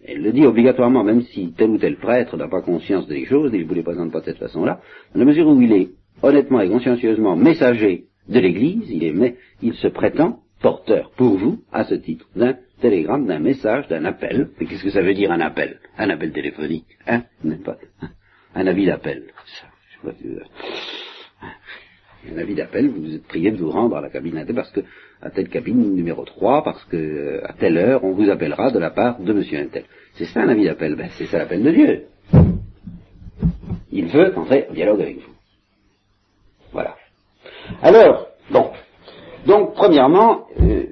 Elle 0.06 0.22
le 0.22 0.32
dit 0.32 0.46
obligatoirement, 0.46 1.04
même 1.04 1.22
si 1.22 1.52
tel 1.56 1.70
ou 1.70 1.78
tel 1.78 1.96
prêtre 1.96 2.36
n'a 2.36 2.48
pas 2.48 2.62
conscience 2.62 3.06
des 3.06 3.26
choses, 3.26 3.50
il 3.52 3.60
ne 3.60 3.66
vous 3.66 3.74
les 3.74 3.82
présente 3.82 4.12
pas 4.12 4.20
de 4.20 4.26
cette 4.26 4.38
façon-là, 4.38 4.80
dans 5.14 5.20
la 5.20 5.26
mesure 5.26 5.46
où 5.46 5.60
il 5.60 5.72
est 5.72 5.90
honnêtement 6.22 6.60
et 6.60 6.68
consciencieusement 6.68 7.36
messager 7.36 8.04
de 8.28 8.38
l'Église, 8.38 8.90
il, 8.90 9.34
il 9.62 9.74
se 9.74 9.88
prétend 9.88 10.40
porteur 10.60 11.10
pour 11.16 11.36
vous, 11.36 11.62
à 11.72 11.84
ce 11.84 11.94
titre, 11.94 12.26
d'un 12.36 12.56
télégramme, 12.80 13.26
d'un 13.26 13.38
message, 13.38 13.88
d'un 13.88 14.04
appel. 14.04 14.50
Mais 14.58 14.66
qu'est-ce 14.66 14.84
que 14.84 14.90
ça 14.90 15.02
veut 15.02 15.14
dire 15.14 15.32
un 15.32 15.40
appel? 15.40 15.80
Un 15.98 16.10
appel 16.10 16.32
téléphonique, 16.32 16.86
hein? 17.06 17.24
Pas 17.64 17.78
Un 18.54 18.66
avis 18.66 18.86
d'appel. 18.86 19.24
Un 22.30 22.36
avis 22.36 22.54
d'appel, 22.54 22.88
vous 22.88 23.14
êtes 23.14 23.26
prié 23.26 23.50
de 23.50 23.56
vous 23.56 23.70
rendre 23.70 23.96
à 23.96 24.02
la 24.02 24.10
cabine 24.10 24.44
parce 24.54 24.70
que 24.72 24.80
à 25.22 25.30
telle 25.30 25.48
cabine 25.48 25.94
numéro 25.94 26.24
3, 26.24 26.64
parce 26.64 26.84
que 26.84 27.40
à 27.44 27.52
telle 27.52 27.76
heure 27.76 28.04
on 28.04 28.12
vous 28.12 28.30
appellera 28.30 28.70
de 28.70 28.78
la 28.78 28.90
part 28.90 29.20
de 29.20 29.32
monsieur 29.32 29.58
Intel. 29.58 29.84
C'est 30.14 30.26
ça 30.26 30.42
un 30.42 30.48
avis 30.48 30.64
d'appel, 30.64 30.96
ben, 30.96 31.08
c'est 31.18 31.26
ça 31.26 31.38
l'appel 31.38 31.62
de 31.62 31.70
Dieu. 31.70 32.06
Il 33.92 34.06
veut 34.06 34.36
entrer 34.36 34.66
en 34.70 34.72
dialogue 34.72 35.02
avec 35.02 35.16
vous. 35.18 35.32
Voilà. 36.72 36.96
Alors, 37.82 38.28
bon, 38.50 38.70
donc, 39.46 39.74
premièrement, 39.74 40.46
euh, 40.60 40.86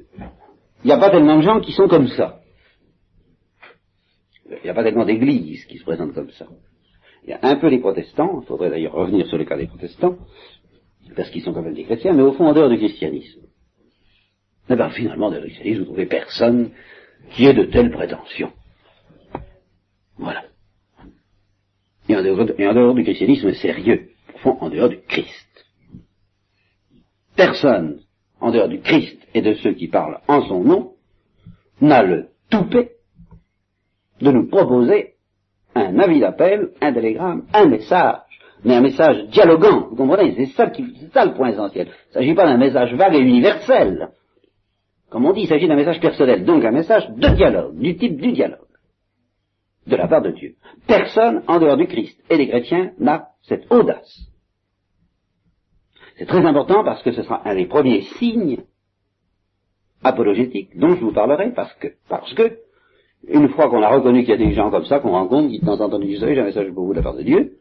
il 0.85 0.87
n'y 0.87 0.93
a 0.93 0.99
pas 0.99 1.11
tellement 1.11 1.37
de 1.37 1.43
gens 1.43 1.61
qui 1.61 1.73
sont 1.73 1.89
comme 1.89 2.09
ça. 2.09 2.41
Il 4.51 4.65
n'y 4.65 4.71
a 4.71 4.75
pas 4.75 4.83
tellement 4.83 5.05
d'églises 5.05 5.65
qui 5.67 5.79
se 5.79 5.85
présentent 5.85 6.15
comme 6.15 6.31
ça. 6.31 6.47
Il 7.25 7.31
y 7.31 7.33
a 7.35 7.41
un 7.43 7.57
peu 7.57 7.69
les 7.69 7.79
protestants, 7.79 8.41
il 8.43 8.47
faudrait 8.47 8.71
d'ailleurs 8.71 8.95
revenir 8.95 9.27
sur 9.27 9.37
le 9.37 9.45
cas 9.45 9.57
des 9.57 9.67
protestants, 9.67 10.17
parce 11.15 11.31
qu'ils 11.31 11.43
sont 11.43 11.53
quand 11.53 11.63
même 11.63 11.75
des 11.75 11.85
chrétiens, 11.85 12.15
mais 12.15 12.23
au 12.23 12.33
fond, 12.33 12.47
en 12.47 12.55
dehors 12.55 12.71
du 12.71 12.79
christianisme. 12.79 13.48
Eh 14.71 14.77
bien, 14.77 14.91
finalement, 14.91 15.31
dans 15.31 15.37
le 15.37 15.43
christianisme, 15.43 15.81
vous 15.81 15.87
trouvez 15.87 16.07
personne 16.07 16.71
qui 17.31 17.47
ait 17.47 17.55
de 17.55 17.65
telles 17.65 17.91
prétentions. 17.91 18.53
Voilà. 20.19 20.45
Et 22.09 22.17
en 22.17 22.23
dehors, 22.23 22.41
en 22.41 22.75
dehors 22.75 22.95
du 22.95 23.05
christianisme 23.05 23.53
sérieux, 23.55 24.11
au 24.35 24.39
fond, 24.39 24.59
en 24.61 24.71
dehors 24.71 24.89
du 24.89 25.01
Christ. 25.01 25.67
Personne 27.37 28.01
en 28.41 28.51
dehors 28.51 28.69
du 28.69 28.81
Christ 28.81 29.19
et 29.35 29.43
de 29.43 29.55
ceux 29.55 29.73
qui 29.73 29.89
parlent 29.89 30.21
en 30.29 30.43
son 30.47 30.63
nom, 30.63 30.93
n'a 31.81 32.03
le 32.03 32.29
toupet 32.51 32.93
de 34.21 34.31
nous 34.31 34.49
proposer 34.49 35.15
un 35.75 35.99
avis 35.99 36.21
d'appel, 36.21 36.71
un 36.81 36.93
télégramme, 36.93 37.47
un 37.53 37.67
message, 37.67 38.21
mais 38.65 38.75
un 38.75 38.81
message 38.81 39.27
dialogant, 39.29 39.89
vous 39.91 39.97
comprenez, 39.97 40.35
c'est 40.37 40.53
ça, 40.55 40.71
qui, 40.71 40.85
c'est 41.01 41.13
ça 41.13 41.25
le 41.25 41.35
point 41.35 41.51
essentiel. 41.51 41.87
Il 41.87 42.09
ne 42.09 42.13
s'agit 42.15 42.35
pas 42.35 42.47
d'un 42.47 42.57
message 42.57 42.95
vague 42.95 43.15
et 43.15 43.21
universel. 43.21 44.09
Comme 45.11 45.25
on 45.25 45.33
dit, 45.33 45.43
il 45.43 45.49
s'agit 45.49 45.69
d'un 45.69 45.77
message 45.77 46.01
personnel, 46.01 46.45
donc 46.45 46.65
un 46.65 46.71
message 46.71 47.09
de 47.11 47.29
dialogue, 47.29 47.79
du 47.79 47.97
type 47.97 48.21
du 48.21 48.33
dialogue, 48.33 48.59
de 49.87 49.97
la 49.97 50.07
part 50.07 50.23
de 50.23 50.31
Dieu. 50.33 50.55
Personne 50.87 51.43
en 51.47 51.59
dehors 51.59 51.77
du 51.77 51.87
Christ 51.87 52.21
et 52.31 52.37
des 52.37 52.49
chrétiens 52.49 52.93
n'a 52.99 53.29
cette 53.43 53.71
audace 53.73 54.29
c'est 56.19 56.27
très 56.27 56.45
important 56.45 56.83
parce 56.85 57.03
que 57.03 57.13
ce 57.13 57.23
sera 57.23 57.49
un 57.49 57.55
des 57.55 57.67
premiers 57.67 58.03
signes 58.19 58.59
apologétiques 60.03 60.77
dont 60.77 60.95
je 60.97 61.01
vous 61.01 61.13
parlerai, 61.13 61.53
parce 61.55 61.73
que, 61.75 61.89
parce 62.09 62.35
que, 62.35 62.59
une 63.29 63.49
fois 63.51 63.69
qu'on 63.69 63.83
a 63.83 63.89
reconnu 63.89 64.21
qu'il 64.21 64.31
y 64.31 64.33
a 64.33 64.37
des 64.37 64.53
gens 64.53 64.71
comme 64.71 64.85
ça 64.85 64.99
qu'on 64.99 65.13
rencontre, 65.13 65.49
qui 65.49 65.61
de 65.61 65.65
temps 65.65 65.81
en 65.81 65.89
temps 65.89 65.99
disent, 65.99 66.21
j'ai 66.21 66.41
un 66.41 66.45
message 66.45 66.71
pour 66.73 66.87
vous 66.87 66.93
de 66.93 66.99
la 66.99 67.03
part 67.03 67.15
de 67.15 67.23
Dieu, 67.23 67.59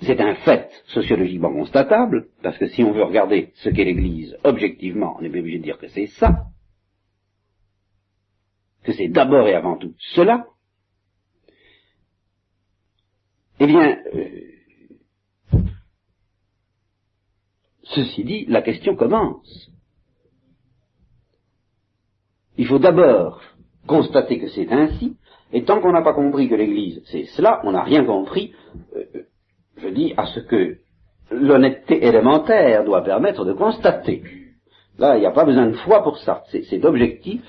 c'est 0.00 0.20
un 0.20 0.34
fait 0.34 0.70
sociologiquement 0.86 1.52
constatable, 1.52 2.26
parce 2.42 2.56
que 2.58 2.66
si 2.68 2.82
on 2.82 2.92
veut 2.92 3.04
regarder 3.04 3.50
ce 3.54 3.68
qu'est 3.68 3.84
l'Église 3.84 4.36
objectivement, 4.44 5.16
on 5.18 5.24
est 5.24 5.28
bien 5.28 5.40
obligé 5.40 5.58
de 5.58 5.64
dire 5.64 5.78
que 5.78 5.88
c'est 5.88 6.06
ça, 6.06 6.46
que 8.84 8.92
c'est 8.92 9.08
d'abord 9.08 9.48
et 9.48 9.54
avant 9.54 9.76
tout 9.76 9.94
cela, 10.14 10.46
eh 13.60 13.66
bien, 13.66 13.96
euh, 14.14 14.54
Ceci 17.94 18.24
dit, 18.24 18.46
la 18.46 18.62
question 18.62 18.96
commence. 18.96 19.70
Il 22.56 22.66
faut 22.66 22.78
d'abord 22.78 23.40
constater 23.86 24.38
que 24.38 24.48
c'est 24.48 24.70
ainsi, 24.72 25.16
et 25.52 25.64
tant 25.64 25.80
qu'on 25.80 25.92
n'a 25.92 26.02
pas 26.02 26.14
compris 26.14 26.48
que 26.48 26.54
l'Église 26.54 27.02
c'est 27.10 27.26
cela, 27.36 27.60
on 27.64 27.72
n'a 27.72 27.82
rien 27.82 28.04
compris, 28.04 28.52
euh, 28.96 29.04
je 29.76 29.88
dis, 29.88 30.14
à 30.16 30.26
ce 30.26 30.40
que 30.40 30.78
l'honnêteté 31.30 32.04
élémentaire 32.04 32.84
doit 32.84 33.04
permettre 33.04 33.44
de 33.44 33.52
constater. 33.52 34.22
Là, 34.98 35.16
il 35.16 35.20
n'y 35.20 35.26
a 35.26 35.32
pas 35.32 35.44
besoin 35.44 35.66
de 35.66 35.76
foi 35.76 36.02
pour 36.02 36.18
ça, 36.18 36.44
c'est 36.50 36.84
objectif. 36.84 37.42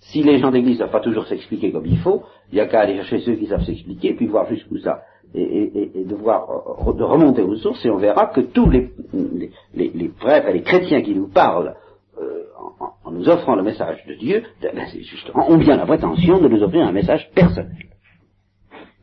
Si 0.00 0.22
les 0.22 0.38
gens 0.38 0.50
d'Église 0.50 0.78
ne 0.78 0.84
savent 0.84 0.92
pas 0.92 1.00
toujours 1.00 1.26
s'expliquer 1.26 1.72
comme 1.72 1.86
il 1.86 1.98
faut, 1.98 2.22
il 2.50 2.54
n'y 2.54 2.60
a 2.60 2.66
qu'à 2.66 2.80
aller 2.80 2.96
chercher 2.96 3.20
ceux 3.20 3.34
qui 3.34 3.46
savent 3.46 3.64
s'expliquer, 3.64 4.14
puis 4.14 4.26
voir 4.26 4.48
jusqu'où 4.48 4.78
ça 4.78 5.02
et, 5.34 6.00
et, 6.00 6.04
de 6.04 6.14
voir 6.14 6.46
de 6.94 7.02
remonter 7.02 7.42
aux 7.42 7.56
sources 7.56 7.84
et 7.84 7.90
on 7.90 7.98
verra 7.98 8.26
que 8.26 8.40
tous 8.40 8.70
les, 8.70 8.90
les, 9.74 10.08
prêtres 10.08 10.48
et 10.48 10.52
les 10.54 10.62
chrétiens 10.62 11.02
qui 11.02 11.14
nous 11.14 11.28
parlent 11.28 11.74
euh, 12.18 12.44
en, 13.04 13.10
nous 13.10 13.28
offrant 13.28 13.54
le 13.54 13.62
message 13.62 14.04
de 14.06 14.14
Dieu, 14.14 14.44
ben, 14.62 14.86
justement, 14.94 15.50
ont 15.50 15.58
bien 15.58 15.76
la 15.76 15.86
prétention 15.86 16.38
de 16.40 16.48
nous 16.48 16.62
offrir 16.62 16.86
un 16.86 16.92
message 16.92 17.30
personnel 17.34 17.88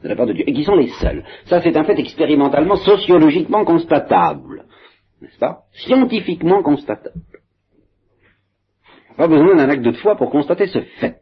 de 0.03 0.09
la 0.09 0.15
part 0.15 0.27
de 0.27 0.33
Dieu, 0.33 0.43
et 0.47 0.53
qui 0.53 0.63
sont 0.63 0.75
les 0.75 0.89
seuls. 1.01 1.23
Ça, 1.45 1.61
c'est 1.61 1.75
un 1.75 1.83
fait 1.83 1.97
expérimentalement, 1.99 2.75
sociologiquement 2.75 3.65
constatable, 3.65 4.65
n'est-ce 5.21 5.39
pas? 5.39 5.63
Scientifiquement 5.73 6.61
constatable. 6.61 7.34
Pas 9.17 9.27
besoin 9.27 9.55
d'un 9.55 9.69
acte 9.69 9.83
de 9.83 9.91
foi 9.93 10.15
pour 10.15 10.29
constater 10.29 10.67
ce 10.67 10.79
fait. 10.99 11.21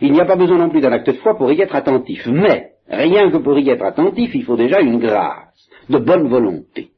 Il 0.00 0.12
n'y 0.12 0.20
a 0.20 0.24
pas 0.24 0.36
besoin 0.36 0.58
non 0.58 0.70
plus 0.70 0.80
d'un 0.80 0.92
acte 0.92 1.06
de 1.06 1.12
foi 1.14 1.36
pour 1.36 1.50
y 1.50 1.60
être 1.60 1.74
attentif, 1.74 2.26
mais 2.26 2.72
Rien 2.88 3.30
que 3.30 3.36
pour 3.36 3.58
y 3.58 3.68
être 3.68 3.84
attentif, 3.84 4.34
il 4.34 4.44
faut 4.44 4.56
déjà 4.56 4.80
une 4.80 4.98
grâce, 4.98 5.68
de 5.90 5.98
bonne 5.98 6.28
volonté, 6.28 6.90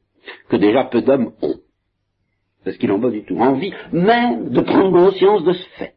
que 0.49 0.55
déjà 0.55 0.85
peu 0.85 1.01
d'hommes 1.01 1.33
ont. 1.41 1.59
Parce 2.63 2.77
qu'ils 2.77 2.89
n'ont 2.89 3.01
pas 3.01 3.09
du 3.09 3.25
tout 3.25 3.37
envie 3.37 3.73
même 3.91 4.49
de 4.49 4.61
prendre 4.61 4.91
conscience 4.91 5.43
de 5.43 5.53
ce 5.53 5.69
fait. 5.77 5.95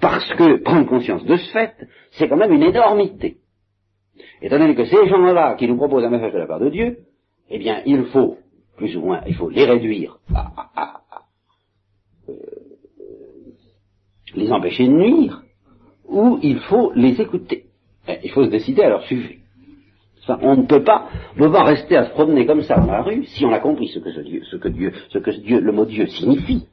Parce 0.00 0.32
que 0.34 0.62
prendre 0.62 0.86
conscience 0.86 1.24
de 1.24 1.36
ce 1.36 1.50
fait, 1.50 1.74
c'est 2.12 2.28
quand 2.28 2.36
même 2.36 2.52
une 2.52 2.62
énormité. 2.62 3.38
Étant 4.40 4.58
donné 4.58 4.74
que 4.74 4.84
ces 4.84 5.08
gens-là 5.08 5.56
qui 5.56 5.66
nous 5.66 5.76
proposent 5.76 6.04
un 6.04 6.10
message 6.10 6.32
de 6.32 6.38
la 6.38 6.46
part 6.46 6.60
de 6.60 6.68
Dieu, 6.68 6.98
eh 7.50 7.58
bien, 7.58 7.82
il 7.86 8.04
faut, 8.06 8.36
plus 8.76 8.96
ou 8.96 9.00
moins, 9.00 9.22
il 9.26 9.34
faut 9.34 9.48
les 9.48 9.64
réduire 9.64 10.18
à, 10.32 10.52
euh, 10.78 10.93
les 14.34 14.50
empêcher 14.52 14.86
de 14.86 14.92
nuire, 14.92 15.42
ou 16.08 16.38
il 16.42 16.58
faut 16.60 16.92
les 16.94 17.20
écouter. 17.20 17.64
Eh, 18.08 18.18
il 18.24 18.30
faut 18.30 18.44
se 18.44 18.50
décider 18.50 18.82
à 18.82 18.90
leur 18.90 19.02
sujet. 19.04 19.38
on 20.28 20.56
ne 20.56 20.66
peut 20.66 20.84
pas, 20.84 21.08
on 21.38 21.50
rester 21.50 21.96
à 21.96 22.06
se 22.06 22.10
promener 22.10 22.46
comme 22.46 22.62
ça 22.62 22.76
dans 22.76 22.92
la 22.92 23.02
rue 23.02 23.24
si 23.24 23.44
on 23.44 23.52
a 23.52 23.60
compris 23.60 23.88
ce 23.88 23.98
que 23.98 24.12
ce 24.12 24.20
Dieu, 24.20 24.42
ce 24.50 24.56
que 24.56 24.68
Dieu, 24.68 24.92
ce 25.10 25.18
que 25.18 25.30
le 25.30 25.72
mot 25.72 25.84
Dieu 25.84 26.06
signifie. 26.06 26.66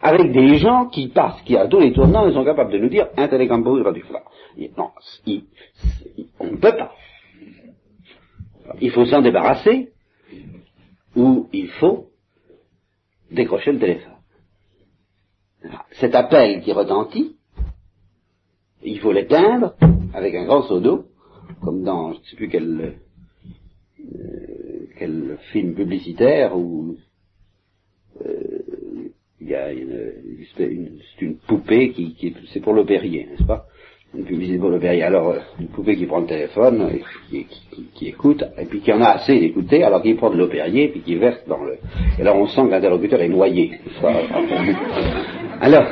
Avec 0.00 0.30
des 0.30 0.58
gens 0.58 0.86
qui 0.86 1.08
passent, 1.08 1.40
qui 1.42 1.56
à 1.56 1.66
tous 1.66 1.80
les 1.80 1.92
tournants, 1.92 2.28
ils 2.28 2.34
sont 2.34 2.44
capables 2.44 2.70
de 2.70 2.78
nous 2.78 2.88
dire 2.88 3.08
un 3.16 3.28
télégramme 3.28 3.64
du 3.92 4.02
froid. 4.02 4.22
Non, 4.76 4.90
on 6.38 6.44
ne 6.44 6.56
peut 6.56 6.76
pas. 6.76 6.92
Il 8.80 8.90
faut 8.90 9.06
s'en 9.06 9.22
débarrasser, 9.22 9.90
ou 11.16 11.48
il 11.52 11.68
faut 11.70 12.06
décrocher 13.30 13.72
le 13.72 13.78
téléphone. 13.78 14.15
Cet 16.00 16.14
appel 16.14 16.60
qui 16.62 16.72
retentit, 16.72 17.36
il 18.82 18.98
faut 19.00 19.12
l'éteindre 19.12 19.74
avec 20.14 20.34
un 20.34 20.44
grand 20.44 20.62
seau 20.62 20.80
d'eau, 20.80 21.06
comme 21.62 21.82
dans 21.82 22.12
je 22.12 22.18
ne 22.18 22.24
sais 22.24 22.36
plus 22.36 22.48
quel, 22.48 22.94
euh, 25.02 25.36
film 25.52 25.74
publicitaire 25.74 26.56
où 26.56 26.96
euh, 28.24 29.12
il 29.40 29.48
y 29.48 29.54
a 29.54 29.72
une, 29.72 30.12
une, 30.58 31.00
une 31.20 31.36
poupée 31.36 31.92
qui, 31.92 32.14
qui 32.14 32.34
c'est 32.52 32.60
pour 32.60 32.72
l'opérier, 32.72 33.26
n'est-ce 33.26 33.44
pas? 33.44 33.66
Publicité 34.24 34.58
pour 34.58 34.70
l'opérier. 34.70 35.02
Alors 35.02 35.28
euh, 35.28 35.38
une 35.60 35.68
poupée 35.68 35.96
qui 35.96 36.06
prend 36.06 36.20
le 36.20 36.26
téléphone, 36.26 36.90
et 37.32 37.46
qui, 37.94 38.08
écoute, 38.08 38.44
et 38.58 38.64
puis 38.64 38.80
qui 38.80 38.92
en 38.92 39.00
a 39.00 39.10
assez 39.10 39.38
d'écouter, 39.38 39.82
alors 39.84 40.02
qu'il 40.02 40.16
prend 40.16 40.30
de 40.30 40.36
l'opérier, 40.36 40.88
puis 40.88 41.00
qui 41.00 41.14
verse 41.16 41.46
dans 41.46 41.62
le. 41.62 41.78
Et 42.18 42.22
là 42.22 42.34
on 42.34 42.46
sent 42.46 42.62
que 42.62 42.70
l'interlocuteur 42.70 43.20
est 43.20 43.28
noyé. 43.28 43.78
alors 45.60 45.86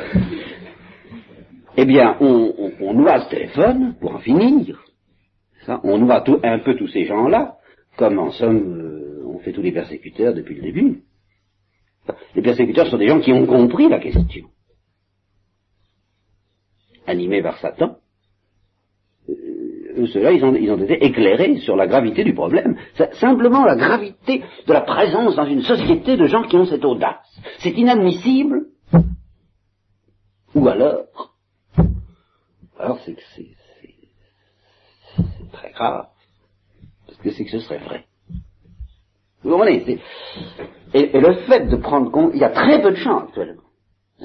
eh 1.77 1.85
bien, 1.85 2.15
on, 2.21 2.71
on, 2.79 2.93
noie 2.93 3.17
le 3.17 3.29
téléphone 3.29 3.95
pour 3.99 4.15
en 4.15 4.19
finir. 4.19 4.81
Ça, 5.65 5.81
on 5.83 5.97
noie 5.97 6.21
tout, 6.21 6.39
un 6.41 6.59
peu 6.59 6.75
tous 6.75 6.87
ces 6.87 7.05
gens-là, 7.05 7.57
comme 7.97 8.17
en 8.17 8.31
somme 8.31 8.79
euh, 8.79 9.25
on 9.27 9.39
fait 9.39 9.51
tous 9.51 9.61
les 9.61 9.73
persécuteurs 9.73 10.33
depuis 10.33 10.55
le 10.55 10.61
début. 10.61 11.01
Les 12.35 12.41
persécuteurs 12.41 12.87
sont 12.87 12.97
des 12.97 13.07
gens 13.07 13.19
qui 13.19 13.33
ont 13.33 13.45
compris 13.45 13.89
la 13.89 13.99
question. 13.99 14.45
Animés 17.07 17.41
par 17.41 17.57
Satan, 17.57 17.97
ceux-là, 20.07 20.31
ils 20.31 20.43
ont, 20.43 20.53
été 20.53 21.05
éclairés 21.05 21.57
sur 21.57 21.75
la 21.75 21.87
gravité 21.87 22.23
du 22.23 22.33
problème. 22.33 22.77
Simplement 23.13 23.65
la 23.65 23.75
gravité 23.75 24.43
de 24.67 24.73
la 24.73 24.81
présence 24.81 25.35
dans 25.35 25.45
une 25.45 25.61
société 25.61 26.17
de 26.17 26.27
gens 26.27 26.43
qui 26.43 26.57
ont 26.57 26.65
cette 26.65 26.85
audace. 26.85 27.39
C'est 27.59 27.71
inadmissible. 27.71 28.65
Ou 30.53 30.67
alors, 30.67 31.05
alors 32.79 32.99
c'est 33.05 33.13
que 33.13 33.21
c'est, 33.35 33.47
très 35.51 35.71
grave. 35.71 36.07
Parce 37.07 37.19
que 37.19 37.31
c'est 37.31 37.45
que 37.45 37.51
ce 37.51 37.59
serait 37.59 37.79
vrai. 37.79 38.05
Vous 39.43 39.51
comprenez 39.51 39.99
et, 40.93 41.19
le 41.19 41.33
fait 41.47 41.67
de 41.67 41.75
prendre 41.75 42.09
compte, 42.09 42.31
il 42.33 42.39
y 42.39 42.43
a 42.43 42.49
très 42.49 42.81
peu 42.81 42.91
de 42.91 42.95
gens 42.95 43.19
actuellement. 43.19 43.61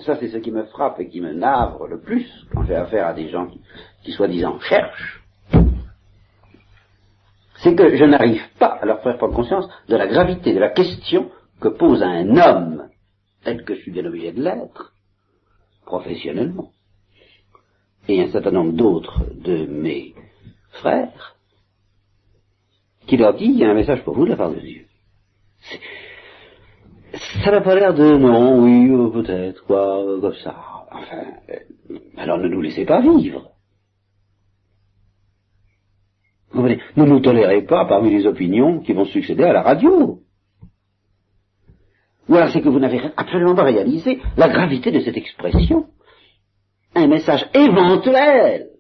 Ça, 0.05 0.17
c'est 0.17 0.29
ce 0.29 0.39
qui 0.39 0.53
me 0.53 0.63
frappe 0.65 1.01
et 1.01 1.09
qui 1.09 1.21
me 1.21 1.33
navre 1.33 1.89
le 1.89 2.01
plus 2.01 2.27
quand 2.53 2.65
j'ai 2.65 2.77
affaire 2.77 3.09
à 3.09 3.13
des 3.13 3.29
gens 3.29 3.49
qui 4.05 4.13
soi-disant 4.13 4.61
cherchent. 4.61 5.21
C'est 7.63 7.75
que 7.75 7.97
je 7.97 8.05
n'arrive 8.05 8.43
pas 8.59 8.79
à 8.81 8.87
leur 8.87 9.03
faire 9.03 9.19
prendre 9.19 9.35
conscience 9.35 9.69
de 9.89 9.97
la 9.97 10.07
gravité 10.07 10.55
de 10.55 10.59
la 10.59 10.71
question 10.71 11.31
que 11.61 11.69
pose 11.69 12.03
un 12.03 12.37
homme, 12.37 12.89
tel 13.45 13.65
que 13.65 13.75
je 13.75 13.83
suis 13.83 13.93
bien 13.93 14.07
obligé 14.07 14.33
de 14.33 14.43
l'être, 14.43 14.95
professionnellement 15.85 16.71
et 18.09 18.23
un 18.23 18.31
certain 18.31 18.51
nombre 18.51 18.73
d'autres 18.73 19.23
de 19.35 19.67
mes 19.67 20.15
frères, 20.81 21.37
qui 23.07 23.17
leur 23.17 23.35
dit, 23.35 23.47
il 23.47 23.59
y 23.59 23.65
a 23.65 23.71
un 23.71 23.75
message 23.75 24.03
pour 24.05 24.15
vous 24.15 24.25
de 24.25 24.31
la 24.31 24.37
part 24.37 24.53
de 24.53 24.61
Dieu. 24.61 24.87
Ça 27.45 27.51
n'a 27.51 27.61
pas 27.61 27.75
l'air 27.75 27.93
de 27.93 28.17
non, 28.17 28.63
oui, 28.63 28.89
euh, 28.89 29.11
peut-être, 29.11 29.65
quoi, 29.65 30.05
comme 30.21 30.35
ça. 30.35 30.57
Enfin, 30.91 31.25
euh, 31.51 31.99
alors 32.17 32.39
ne 32.39 32.49
nous 32.49 32.61
laissez 32.61 32.85
pas 32.85 33.01
vivre. 33.01 33.51
Vous 36.53 36.67
ne 36.67 37.05
nous 37.05 37.21
tolérez 37.21 37.63
pas 37.63 37.85
parmi 37.85 38.11
les 38.11 38.27
opinions 38.27 38.81
qui 38.81 38.93
vont 38.93 39.05
succéder 39.05 39.45
à 39.45 39.53
la 39.53 39.63
radio. 39.63 40.21
Ou 42.29 42.35
alors 42.35 42.51
c'est 42.51 42.61
que 42.61 42.69
vous 42.69 42.81
n'avez 42.81 43.01
absolument 43.17 43.55
pas 43.55 43.65
réalisé 43.65 44.21
la 44.37 44.49
gravité 44.49 44.91
de 44.91 45.01
cette 45.01 45.17
expression 45.17 45.87
un 46.95 47.07
message 47.07 47.49
éventuel. 47.55 48.71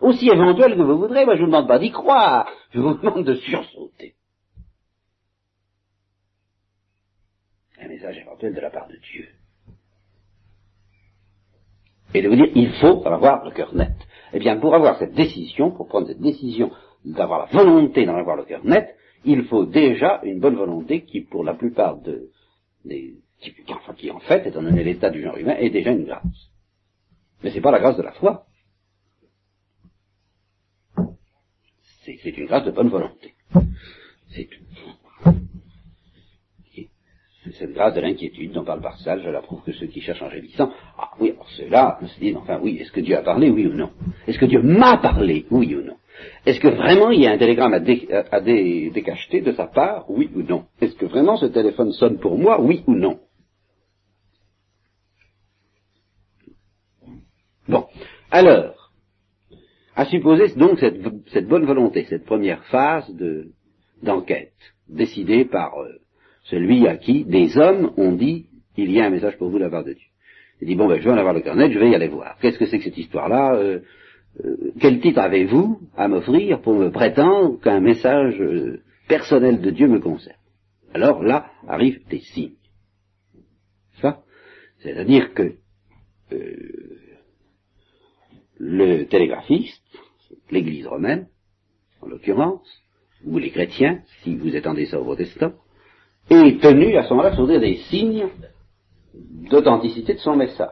Aussi 0.00 0.28
éventuel 0.28 0.76
que 0.76 0.82
vous 0.82 0.98
voudrez, 0.98 1.24
moi 1.24 1.36
je 1.36 1.40
vous 1.40 1.46
demande 1.46 1.68
pas 1.68 1.78
d'y 1.78 1.90
croire, 1.90 2.48
je 2.70 2.80
vous 2.80 2.94
demande 2.94 3.24
de 3.24 3.34
sursauter. 3.34 4.14
Un 7.80 7.88
message 7.88 8.18
éventuel 8.18 8.54
de 8.54 8.60
la 8.60 8.70
part 8.70 8.88
de 8.88 8.96
Dieu. 8.96 9.28
Et 12.14 12.22
de 12.22 12.28
vous 12.28 12.36
dire, 12.36 12.50
il 12.54 12.72
faut 12.74 13.06
avoir 13.06 13.44
le 13.44 13.50
cœur 13.50 13.74
net. 13.74 13.96
Eh 14.36 14.38
bien, 14.38 14.58
pour 14.58 14.74
avoir 14.74 14.98
cette 14.98 15.14
décision, 15.14 15.70
pour 15.70 15.88
prendre 15.88 16.08
cette 16.08 16.20
décision 16.20 16.70
d'avoir 17.06 17.46
la 17.46 17.58
volonté 17.58 18.04
d'en 18.04 18.16
avoir 18.16 18.36
le 18.36 18.44
cœur 18.44 18.62
net, 18.66 18.94
il 19.24 19.44
faut 19.44 19.64
déjà 19.64 20.20
une 20.24 20.40
bonne 20.40 20.56
volonté 20.56 21.04
qui, 21.06 21.22
pour 21.22 21.42
la 21.42 21.54
plupart 21.54 21.96
de, 22.02 22.28
des, 22.84 23.14
qui, 23.40 23.54
enfin, 23.70 23.94
qui 23.94 24.10
en 24.10 24.18
fait, 24.18 24.46
étant 24.46 24.60
donné 24.60 24.84
l'état 24.84 25.08
du 25.08 25.22
genre 25.22 25.38
humain, 25.38 25.56
est 25.58 25.70
déjà 25.70 25.90
une 25.90 26.04
grâce. 26.04 26.50
Mais 27.42 27.50
c'est 27.50 27.62
pas 27.62 27.70
la 27.70 27.78
grâce 27.78 27.96
de 27.96 28.02
la 28.02 28.12
foi. 28.12 28.44
C'est 32.04 32.36
une 32.36 32.46
grâce 32.46 32.66
de 32.66 32.72
bonne 32.72 32.90
volonté. 32.90 33.32
Cette 37.52 37.72
grâce 37.72 37.94
de 37.94 38.00
l'inquiétude 38.00 38.52
dont 38.52 38.64
parle 38.64 38.80
Barsal, 38.80 39.22
je 39.22 39.30
l'approuve 39.30 39.62
que 39.62 39.72
ceux 39.72 39.86
qui 39.86 40.00
cherchent 40.00 40.22
en 40.22 40.30
gémissant, 40.30 40.72
ah 40.98 41.10
oui, 41.20 41.30
alors 41.30 41.48
ceux-là 41.50 41.98
se 42.02 42.20
disent, 42.20 42.36
enfin 42.36 42.58
oui, 42.62 42.78
est-ce 42.80 42.92
que 42.92 43.00
Dieu 43.00 43.16
a 43.16 43.22
parlé, 43.22 43.50
oui 43.50 43.66
ou 43.66 43.72
non? 43.72 43.90
Est-ce 44.26 44.38
que 44.38 44.46
Dieu 44.46 44.62
m'a 44.62 44.98
parlé, 44.98 45.46
oui 45.50 45.74
ou 45.74 45.82
non? 45.82 45.96
Est-ce 46.44 46.60
que 46.60 46.68
vraiment 46.68 47.10
il 47.10 47.20
y 47.20 47.26
a 47.26 47.32
un 47.32 47.38
télégramme 47.38 47.74
à, 47.74 47.80
décacheter 47.80 49.40
de 49.40 49.52
sa 49.52 49.66
part, 49.66 50.10
oui 50.10 50.30
ou 50.34 50.42
non? 50.42 50.64
Est-ce 50.80 50.94
que 50.96 51.06
vraiment 51.06 51.36
ce 51.36 51.46
téléphone 51.46 51.92
sonne 51.92 52.18
pour 52.18 52.38
moi, 52.38 52.60
oui 52.60 52.82
ou 52.86 52.94
non? 52.94 53.18
Bon, 57.68 57.86
alors, 58.30 58.92
à 59.96 60.04
supposer 60.06 60.54
donc 60.56 60.78
cette, 60.78 61.48
bonne 61.48 61.64
volonté, 61.64 62.04
cette 62.08 62.24
première 62.24 62.64
phase 62.66 63.10
d'enquête, 64.02 64.54
décidée 64.88 65.44
par 65.44 65.80
euh, 65.80 65.98
celui 66.50 66.86
à 66.86 66.96
qui 66.96 67.24
des 67.24 67.56
hommes 67.58 67.92
ont 67.96 68.12
dit 68.12 68.46
il 68.76 68.92
y 68.92 69.00
a 69.00 69.06
un 69.06 69.10
message 69.10 69.36
pour 69.38 69.48
vous 69.48 69.58
de 69.58 69.64
la 69.64 69.70
part 69.70 69.84
de 69.84 69.92
Dieu. 69.92 70.06
Il 70.60 70.68
dit 70.68 70.74
bon 70.74 70.88
ben 70.88 70.98
je 70.98 71.04
vais 71.04 71.10
en 71.10 71.18
avoir 71.18 71.34
le 71.34 71.40
cœur 71.40 71.56
net, 71.56 71.72
je 71.72 71.78
vais 71.78 71.90
y 71.90 71.94
aller 71.94 72.08
voir. 72.08 72.36
Qu'est-ce 72.40 72.58
que 72.58 72.66
c'est 72.66 72.78
que 72.78 72.84
cette 72.84 72.98
histoire-là 72.98 73.56
euh, 73.56 73.80
euh, 74.44 74.72
Quel 74.80 75.00
titre 75.00 75.20
avez-vous 75.20 75.80
à 75.96 76.08
m'offrir 76.08 76.60
pour 76.60 76.74
me 76.74 76.90
prétendre 76.90 77.60
qu'un 77.60 77.80
message 77.80 78.42
personnel 79.08 79.60
de 79.60 79.70
Dieu 79.70 79.88
me 79.88 80.00
concerne? 80.00 80.38
Alors 80.94 81.22
là 81.22 81.50
arrivent 81.68 82.00
des 82.08 82.20
signes. 82.20 82.54
Ça, 84.00 84.22
c'est-à-dire 84.78 85.32
que 85.32 85.54
le 88.58 89.04
télégraphiste, 89.04 89.82
l'Église 90.50 90.86
romaine, 90.86 91.28
en 92.00 92.08
l'occurrence, 92.08 92.82
ou 93.24 93.38
les 93.38 93.50
chrétiens, 93.50 94.02
si 94.22 94.36
vous 94.36 94.54
étendez 94.54 94.86
ça 94.86 95.00
au 95.00 95.04
protestant, 95.04 95.52
est 96.30 96.60
tenu 96.60 96.96
à 96.96 97.04
ce 97.04 97.10
moment-là 97.10 97.30
de 97.30 97.36
fournir 97.36 97.60
des 97.60 97.76
signes 97.88 98.26
d'authenticité 99.50 100.14
de 100.14 100.18
son 100.18 100.36
message. 100.36 100.70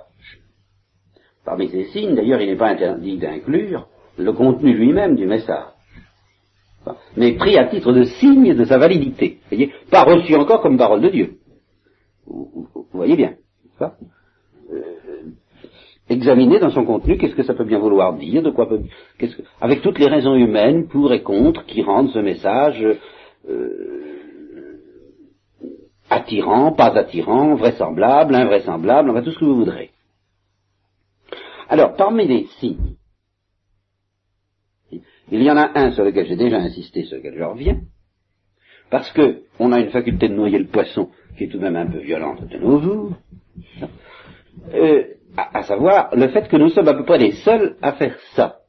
Parmi 1.45 1.69
ces 1.69 1.85
signes, 1.85 2.15
d'ailleurs, 2.15 2.41
il 2.41 2.49
n'est 2.49 2.57
pas 2.57 2.71
interdit 2.71 3.19
d'inclure 3.19 3.87
le 4.17 4.33
contenu 4.33 4.75
lui-même 4.75 5.17
du 5.17 5.27
message, 5.27 5.67
mais 7.17 7.33
pris 7.33 7.59
à 7.59 7.67
titre 7.67 7.93
de 7.93 8.05
signe 8.05 8.55
de 8.55 8.65
sa 8.65 8.79
validité, 8.79 9.39
voyez, 9.51 9.73
pas 9.91 10.05
reçu 10.05 10.35
encore 10.37 10.63
comme 10.63 10.79
parole 10.79 11.01
de 11.01 11.09
Dieu. 11.09 11.39
Vous, 12.27 12.69
voyez 12.93 13.17
bien, 13.17 13.35
ça 13.79 13.97
examiner 16.09 16.59
dans 16.59 16.71
son 16.71 16.85
contenu 16.85 17.17
qu'est-ce 17.17 17.35
que 17.35 17.43
ça 17.43 17.55
peut 17.55 17.65
bien 17.65 17.79
vouloir 17.79 18.15
dire, 18.15 18.43
de 18.43 18.51
quoi 18.51 18.69
peut, 18.69 18.81
avec 19.61 19.83
toutes 19.83 19.99
les 19.99 20.09
raisons 20.09 20.35
humaines, 20.35 20.87
pour 20.89 21.13
et 21.13 21.23
contre, 21.23 21.65
qui 21.67 21.83
rendent 21.83 22.11
ce 22.11 22.19
message 22.19 22.85
euh, 23.49 24.14
attirant, 26.11 26.73
pas 26.73 26.97
attirant, 26.97 27.55
vraisemblable, 27.55 28.35
invraisemblable, 28.35 29.11
enfin 29.11 29.23
tout 29.23 29.33
ce 29.33 29.39
que 29.39 29.45
vous 29.45 29.57
voudrez. 29.57 29.91
Alors, 31.69 31.95
parmi 31.95 32.27
les 32.27 32.47
signes, 32.59 32.97
il 35.31 35.43
y 35.43 35.51
en 35.51 35.57
a 35.57 35.71
un 35.75 35.93
sur 35.93 36.05
lequel 36.05 36.27
j'ai 36.27 36.37
déjà 36.37 36.59
insisté, 36.59 37.05
sur 37.05 37.17
lequel 37.17 37.35
je 37.37 37.43
reviens, 37.43 37.81
parce 38.91 39.11
que 39.13 39.43
on 39.59 39.73
a 39.73 39.81
une 39.81 39.91
faculté 39.91 40.29
de 40.29 40.35
noyer 40.35 40.59
le 40.59 40.67
poisson 40.67 41.11
qui 41.37 41.45
est 41.45 41.49
tout 41.49 41.59
de 41.59 41.63
même 41.63 41.77
un 41.77 41.87
peu 41.87 41.99
violente 41.99 42.47
de 42.47 42.59
nos 42.59 42.81
jours, 42.81 43.17
euh, 44.73 45.05
à, 45.37 45.63
savoir 45.65 46.15
le 46.15 46.29
fait 46.29 46.49
que 46.49 46.57
nous 46.57 46.69
sommes 46.69 46.89
à 46.89 46.95
peu 46.95 47.05
près 47.05 47.19
les 47.19 47.33
seuls 47.33 47.77
à 47.83 47.93
faire 47.95 48.19
ça. 48.35 48.61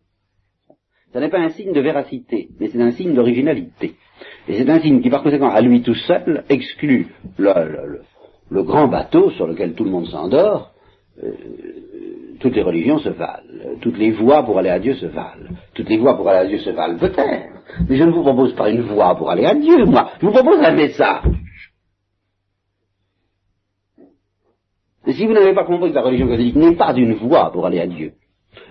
Ce 1.13 1.19
n'est 1.19 1.29
pas 1.29 1.39
un 1.39 1.49
signe 1.49 1.73
de 1.73 1.81
véracité, 1.81 2.49
mais 2.59 2.69
c'est 2.69 2.81
un 2.81 2.91
signe 2.91 3.13
d'originalité. 3.13 3.95
Et 4.47 4.57
c'est 4.57 4.69
un 4.69 4.79
signe 4.79 5.01
qui, 5.01 5.09
par 5.09 5.23
conséquent, 5.23 5.49
à 5.49 5.61
lui 5.61 5.81
tout 5.81 5.95
seul, 5.95 6.43
exclut 6.49 7.07
le, 7.37 8.63
grand 8.63 8.87
bateau 8.87 9.31
sur 9.31 9.47
lequel 9.47 9.73
tout 9.73 9.83
le 9.83 9.89
monde 9.91 10.07
s'endort. 10.07 10.71
Euh, 11.23 11.31
toutes 12.39 12.55
les 12.55 12.61
religions 12.61 12.99
se 12.99 13.09
valent, 13.09 13.43
toutes 13.81 13.97
les 13.97 14.11
voies 14.11 14.43
pour 14.43 14.59
aller 14.59 14.69
à 14.69 14.79
Dieu 14.79 14.93
se 14.95 15.05
valent, 15.05 15.47
toutes 15.73 15.89
les 15.89 15.97
voies 15.97 16.15
pour 16.15 16.27
aller 16.29 16.39
à 16.39 16.45
Dieu 16.45 16.59
se 16.59 16.69
valent 16.69 16.97
peut-être, 16.97 17.53
mais 17.89 17.95
je 17.95 18.03
ne 18.03 18.11
vous 18.11 18.21
propose 18.21 18.53
pas 18.53 18.69
une 18.69 18.81
voie 18.81 19.15
pour 19.15 19.31
aller 19.31 19.45
à 19.45 19.55
Dieu, 19.55 19.85
moi, 19.85 20.11
je 20.19 20.25
vous 20.25 20.33
propose 20.33 20.59
un 20.59 20.73
message. 20.73 21.23
Et 25.07 25.13
si 25.13 25.25
vous 25.25 25.33
n'avez 25.33 25.53
pas 25.53 25.63
compris 25.63 25.89
que 25.91 25.95
la 25.95 26.01
religion 26.01 26.27
catholique 26.27 26.55
n'est 26.55 26.75
pas 26.75 26.93
d'une 26.93 27.13
voie 27.13 27.51
pour 27.51 27.65
aller 27.65 27.79
à 27.79 27.87
Dieu, 27.87 28.13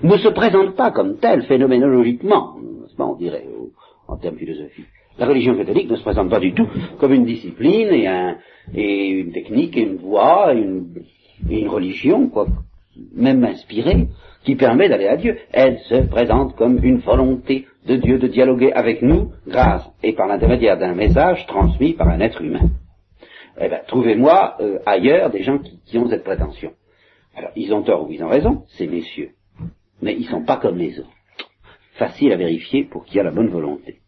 ne 0.02 0.16
se 0.18 0.28
présente 0.28 0.76
pas 0.76 0.90
comme 0.90 1.18
telle 1.18 1.42
phénoménologiquement, 1.42 2.56
on 2.98 3.14
dirait 3.14 3.46
en 4.08 4.16
termes 4.16 4.36
philosophiques, 4.36 4.86
la 5.18 5.26
religion 5.26 5.56
catholique 5.56 5.90
ne 5.90 5.96
se 5.96 6.02
présente 6.02 6.30
pas 6.30 6.40
du 6.40 6.54
tout 6.54 6.68
comme 6.98 7.12
une 7.12 7.24
discipline 7.24 7.88
et, 8.74 9.08
une 9.08 9.32
technique 9.32 9.76
et 9.76 9.82
une 9.82 9.96
voie 9.96 10.54
et 10.54 10.58
une, 10.58 11.68
religion, 11.68 12.28
quoi, 12.28 12.46
même 13.14 13.44
inspirée, 13.44 14.08
qui 14.44 14.56
permet 14.56 14.88
d'aller 14.88 15.08
à 15.08 15.16
Dieu. 15.16 15.38
Elle 15.52 15.78
se 15.80 16.06
présente 16.06 16.56
comme 16.56 16.82
une 16.82 16.98
volonté 16.98 17.66
de 17.86 17.96
Dieu 17.96 18.18
de 18.18 18.26
dialoguer 18.26 18.72
avec 18.72 19.02
nous 19.02 19.32
grâce 19.46 19.88
et 20.02 20.14
par 20.14 20.26
l'intermédiaire 20.26 20.78
d'un 20.78 20.94
message 20.94 21.46
transmis 21.46 21.92
par 21.92 22.08
un 22.08 22.20
être 22.20 22.42
humain. 22.42 22.70
Eh 23.60 23.68
bien, 23.68 23.80
trouvez-moi 23.86 24.56
euh, 24.60 24.78
ailleurs 24.84 25.30
des 25.30 25.42
gens 25.42 25.58
qui, 25.58 25.78
qui, 25.86 25.96
ont 25.98 26.08
cette 26.08 26.24
prétention. 26.24 26.72
Alors, 27.36 27.50
ils 27.54 27.72
ont 27.72 27.82
tort 27.82 28.08
ou 28.08 28.12
ils 28.12 28.24
ont 28.24 28.28
raison, 28.28 28.64
ces 28.68 28.88
messieurs. 28.88 29.30
Mais 30.02 30.14
ils 30.14 30.24
ne 30.24 30.30
sont 30.30 30.44
pas 30.44 30.56
comme 30.56 30.76
les 30.76 30.98
autres. 30.98 31.10
Facile 31.92 32.32
à 32.32 32.36
vérifier 32.36 32.82
pour 32.82 33.04
qui 33.04 33.20
a 33.20 33.22
la 33.22 33.30
bonne 33.30 33.48
volonté. 33.48 34.00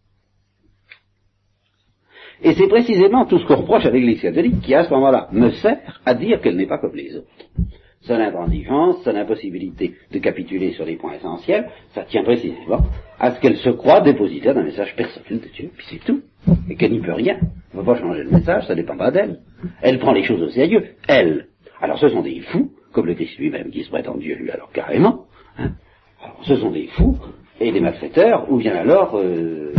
Et 2.42 2.54
c'est 2.54 2.68
précisément 2.68 3.24
tout 3.24 3.38
ce 3.38 3.46
qu'on 3.46 3.56
reproche 3.56 3.86
à 3.86 3.90
l'Église 3.90 4.20
catholique 4.20 4.60
qui, 4.60 4.74
à 4.74 4.84
ce 4.84 4.90
moment-là, 4.90 5.28
me 5.32 5.50
sert 5.50 6.00
à 6.04 6.14
dire 6.14 6.40
qu'elle 6.40 6.56
n'est 6.56 6.66
pas 6.66 6.78
comme 6.78 6.94
les 6.94 7.16
autres. 7.16 7.26
Son 8.02 8.14
intransigeance, 8.14 9.02
son 9.02 9.16
impossibilité 9.16 9.94
de 10.12 10.18
capituler 10.18 10.72
sur 10.72 10.84
les 10.84 10.96
points 10.96 11.14
essentiels, 11.14 11.68
ça 11.92 12.02
tient 12.02 12.22
précisément 12.22 12.80
à 13.18 13.32
ce 13.32 13.40
qu'elle 13.40 13.56
se 13.56 13.70
croit 13.70 14.00
dépositaire 14.00 14.54
d'un 14.54 14.62
message 14.62 14.94
personnel 14.94 15.40
de 15.40 15.48
Dieu, 15.48 15.70
puis 15.76 15.86
c'est 15.90 16.04
tout. 16.04 16.20
Et 16.70 16.76
qu'elle 16.76 16.92
n'y 16.92 17.00
peut 17.00 17.14
rien. 17.14 17.38
On 17.74 17.78
ne 17.78 17.82
peut 17.82 17.92
pas 17.92 17.98
changer 17.98 18.22
le 18.22 18.30
message, 18.30 18.66
ça 18.66 18.74
ne 18.74 18.80
dépend 18.80 18.96
pas 18.96 19.10
d'elle. 19.10 19.40
Elle 19.82 19.98
prend 19.98 20.12
les 20.12 20.22
choses 20.22 20.42
au 20.42 20.50
sérieux, 20.50 20.84
elle. 21.08 21.48
Alors 21.80 21.98
ce 21.98 22.08
sont 22.08 22.22
des 22.22 22.40
fous, 22.40 22.70
comme 22.92 23.06
le 23.06 23.14
Christ 23.14 23.38
lui-même 23.38 23.70
qui 23.70 23.82
se 23.82 23.90
prétend 23.90 24.16
Dieu, 24.16 24.36
lui, 24.36 24.50
alors 24.50 24.70
carrément. 24.72 25.24
Hein. 25.58 25.72
Alors 26.22 26.44
ce 26.44 26.56
sont 26.56 26.70
des 26.70 26.86
fous, 26.88 27.16
et 27.60 27.72
des 27.72 27.80
malfaiteurs, 27.80 28.50
ou 28.50 28.58
bien 28.58 28.74
alors 28.76 29.16
euh, 29.16 29.72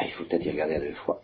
eh 0.00 0.06
il 0.06 0.10
faut 0.12 0.24
peut-être 0.24 0.44
y 0.44 0.50
regarder 0.50 0.74
à 0.74 0.80
deux 0.80 0.94
fois. 1.04 1.20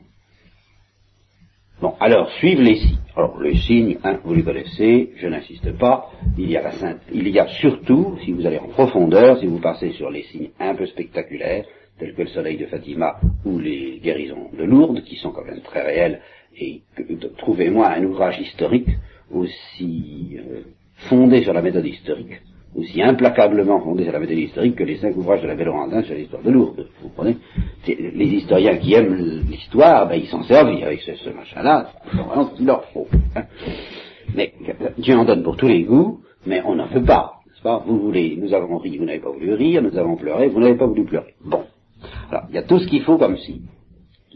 Bon, 1.80 1.94
alors, 2.00 2.30
suivent 2.38 2.62
les 2.62 2.76
signes. 2.76 2.98
Alors, 3.16 3.40
les 3.40 3.56
signes, 3.56 3.98
hein, 4.04 4.20
vous 4.24 4.34
les 4.34 4.42
connaissez, 4.42 5.10
je 5.16 5.26
n'insiste 5.26 5.76
pas. 5.76 6.10
Il 6.38 6.50
y 6.50 6.56
a 6.56 6.62
la 6.62 6.72
sainte, 6.72 7.00
il 7.12 7.28
y 7.28 7.38
a 7.38 7.46
surtout, 7.48 8.16
si 8.24 8.32
vous 8.32 8.46
allez 8.46 8.58
en 8.58 8.68
profondeur, 8.68 9.38
si 9.38 9.46
vous 9.46 9.58
passez 9.58 9.90
sur 9.92 10.10
les 10.10 10.22
signes 10.24 10.50
un 10.60 10.74
peu 10.74 10.86
spectaculaires, 10.86 11.64
tels 11.98 12.14
que 12.14 12.22
le 12.22 12.28
soleil 12.28 12.56
de 12.56 12.66
Fatima 12.66 13.20
ou 13.44 13.58
les 13.58 14.00
guérisons 14.02 14.50
de 14.56 14.64
Lourdes, 14.64 15.02
qui 15.02 15.16
sont 15.16 15.30
quand 15.30 15.44
même 15.44 15.60
très 15.62 15.82
réels, 15.82 16.20
et 16.56 16.82
trouvez-moi 17.38 17.88
un 17.88 18.04
ouvrage 18.04 18.40
historique 18.40 18.88
aussi 19.30 20.38
euh, 20.38 20.62
fondé 21.08 21.42
sur 21.42 21.52
la 21.52 21.62
méthode 21.62 21.86
historique 21.86 22.40
aussi 22.74 23.02
implacablement 23.02 23.80
fondé 23.80 24.04
sur 24.04 24.12
la 24.12 24.18
méthode 24.18 24.38
historique 24.38 24.76
que 24.76 24.84
les 24.84 24.96
cinq 24.96 25.16
ouvrages 25.16 25.42
de 25.42 25.46
la 25.46 25.54
Vélorandin 25.54 26.02
sur 26.02 26.14
l'histoire 26.14 26.42
de 26.42 26.50
Lourdes. 26.50 26.86
Vous 27.00 27.08
comprenez 27.08 27.36
Les 27.86 28.26
historiens 28.26 28.76
qui 28.76 28.94
aiment 28.94 29.42
l'histoire, 29.48 30.08
ben, 30.08 30.16
ils 30.16 30.26
s'en 30.26 30.42
servent 30.42 30.68
avec 30.68 31.00
ce, 31.00 31.30
machin-là, 31.30 31.90
vraiment 32.12 32.50
ce 32.50 32.56
qu'il 32.56 32.66
leur 32.66 32.84
faut. 32.86 33.06
Hein. 33.36 33.44
Mais 34.34 34.52
Dieu 34.98 35.16
en 35.16 35.24
donne 35.24 35.42
pour 35.42 35.56
tous 35.56 35.68
les 35.68 35.84
goûts, 35.84 36.20
mais 36.46 36.62
on 36.64 36.74
n'en 36.74 36.86
veut 36.86 37.04
pas. 37.04 37.40
N'est-ce 37.46 37.62
pas 37.62 37.82
Vous 37.86 37.98
voulez, 37.98 38.36
nous 38.36 38.52
avons 38.52 38.78
ri, 38.78 38.98
vous 38.98 39.04
n'avez 39.04 39.20
pas 39.20 39.30
voulu 39.30 39.54
rire, 39.54 39.82
nous 39.82 39.96
avons 39.96 40.16
pleuré, 40.16 40.48
vous 40.48 40.60
n'avez 40.60 40.76
pas 40.76 40.86
voulu 40.86 41.04
pleurer. 41.04 41.34
Bon. 41.44 41.64
Alors, 42.30 42.44
il 42.48 42.54
y 42.54 42.58
a 42.58 42.62
tout 42.62 42.78
ce 42.78 42.86
qu'il 42.86 43.02
faut 43.02 43.18
comme 43.18 43.36
signe. 43.38 43.66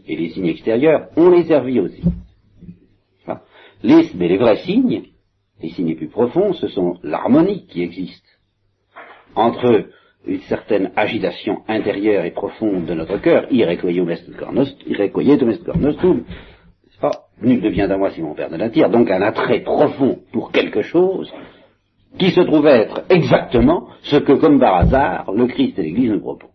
Et 0.07 0.15
les 0.15 0.29
signes 0.29 0.47
extérieurs, 0.47 1.09
on 1.17 1.29
les 1.29 1.43
servit 1.43 1.79
aussi. 1.79 2.03
Les, 3.81 4.09
mais 4.15 4.27
les 4.27 4.37
vrais 4.37 4.57
signes, 4.57 5.03
les 5.61 5.69
signes 5.69 5.87
les 5.87 5.95
plus 5.95 6.07
profonds, 6.07 6.53
ce 6.53 6.67
sont 6.67 6.97
l'harmonie 7.03 7.65
qui 7.67 7.83
existe 7.83 8.25
entre 9.35 9.85
une 10.25 10.39
certaine 10.41 10.91
agitation 10.95 11.63
intérieure 11.67 12.25
et 12.25 12.31
profonde 12.31 12.85
de 12.85 12.93
notre 12.93 13.17
cœur, 13.17 13.47
irrequiem 13.51 14.09
est 14.09 15.63
cornostum, 15.63 16.23
pas? 16.99 17.11
Nul 17.41 17.61
ne 17.61 17.69
vient 17.69 17.89
à 17.89 18.11
si 18.11 18.21
mon 18.21 18.35
père 18.35 18.51
ne 18.51 18.57
l'attire, 18.57 18.89
donc 18.89 19.09
un 19.09 19.21
attrait 19.21 19.61
profond 19.61 20.19
pour 20.33 20.51
quelque 20.51 20.81
chose 20.81 21.31
qui 22.17 22.31
se 22.31 22.41
trouve 22.41 22.67
être 22.67 23.03
exactement 23.09 23.87
ce 24.01 24.17
que, 24.17 24.33
comme 24.33 24.59
par 24.59 24.75
hasard, 24.75 25.31
le 25.31 25.47
Christ 25.47 25.79
et 25.79 25.83
l'Église 25.83 26.11
nous 26.11 26.19
proposent. 26.19 26.49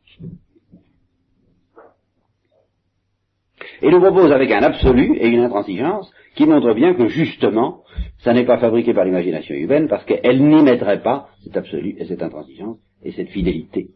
Et 3.81 3.91
nous 3.91 4.01
propose 4.01 4.33
avec 4.33 4.51
un 4.51 4.63
absolu 4.63 5.17
et 5.17 5.29
une 5.29 5.41
intransigeance 5.41 6.11
qui 6.35 6.47
montre 6.47 6.75
bien 6.75 6.95
que 6.95 7.09
justement, 7.09 7.84
ça 8.19 8.33
n'est 8.33 8.45
pas 8.45 8.59
fabriqué 8.59 8.95
par 8.95 9.05
l'imagination 9.05 9.55
humaine 9.55 9.89
parce 9.89 10.05
qu'elle 10.05 10.43
n'y 10.43 10.63
mettrait 10.63 11.03
pas 11.03 11.29
cet 11.43 11.57
absolu 11.57 11.95
et 11.99 12.07
cette 12.07 12.23
intransigeance 12.23 12.79
et 13.03 13.13
cette 13.13 13.29
fidélité. 13.29 13.89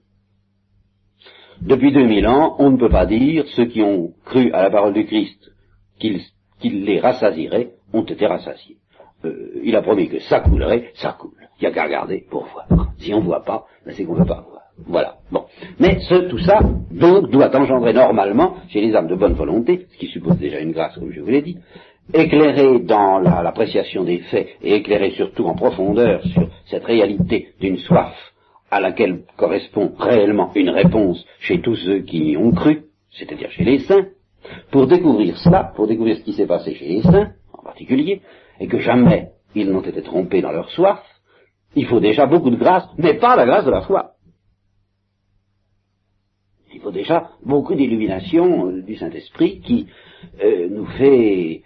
Depuis 1.63 1.93
2000 1.93 2.27
ans, 2.29 2.57
on 2.59 2.71
ne 2.71 2.77
peut 2.77 2.89
pas 2.89 3.07
dire 3.07 3.45
ceux 3.57 3.67
qui 3.67 3.83
ont 3.83 4.13
cru 4.25 4.53
à 4.53 4.63
la 4.63 4.71
parole 4.71 4.93
du 4.93 5.05
Christ 5.07 5.51
qu'il 5.99 6.85
les 6.85 7.01
rassasierait 7.01 7.71
ont 7.93 8.05
été 8.05 8.27
rassasiés. 8.27 8.77
Euh, 9.25 9.61
il 9.65 9.75
a 9.75 9.83
promis 9.83 10.09
que 10.09 10.21
ça 10.21 10.41
coulerait, 10.41 10.91
ça 10.95 11.17
coule. 11.19 11.49
Il 11.61 11.65
n'y 11.65 11.67
a 11.67 11.73
qu'à 11.73 11.85
regarder 11.85 12.25
pour 12.31 12.47
voir. 12.47 12.67
Si 12.99 13.13
on 13.13 13.21
ne 13.21 13.25
voit 13.25 13.45
pas, 13.45 13.65
ben 13.85 13.93
c'est 13.97 14.05
qu'on 14.05 14.15
ne 14.15 14.21
veut 14.21 14.27
pas 14.27 14.45
voir. 14.49 14.63
Voilà. 14.87 15.17
Bon. 15.33 15.45
Mais 15.81 15.99
ce, 16.01 16.29
tout 16.29 16.39
ça, 16.39 16.61
donc, 16.91 17.31
doit 17.31 17.55
engendrer 17.57 17.93
normalement, 17.93 18.55
chez 18.69 18.81
les 18.81 18.95
âmes 18.95 19.09
de 19.09 19.17
bonne 19.17 19.33
volonté, 19.33 19.87
ce 19.91 19.99
qui 19.99 20.07
suppose 20.07 20.39
déjà 20.39 20.61
une 20.61 20.71
grâce, 20.71 20.95
comme 20.95 21.11
je 21.11 21.21
vous 21.21 21.31
l'ai 21.31 21.43
dit, 21.43 21.59
éclairé 22.15 22.81
dans 22.81 23.19
l'appréciation 23.19 24.05
des 24.05 24.21
faits 24.21 24.49
et 24.63 24.75
éclairé 24.75 25.11
surtout 25.13 25.45
en 25.45 25.55
profondeur 25.55 26.23
sur 26.25 26.49
cette 26.67 26.85
réalité 26.85 27.49
d'une 27.61 27.79
soif 27.79 28.15
à 28.71 28.81
laquelle 28.81 29.23
correspond 29.37 29.93
réellement 29.99 30.53
une 30.55 30.71
réponse 30.71 31.25
chez 31.41 31.61
tous 31.61 31.77
ceux 31.77 32.01
qui 32.01 32.33
y 32.33 32.37
ont 32.37 32.53
cru, 32.53 32.85
c'est-à-dire 33.11 33.51
chez 33.51 33.65
les 33.65 33.81
saints, 33.81 34.09
pour 34.71 34.87
découvrir 34.87 35.37
cela, 35.39 35.73
pour 35.75 35.87
découvrir 35.87 36.17
ce 36.19 36.23
qui 36.23 36.35
s'est 36.35 36.47
passé 36.47 36.75
chez 36.75 36.87
les 36.87 37.03
saints 37.03 37.33
en 37.53 37.63
particulier, 37.63 38.21
et 38.61 38.67
que 38.67 38.79
jamais 38.79 39.31
ils 39.55 39.71
n'ont 39.71 39.83
été 39.83 40.03
trompés 40.03 40.43
dans 40.43 40.53
leur 40.53 40.71
soif, 40.71 41.01
il 41.75 41.87
faut 41.87 42.01
déjà 42.01 42.27
beaucoup 42.27 42.51
de 42.51 42.57
grâce, 42.57 42.85
mais 42.99 43.15
pas 43.15 43.37
la 43.37 43.47
grâce 43.47 43.65
de 43.65 43.71
la 43.71 43.83
foi. 43.83 44.13
Il 46.73 46.81
faut 46.81 46.91
déjà 46.91 47.31
beaucoup 47.45 47.75
d'illumination 47.75 48.69
euh, 48.69 48.83
du 48.83 48.97
Saint-Esprit 48.97 49.61
qui 49.61 49.89
euh, 50.43 50.69
nous 50.71 50.87
fait 50.87 51.63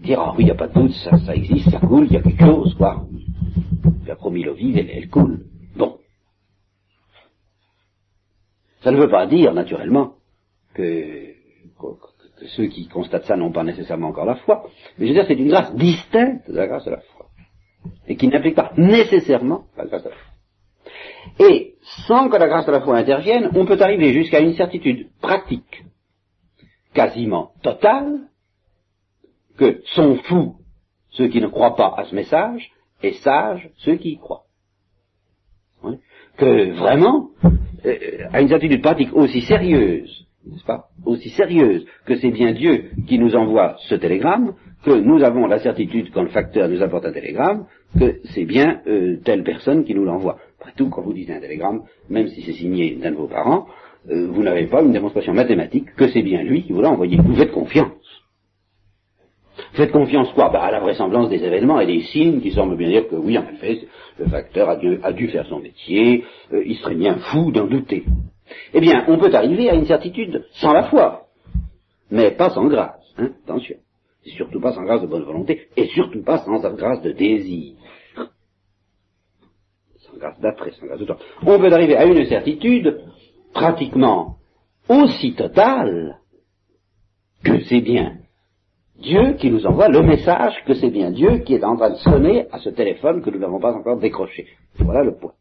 dire, 0.00 0.20
ah 0.20 0.34
oui, 0.36 0.44
il 0.44 0.44
n'y 0.46 0.50
a 0.50 0.54
pas 0.54 0.68
de 0.68 0.74
doute, 0.74 0.92
ça, 0.92 1.18
ça 1.18 1.34
existe, 1.34 1.70
ça 1.70 1.78
coule, 1.78 2.06
il 2.06 2.12
y 2.12 2.16
a 2.16 2.22
quelque 2.22 2.44
chose, 2.44 2.74
quoi. 2.74 3.06
Il 4.04 4.10
a 4.10 4.16
promis 4.16 4.42
l'eau 4.42 4.54
vive, 4.54 4.76
elle, 4.76 5.08
coule. 5.08 5.44
Bon. 5.76 5.98
Ça 8.82 8.90
ne 8.90 9.00
veut 9.00 9.10
pas 9.10 9.26
dire, 9.26 9.52
naturellement, 9.52 10.14
que, 10.74 11.34
que, 11.78 12.46
ceux 12.56 12.66
qui 12.66 12.88
constatent 12.88 13.26
ça 13.26 13.36
n'ont 13.36 13.52
pas 13.52 13.64
nécessairement 13.64 14.08
encore 14.08 14.24
la 14.24 14.36
foi, 14.36 14.66
mais 14.98 15.06
je 15.06 15.12
veux 15.12 15.18
dire, 15.18 15.26
c'est 15.28 15.34
une 15.34 15.48
grâce 15.48 15.74
distincte 15.74 16.50
de 16.50 16.56
la 16.56 16.66
grâce 16.66 16.84
de 16.86 16.90
la 16.90 17.00
foi, 17.00 17.26
et 18.08 18.16
qui 18.16 18.28
n'implique 18.28 18.56
pas 18.56 18.72
nécessairement 18.76 19.64
la 19.76 19.84
grâce 19.84 20.04
de 20.04 20.08
la 20.08 20.14
foi. 20.14 21.46
Et 21.50 21.74
sans 22.06 22.28
que 22.28 22.36
la 22.36 22.48
grâce 22.48 22.66
de 22.66 22.72
la 22.72 22.80
foi 22.80 22.96
intervienne, 22.96 23.50
on 23.54 23.66
peut 23.66 23.80
arriver 23.80 24.12
jusqu'à 24.12 24.40
une 24.40 24.54
certitude 24.54 25.08
pratique, 25.20 25.84
quasiment 26.94 27.52
totale, 27.62 28.30
que 29.60 29.82
sont 29.94 30.16
fous 30.24 30.54
ceux 31.10 31.28
qui 31.28 31.40
ne 31.40 31.48
croient 31.48 31.76
pas 31.76 31.94
à 31.98 32.04
ce 32.04 32.14
message, 32.14 32.70
et 33.02 33.12
sages 33.12 33.68
ceux 33.76 33.96
qui 33.96 34.12
y 34.12 34.18
croient. 34.18 34.44
Que 36.36 36.72
vraiment, 36.72 37.28
euh, 37.84 37.94
à 38.32 38.40
une 38.40 38.48
certitude 38.48 38.80
pratique 38.80 39.14
aussi 39.14 39.42
sérieuse, 39.42 40.26
n'est-ce 40.46 40.64
pas, 40.64 40.88
aussi 41.04 41.28
sérieuse 41.30 41.84
que 42.06 42.16
c'est 42.16 42.30
bien 42.30 42.52
Dieu 42.52 42.90
qui 43.06 43.18
nous 43.18 43.36
envoie 43.36 43.76
ce 43.88 43.94
télégramme, 43.96 44.54
que 44.82 44.92
nous 44.92 45.22
avons 45.22 45.46
la 45.46 45.58
certitude 45.58 46.10
quand 46.12 46.22
le 46.22 46.30
facteur 46.30 46.68
nous 46.68 46.82
apporte 46.82 47.04
un 47.04 47.12
télégramme, 47.12 47.66
que 47.98 48.20
c'est 48.32 48.46
bien 48.46 48.80
euh, 48.86 49.18
telle 49.24 49.42
personne 49.42 49.84
qui 49.84 49.94
nous 49.94 50.04
l'envoie. 50.04 50.38
Après 50.58 50.72
tout, 50.74 50.88
quand 50.88 51.02
vous 51.02 51.12
dites 51.12 51.30
un 51.30 51.40
télégramme, 51.40 51.82
même 52.08 52.28
si 52.28 52.40
c'est 52.42 52.54
signé 52.54 52.94
d'un 52.94 53.10
de 53.10 53.16
vos 53.16 53.28
parents, 53.28 53.66
euh, 54.10 54.28
vous 54.28 54.42
n'avez 54.42 54.66
pas 54.66 54.80
une 54.80 54.92
démonstration 54.92 55.34
mathématique 55.34 55.94
que 55.96 56.08
c'est 56.08 56.22
bien 56.22 56.42
lui 56.42 56.62
qui 56.62 56.72
vous 56.72 56.80
l'a 56.80 56.90
envoyé. 56.90 57.18
Vous 57.18 57.34
faites 57.34 57.52
confiance. 57.52 57.99
Faites 59.74 59.92
confiance 59.92 60.32
quoi 60.32 60.50
bah, 60.50 60.62
À 60.62 60.70
la 60.70 60.80
vraisemblance 60.80 61.28
des 61.28 61.42
événements 61.44 61.80
et 61.80 61.86
des 61.86 62.02
signes 62.02 62.40
qui 62.40 62.50
semblent 62.50 62.76
bien 62.76 62.88
dire 62.88 63.08
que 63.08 63.14
oui, 63.14 63.38
en 63.38 63.48
effet, 63.48 63.86
le 64.18 64.26
facteur 64.26 64.68
a 64.68 65.12
dû, 65.12 65.28
faire 65.28 65.46
son 65.46 65.60
métier, 65.60 66.24
euh, 66.52 66.62
il 66.66 66.76
serait 66.76 66.96
bien 66.96 67.16
fou 67.16 67.52
d'en 67.52 67.66
douter. 67.66 68.04
Eh 68.74 68.80
bien, 68.80 69.04
on 69.08 69.18
peut 69.18 69.32
arriver 69.32 69.70
à 69.70 69.74
une 69.74 69.86
certitude 69.86 70.44
sans 70.52 70.72
la 70.72 70.84
foi, 70.84 71.28
mais 72.10 72.32
pas 72.32 72.50
sans 72.50 72.66
grâce, 72.66 73.14
hein, 73.16 73.30
attention. 73.44 73.76
Surtout 74.36 74.60
pas 74.60 74.72
sans 74.72 74.82
grâce 74.82 75.02
de 75.02 75.06
bonne 75.06 75.22
volonté, 75.22 75.68
et 75.76 75.86
surtout 75.86 76.22
pas 76.22 76.38
sans 76.38 76.58
grâce 76.74 77.00
de 77.02 77.12
désir. 77.12 77.76
Sans 79.98 80.16
grâce 80.18 80.38
d'attrait, 80.40 80.72
sans 80.72 80.86
grâce 80.86 81.00
de 81.00 81.06
temps. 81.06 81.18
On 81.46 81.58
peut 81.58 81.72
arriver 81.72 81.96
à 81.96 82.04
une 82.04 82.24
certitude 82.26 83.00
pratiquement 83.54 84.36
aussi 84.88 85.34
totale 85.34 86.18
que 87.44 87.60
c'est 87.64 87.80
bien 87.80 88.18
Dieu 89.00 89.34
qui 89.34 89.50
nous 89.50 89.66
envoie 89.66 89.88
le 89.88 90.02
message 90.02 90.54
que 90.66 90.74
c'est 90.74 90.90
bien 90.90 91.10
Dieu 91.10 91.38
qui 91.38 91.54
est 91.54 91.64
en 91.64 91.76
train 91.76 91.90
de 91.90 91.96
sonner 91.96 92.46
à 92.52 92.58
ce 92.58 92.68
téléphone 92.68 93.22
que 93.22 93.30
nous 93.30 93.38
n'avons 93.38 93.60
pas 93.60 93.72
encore 93.72 93.98
décroché. 93.98 94.46
Voilà 94.78 95.02
le 95.02 95.16
point. 95.16 95.32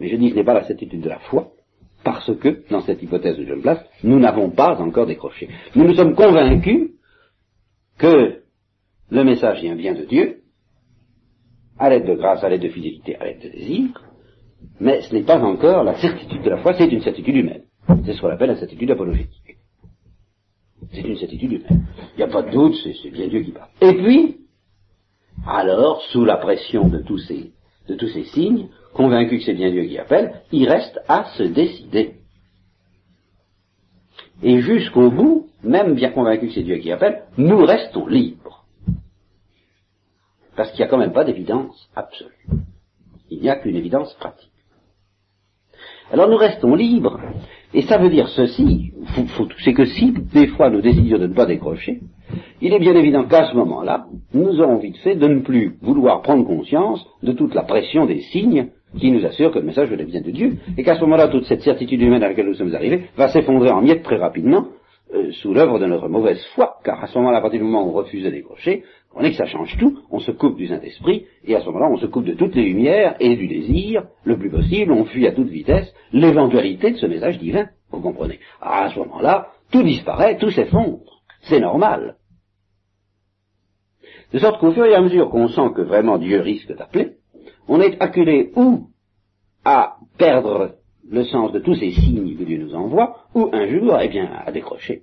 Mais 0.00 0.08
je 0.08 0.16
dis 0.16 0.30
ce 0.30 0.34
n'est 0.34 0.44
pas 0.44 0.54
la 0.54 0.64
certitude 0.64 1.00
de 1.00 1.08
la 1.08 1.20
foi, 1.20 1.52
parce 2.02 2.34
que, 2.38 2.68
dans 2.68 2.80
cette 2.80 3.00
hypothèse 3.00 3.36
de 3.36 3.44
John 3.44 3.62
Place, 3.62 3.84
nous 4.02 4.18
n'avons 4.18 4.50
pas 4.50 4.76
encore 4.80 5.06
décroché. 5.06 5.48
Nous 5.76 5.84
nous 5.84 5.94
sommes 5.94 6.16
convaincus 6.16 6.90
que 7.98 8.42
le 9.10 9.24
message 9.24 9.60
vient 9.60 9.76
bien 9.76 9.94
de 9.94 10.04
Dieu, 10.04 10.42
à 11.78 11.90
l'aide 11.90 12.06
de 12.06 12.14
grâce, 12.14 12.42
à 12.42 12.48
l'aide 12.48 12.62
de 12.62 12.68
fidélité, 12.68 13.14
à 13.16 13.26
l'aide 13.26 13.42
de 13.42 13.48
désir, 13.48 14.02
mais 14.80 15.02
ce 15.02 15.14
n'est 15.14 15.22
pas 15.22 15.38
encore 15.38 15.84
la 15.84 15.94
certitude 15.94 16.42
de 16.42 16.50
la 16.50 16.58
foi, 16.58 16.74
c'est 16.74 16.88
une 16.88 17.02
certitude 17.02 17.36
humaine. 17.36 17.62
C'est 18.04 18.14
ce 18.14 18.20
qu'on 18.20 18.28
appelle 18.28 18.50
la 18.50 18.56
certitude 18.56 18.90
apologétique. 18.90 19.41
C'est 20.92 21.00
une 21.00 21.16
certitude 21.16 21.52
humaine. 21.52 21.86
Il 22.14 22.18
n'y 22.18 22.22
a 22.24 22.28
pas 22.28 22.42
de 22.42 22.50
doute, 22.50 22.74
c'est 22.82 23.10
bien 23.10 23.28
Dieu 23.28 23.42
qui 23.42 23.52
parle. 23.52 23.68
Et 23.80 23.94
puis, 23.94 24.38
alors, 25.46 26.02
sous 26.10 26.24
la 26.24 26.36
pression 26.36 26.88
de 26.88 26.98
tous 26.98 27.18
ces, 27.18 27.52
de 27.88 27.94
tous 27.94 28.08
ces 28.08 28.24
signes, 28.24 28.68
convaincu 28.92 29.38
que 29.38 29.44
c'est 29.44 29.54
bien 29.54 29.70
Dieu 29.70 29.84
qui 29.84 29.98
appelle, 29.98 30.42
il 30.52 30.68
reste 30.68 31.00
à 31.08 31.24
se 31.36 31.42
décider. 31.44 32.16
Et 34.42 34.60
jusqu'au 34.60 35.10
bout, 35.10 35.48
même 35.62 35.94
bien 35.94 36.10
convaincu 36.10 36.48
que 36.48 36.54
c'est 36.54 36.62
Dieu 36.62 36.76
qui 36.78 36.92
appelle, 36.92 37.22
nous 37.38 37.64
restons 37.64 38.06
libres. 38.06 38.64
Parce 40.56 40.70
qu'il 40.70 40.80
n'y 40.80 40.84
a 40.84 40.88
quand 40.88 40.98
même 40.98 41.12
pas 41.12 41.24
d'évidence 41.24 41.88
absolue. 41.94 42.46
Il 43.30 43.40
n'y 43.40 43.48
a 43.48 43.56
qu'une 43.56 43.76
évidence 43.76 44.12
pratique. 44.14 44.50
Alors 46.12 46.28
nous 46.28 46.36
restons 46.36 46.74
libres, 46.74 47.18
et 47.74 47.82
ça 47.82 47.98
veut 47.98 48.10
dire 48.10 48.28
ceci, 48.28 48.92
c'est 49.64 49.72
que 49.72 49.84
si 49.84 50.12
des 50.32 50.48
fois 50.48 50.70
nous 50.70 50.80
décidions 50.80 51.18
de 51.18 51.26
ne 51.26 51.34
pas 51.34 51.46
décrocher, 51.46 52.00
il 52.60 52.72
est 52.72 52.78
bien 52.78 52.94
évident 52.94 53.24
qu'à 53.24 53.50
ce 53.50 53.56
moment-là, 53.56 54.06
nous 54.34 54.60
aurons 54.60 54.78
vite 54.78 54.96
fait 54.98 55.16
de 55.16 55.26
ne 55.26 55.40
plus 55.40 55.76
vouloir 55.80 56.22
prendre 56.22 56.46
conscience 56.46 57.04
de 57.22 57.32
toute 57.32 57.54
la 57.54 57.62
pression 57.62 58.06
des 58.06 58.20
signes 58.20 58.68
qui 58.98 59.10
nous 59.10 59.24
assurent 59.24 59.52
que 59.52 59.58
le 59.58 59.64
message 59.64 59.88
venait 59.88 60.04
bien 60.04 60.20
de 60.20 60.30
Dieu, 60.30 60.56
et 60.76 60.82
qu'à 60.82 60.96
ce 60.96 61.00
moment-là, 61.00 61.28
toute 61.28 61.46
cette 61.46 61.62
certitude 61.62 62.00
humaine 62.02 62.22
à 62.22 62.28
laquelle 62.28 62.46
nous 62.46 62.54
sommes 62.54 62.74
arrivés 62.74 63.04
va 63.16 63.28
s'effondrer 63.28 63.70
en 63.70 63.80
miettes 63.80 64.02
très 64.02 64.18
rapidement, 64.18 64.66
euh, 65.14 65.30
sous 65.32 65.52
l'œuvre 65.52 65.78
de 65.78 65.86
notre 65.86 66.08
mauvaise 66.08 66.42
foi, 66.54 66.76
car 66.84 67.02
à 67.02 67.06
ce 67.06 67.18
moment-là, 67.18 67.38
à 67.38 67.40
partir 67.40 67.60
du 67.60 67.66
moment 67.66 67.84
où 67.86 67.90
on 67.90 67.92
refuse 67.92 68.24
de 68.24 68.30
décrocher, 68.30 68.82
on 69.14 69.22
est 69.22 69.30
que 69.30 69.36
ça 69.36 69.46
change 69.46 69.76
tout, 69.78 69.98
on 70.10 70.20
se 70.20 70.30
coupe 70.30 70.56
du 70.56 70.66
Saint-Esprit, 70.66 71.26
et 71.44 71.54
à 71.54 71.60
ce 71.60 71.66
moment-là, 71.66 71.88
on 71.90 71.98
se 71.98 72.06
coupe 72.06 72.24
de 72.24 72.34
toutes 72.34 72.54
les 72.54 72.64
lumières 72.64 73.16
et 73.20 73.36
du 73.36 73.46
désir, 73.46 74.04
le 74.24 74.38
plus 74.38 74.50
possible, 74.50 74.92
on 74.92 75.04
fuit 75.04 75.26
à 75.26 75.32
toute 75.32 75.48
vitesse 75.48 75.92
l'éventualité 76.12 76.92
de 76.92 76.96
ce 76.96 77.06
message 77.06 77.38
divin, 77.38 77.68
vous 77.90 78.00
comprenez. 78.00 78.38
à 78.60 78.90
ce 78.90 78.98
moment-là, 79.00 79.48
tout 79.70 79.82
disparaît, 79.82 80.38
tout 80.38 80.50
s'effondre, 80.50 81.22
c'est 81.42 81.60
normal. 81.60 82.16
De 84.32 84.38
sorte 84.38 84.60
qu'au 84.60 84.72
fur 84.72 84.86
et 84.86 84.94
à 84.94 85.00
mesure 85.02 85.28
qu'on 85.28 85.48
sent 85.48 85.70
que 85.76 85.82
vraiment 85.82 86.16
Dieu 86.18 86.40
risque 86.40 86.74
d'appeler, 86.74 87.12
on 87.68 87.80
est 87.80 88.00
acculé 88.00 88.50
ou 88.56 88.88
à 89.64 89.96
perdre 90.18 90.76
le 91.08 91.24
sens 91.24 91.52
de 91.52 91.58
tous 91.58 91.74
ces 91.74 91.90
signes 91.90 92.36
que 92.36 92.44
Dieu 92.44 92.58
nous 92.58 92.74
envoie, 92.74 93.16
ou 93.34 93.50
un 93.52 93.66
jour, 93.68 93.98
eh 94.00 94.08
bien, 94.08 94.30
à 94.46 94.50
décrocher 94.50 95.02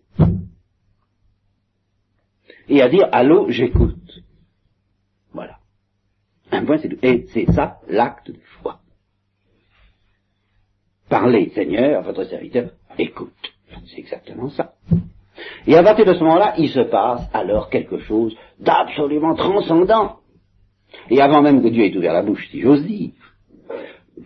et 2.70 2.82
à 2.82 2.90
dire 2.90 3.10
allô, 3.12 3.50
j'écoute. 3.50 4.24
Voilà. 5.34 5.58
Un 6.52 6.66
point, 6.66 6.78
c'est 6.78 6.90
tout. 6.90 6.98
Et 7.02 7.26
c'est 7.34 7.52
ça 7.52 7.80
l'acte 7.88 8.32
de 8.32 8.40
foi. 8.62 8.80
Parlez, 11.10 11.50
Seigneur, 11.50 12.04
votre 12.04 12.24
serviteur, 12.26 12.70
écoute. 12.98 13.34
C'est 13.88 14.00
exactement 14.00 14.50
ça. 14.50 14.74
Et 15.66 15.76
à 15.76 15.84
partir 15.84 16.06
de 16.06 16.14
ce 16.14 16.20
moment-là, 16.20 16.54
il 16.58 16.70
se 16.70 16.82
passe 16.82 17.28
alors 17.34 17.70
quelque 17.70 18.00
chose 18.00 18.36
d'absolument 18.60 19.36
transcendant. 19.36 20.18
Et 21.10 21.22
avant 21.22 21.42
même 21.42 21.62
que 21.62 21.70
Dieu 21.70 21.86
ait 21.86 21.98
ouvert 21.98 22.14
la 22.14 22.24
bouche, 22.24 22.48
si 22.50 22.62
j'ose 22.62 22.86
dire, 22.86 23.12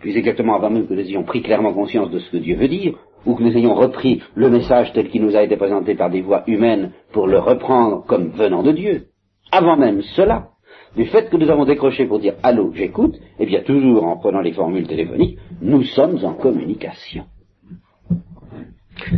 plus 0.00 0.16
exactement 0.16 0.56
avant 0.56 0.70
même 0.70 0.86
que 0.86 0.94
nous 0.94 1.00
ayons 1.00 1.24
pris 1.24 1.42
clairement 1.42 1.72
conscience 1.72 2.10
de 2.10 2.18
ce 2.18 2.30
que 2.30 2.38
Dieu 2.38 2.56
veut 2.56 2.68
dire, 2.68 2.98
ou 3.26 3.34
que 3.34 3.42
nous 3.42 3.56
ayons 3.56 3.74
repris 3.74 4.22
le 4.34 4.50
message 4.50 4.92
tel 4.92 5.08
qu'il 5.08 5.24
nous 5.24 5.36
a 5.36 5.42
été 5.42 5.56
présenté 5.56 5.94
par 5.94 6.10
des 6.10 6.22
voix 6.22 6.44
humaines 6.46 6.92
pour 7.12 7.26
le 7.26 7.38
reprendre 7.38 8.04
comme 8.06 8.30
venant 8.30 8.62
de 8.62 8.72
Dieu. 8.72 9.06
Avant 9.50 9.76
même 9.76 10.02
cela, 10.02 10.50
du 10.96 11.06
fait 11.06 11.30
que 11.30 11.36
nous 11.36 11.50
avons 11.50 11.64
décroché 11.64 12.06
pour 12.06 12.20
dire 12.20 12.34
allô, 12.42 12.72
j'écoute, 12.74 13.16
eh 13.38 13.46
bien 13.46 13.62
toujours 13.62 14.04
en 14.04 14.16
prenant 14.16 14.40
les 14.40 14.52
formules 14.52 14.86
téléphoniques, 14.86 15.38
nous 15.60 15.82
sommes 15.84 16.24
en 16.24 16.34
communication. 16.34 17.24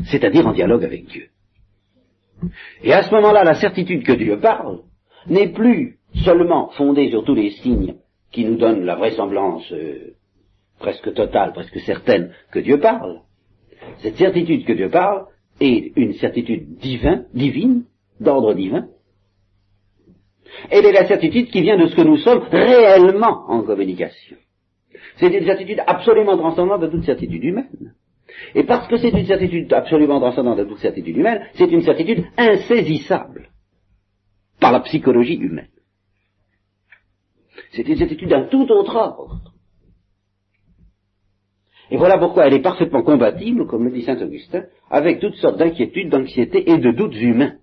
C'est-à-dire 0.07 0.47
en 0.47 0.53
dialogue 0.53 0.85
avec 0.85 1.07
Dieu. 1.07 1.29
Et 2.83 2.93
à 2.93 3.03
ce 3.03 3.11
moment-là, 3.15 3.45
la 3.45 3.55
certitude 3.55 4.05
que 4.05 4.13
Dieu 4.13 4.39
parle 4.39 4.81
n'est 5.27 5.49
plus 5.49 5.99
seulement 6.25 6.69
fondée 6.71 7.11
sur 7.11 7.25
tous 7.25 7.35
les 7.35 7.51
signes 7.51 7.97
qui 8.31 8.45
nous 8.45 8.57
donnent 8.57 8.85
la 8.85 8.97
vraisemblance 8.97 9.71
euh, 9.73 10.15
presque 10.79 11.13
totale, 11.15 11.53
presque 11.53 11.81
certaine 11.81 12.33
que 12.53 12.59
Dieu 12.59 12.79
parle, 12.79 13.21
cette 13.99 14.17
certitude 14.17 14.65
que 14.65 14.73
Dieu 14.73 14.91
parle 14.91 15.27
est 15.61 15.93
une 15.97 16.15
certitude 16.15 16.77
divine, 16.77 17.27
divine, 17.35 17.85
d'ordre 18.21 18.55
divin. 18.55 18.89
Elle 20.71 20.87
est 20.87 20.93
la 20.93 21.07
certitude 21.07 21.51
qui 21.51 21.63
vient 21.63 21.77
de 21.77 21.87
ce 21.87 21.97
que 21.97 22.03
nous 22.03 22.19
sommes 22.19 22.45
réellement 22.51 23.45
en 23.49 23.63
communication. 23.63 24.37
C'est 25.17 25.33
une 25.33 25.45
certitude 25.45 25.83
absolument 25.87 26.37
transcendante 26.37 26.81
de 26.83 26.89
toute 26.89 27.05
certitude 27.05 27.43
humaine. 27.43 27.95
Et 28.55 28.65
parce 28.65 28.87
que 28.89 28.97
c'est 28.97 29.11
une 29.11 29.27
certitude 29.27 29.73
absolument 29.73 30.21
transcendante 30.21 30.59
de 30.59 30.65
toute 30.65 30.79
certitude 30.79 31.17
humaine, 31.17 31.47
c'est 31.55 31.71
une 31.71 31.83
certitude 31.83 32.25
insaisissable 32.37 33.51
par 34.61 34.73
la 34.73 34.81
psychologie 34.81 35.37
humaine. 35.37 35.69
C'est 37.73 37.89
une 37.89 37.97
certitude 37.97 38.29
d'un 38.29 38.45
tout 38.45 38.71
autre 38.71 38.97
ordre. 38.97 39.41
Et 41.91 41.97
voilà 41.97 42.19
pourquoi 42.19 42.47
elle 42.47 42.55
est 42.55 42.63
parfaitement 42.63 43.03
compatible, 43.03 43.67
comme 43.67 43.85
le 43.85 43.93
dit 43.93 44.03
saint 44.03 44.21
Augustin, 44.21 44.65
avec 44.91 45.21
toutes 45.21 45.37
sortes 45.37 45.59
d'inquiétudes, 45.59 46.11
d'anxiétés 46.11 46.71
et 46.71 46.79
de 46.79 46.91
doutes 46.91 47.21
humains. 47.21 47.55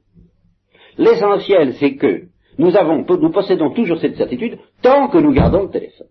L'essentiel, 0.97 1.73
c'est 1.73 1.95
que 1.95 2.23
nous 2.57 2.75
avons, 2.77 3.05
nous 3.07 3.31
possédons 3.31 3.71
toujours 3.71 3.99
cette 3.99 4.15
certitude 4.15 4.59
tant 4.81 5.07
que 5.07 5.17
nous 5.17 5.33
gardons 5.33 5.63
le 5.63 5.69
téléphone. 5.69 6.07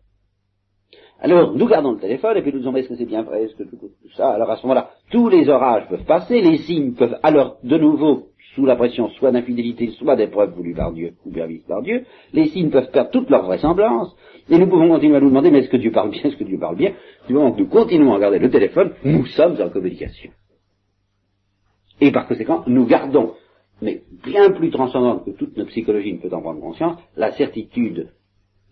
Alors, 1.20 1.54
nous 1.54 1.68
gardons 1.68 1.92
le 1.92 2.00
téléphone 2.00 2.36
et 2.36 2.42
puis 2.42 2.52
nous 2.52 2.58
disons, 2.58 2.74
est-ce 2.74 2.88
que 2.88 2.96
c'est 2.96 3.04
bien 3.04 3.22
vrai, 3.22 3.44
est-ce 3.44 3.54
que 3.54 3.62
tout, 3.62 3.78
ça? 4.16 4.30
Alors 4.30 4.50
à 4.50 4.56
ce 4.56 4.62
moment-là, 4.62 4.90
tous 5.10 5.28
les 5.28 5.48
orages 5.48 5.88
peuvent 5.88 6.04
passer, 6.04 6.40
les 6.40 6.58
signes 6.58 6.94
peuvent 6.94 7.16
alors 7.22 7.58
de 7.62 7.78
nouveau, 7.78 8.31
sous 8.54 8.66
la 8.66 8.76
pression 8.76 9.08
soit 9.10 9.32
d'infidélité, 9.32 9.88
soit 9.98 10.16
d'épreuves 10.16 10.54
voulues 10.54 10.74
par 10.74 10.92
Dieu 10.92 11.14
ou 11.24 11.32
permises 11.32 11.64
par 11.66 11.82
Dieu, 11.82 12.04
les 12.32 12.46
signes 12.46 12.70
peuvent 12.70 12.90
perdre 12.90 13.10
toute 13.10 13.30
leur 13.30 13.44
vraisemblance, 13.46 14.14
et 14.50 14.58
nous 14.58 14.66
pouvons 14.66 14.88
continuer 14.88 15.16
à 15.16 15.20
nous 15.20 15.28
demander, 15.28 15.50
mais 15.50 15.60
est-ce 15.60 15.70
que 15.70 15.76
Dieu 15.76 15.90
parle 15.90 16.10
bien, 16.10 16.22
est-ce 16.24 16.36
que 16.36 16.44
Dieu 16.44 16.58
parle 16.58 16.76
bien? 16.76 16.92
Du 17.26 17.34
moment 17.34 17.52
que 17.52 17.60
nous 17.60 17.68
continuons 17.68 18.14
à 18.14 18.18
garder 18.18 18.38
le 18.38 18.50
téléphone, 18.50 18.92
nous 19.04 19.26
sommes 19.26 19.56
en 19.60 19.68
communication. 19.70 20.30
Et 22.00 22.10
par 22.10 22.26
conséquent, 22.26 22.64
nous 22.66 22.84
gardons, 22.84 23.34
mais 23.80 24.02
bien 24.24 24.50
plus 24.50 24.70
transcendante 24.70 25.24
que 25.24 25.30
toute 25.30 25.56
notre 25.56 25.70
psychologie 25.70 26.12
ne 26.12 26.18
peut 26.18 26.34
en 26.34 26.42
prendre 26.42 26.60
conscience, 26.60 26.98
la 27.16 27.32
certitude, 27.32 28.10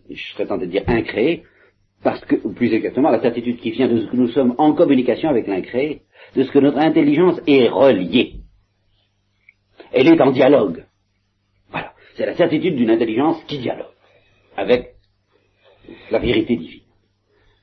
je 0.09 0.33
serais 0.33 0.45
tenté 0.45 0.67
de 0.67 0.71
dire 0.71 0.83
incréée, 0.87 1.43
parce 2.03 2.23
que, 2.25 2.35
ou 2.43 2.51
plus 2.51 2.73
exactement, 2.73 3.09
la 3.09 3.21
certitude 3.21 3.57
qui 3.57 3.71
vient 3.71 3.87
de 3.87 4.01
ce 4.01 4.07
que 4.07 4.15
nous 4.15 4.27
sommes 4.29 4.55
en 4.57 4.73
communication 4.73 5.29
avec 5.29 5.47
l'incréé, 5.47 6.01
de 6.35 6.43
ce 6.43 6.51
que 6.51 6.59
notre 6.59 6.79
intelligence 6.79 7.39
est 7.47 7.67
reliée. 7.67 8.40
Elle 9.93 10.07
est 10.07 10.21
en 10.21 10.31
dialogue. 10.31 10.85
Voilà. 11.71 11.93
C'est 12.15 12.25
la 12.25 12.35
certitude 12.35 12.75
d'une 12.75 12.89
intelligence 12.89 13.43
qui 13.45 13.59
dialogue 13.59 13.93
avec 14.55 14.95
la 16.09 16.19
vérité 16.19 16.55
divine. 16.55 16.81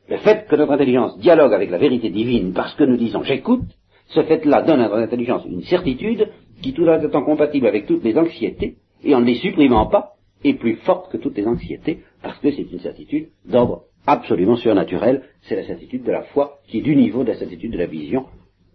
Le 0.08 0.16
fait 0.18 0.46
que 0.48 0.56
notre 0.56 0.72
intelligence 0.72 1.18
dialogue 1.18 1.52
avec 1.52 1.70
la 1.70 1.78
vérité 1.78 2.10
divine 2.10 2.52
parce 2.52 2.74
que 2.74 2.84
nous 2.84 2.96
disons 2.96 3.22
j'écoute, 3.22 3.64
ce 4.08 4.22
fait-là 4.22 4.62
donne 4.62 4.80
à 4.80 4.88
notre 4.88 5.02
intelligence 5.02 5.44
une 5.44 5.62
certitude 5.62 6.28
qui 6.62 6.72
tout 6.72 6.86
en 6.88 7.00
étant 7.00 7.22
compatible 7.22 7.66
avec 7.66 7.86
toutes 7.86 8.04
les 8.04 8.16
anxiétés, 8.16 8.76
et 9.04 9.14
en 9.14 9.20
ne 9.20 9.26
les 9.26 9.36
supprimant 9.36 9.86
pas, 9.86 10.14
est 10.44 10.54
plus 10.54 10.76
forte 10.76 11.10
que 11.10 11.16
toutes 11.16 11.36
les 11.36 11.46
anxiétés, 11.46 12.00
parce 12.22 12.38
que 12.38 12.50
c'est 12.50 12.70
une 12.72 12.80
certitude 12.80 13.28
d'ordre 13.44 13.84
absolument 14.06 14.56
surnaturel, 14.56 15.22
c'est 15.42 15.56
la 15.56 15.64
certitude 15.64 16.04
de 16.04 16.12
la 16.12 16.22
foi 16.22 16.58
qui 16.68 16.78
est 16.78 16.82
du 16.82 16.96
niveau 16.96 17.22
de 17.22 17.28
la 17.28 17.38
certitude 17.38 17.72
de 17.72 17.78
la 17.78 17.86
vision, 17.86 18.26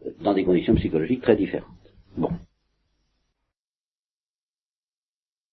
euh, 0.05 0.11
dans 0.21 0.33
des 0.33 0.43
conditions 0.43 0.75
psychologiques 0.75 1.21
très 1.21 1.35
différentes. 1.35 1.67
Bon. 2.17 2.29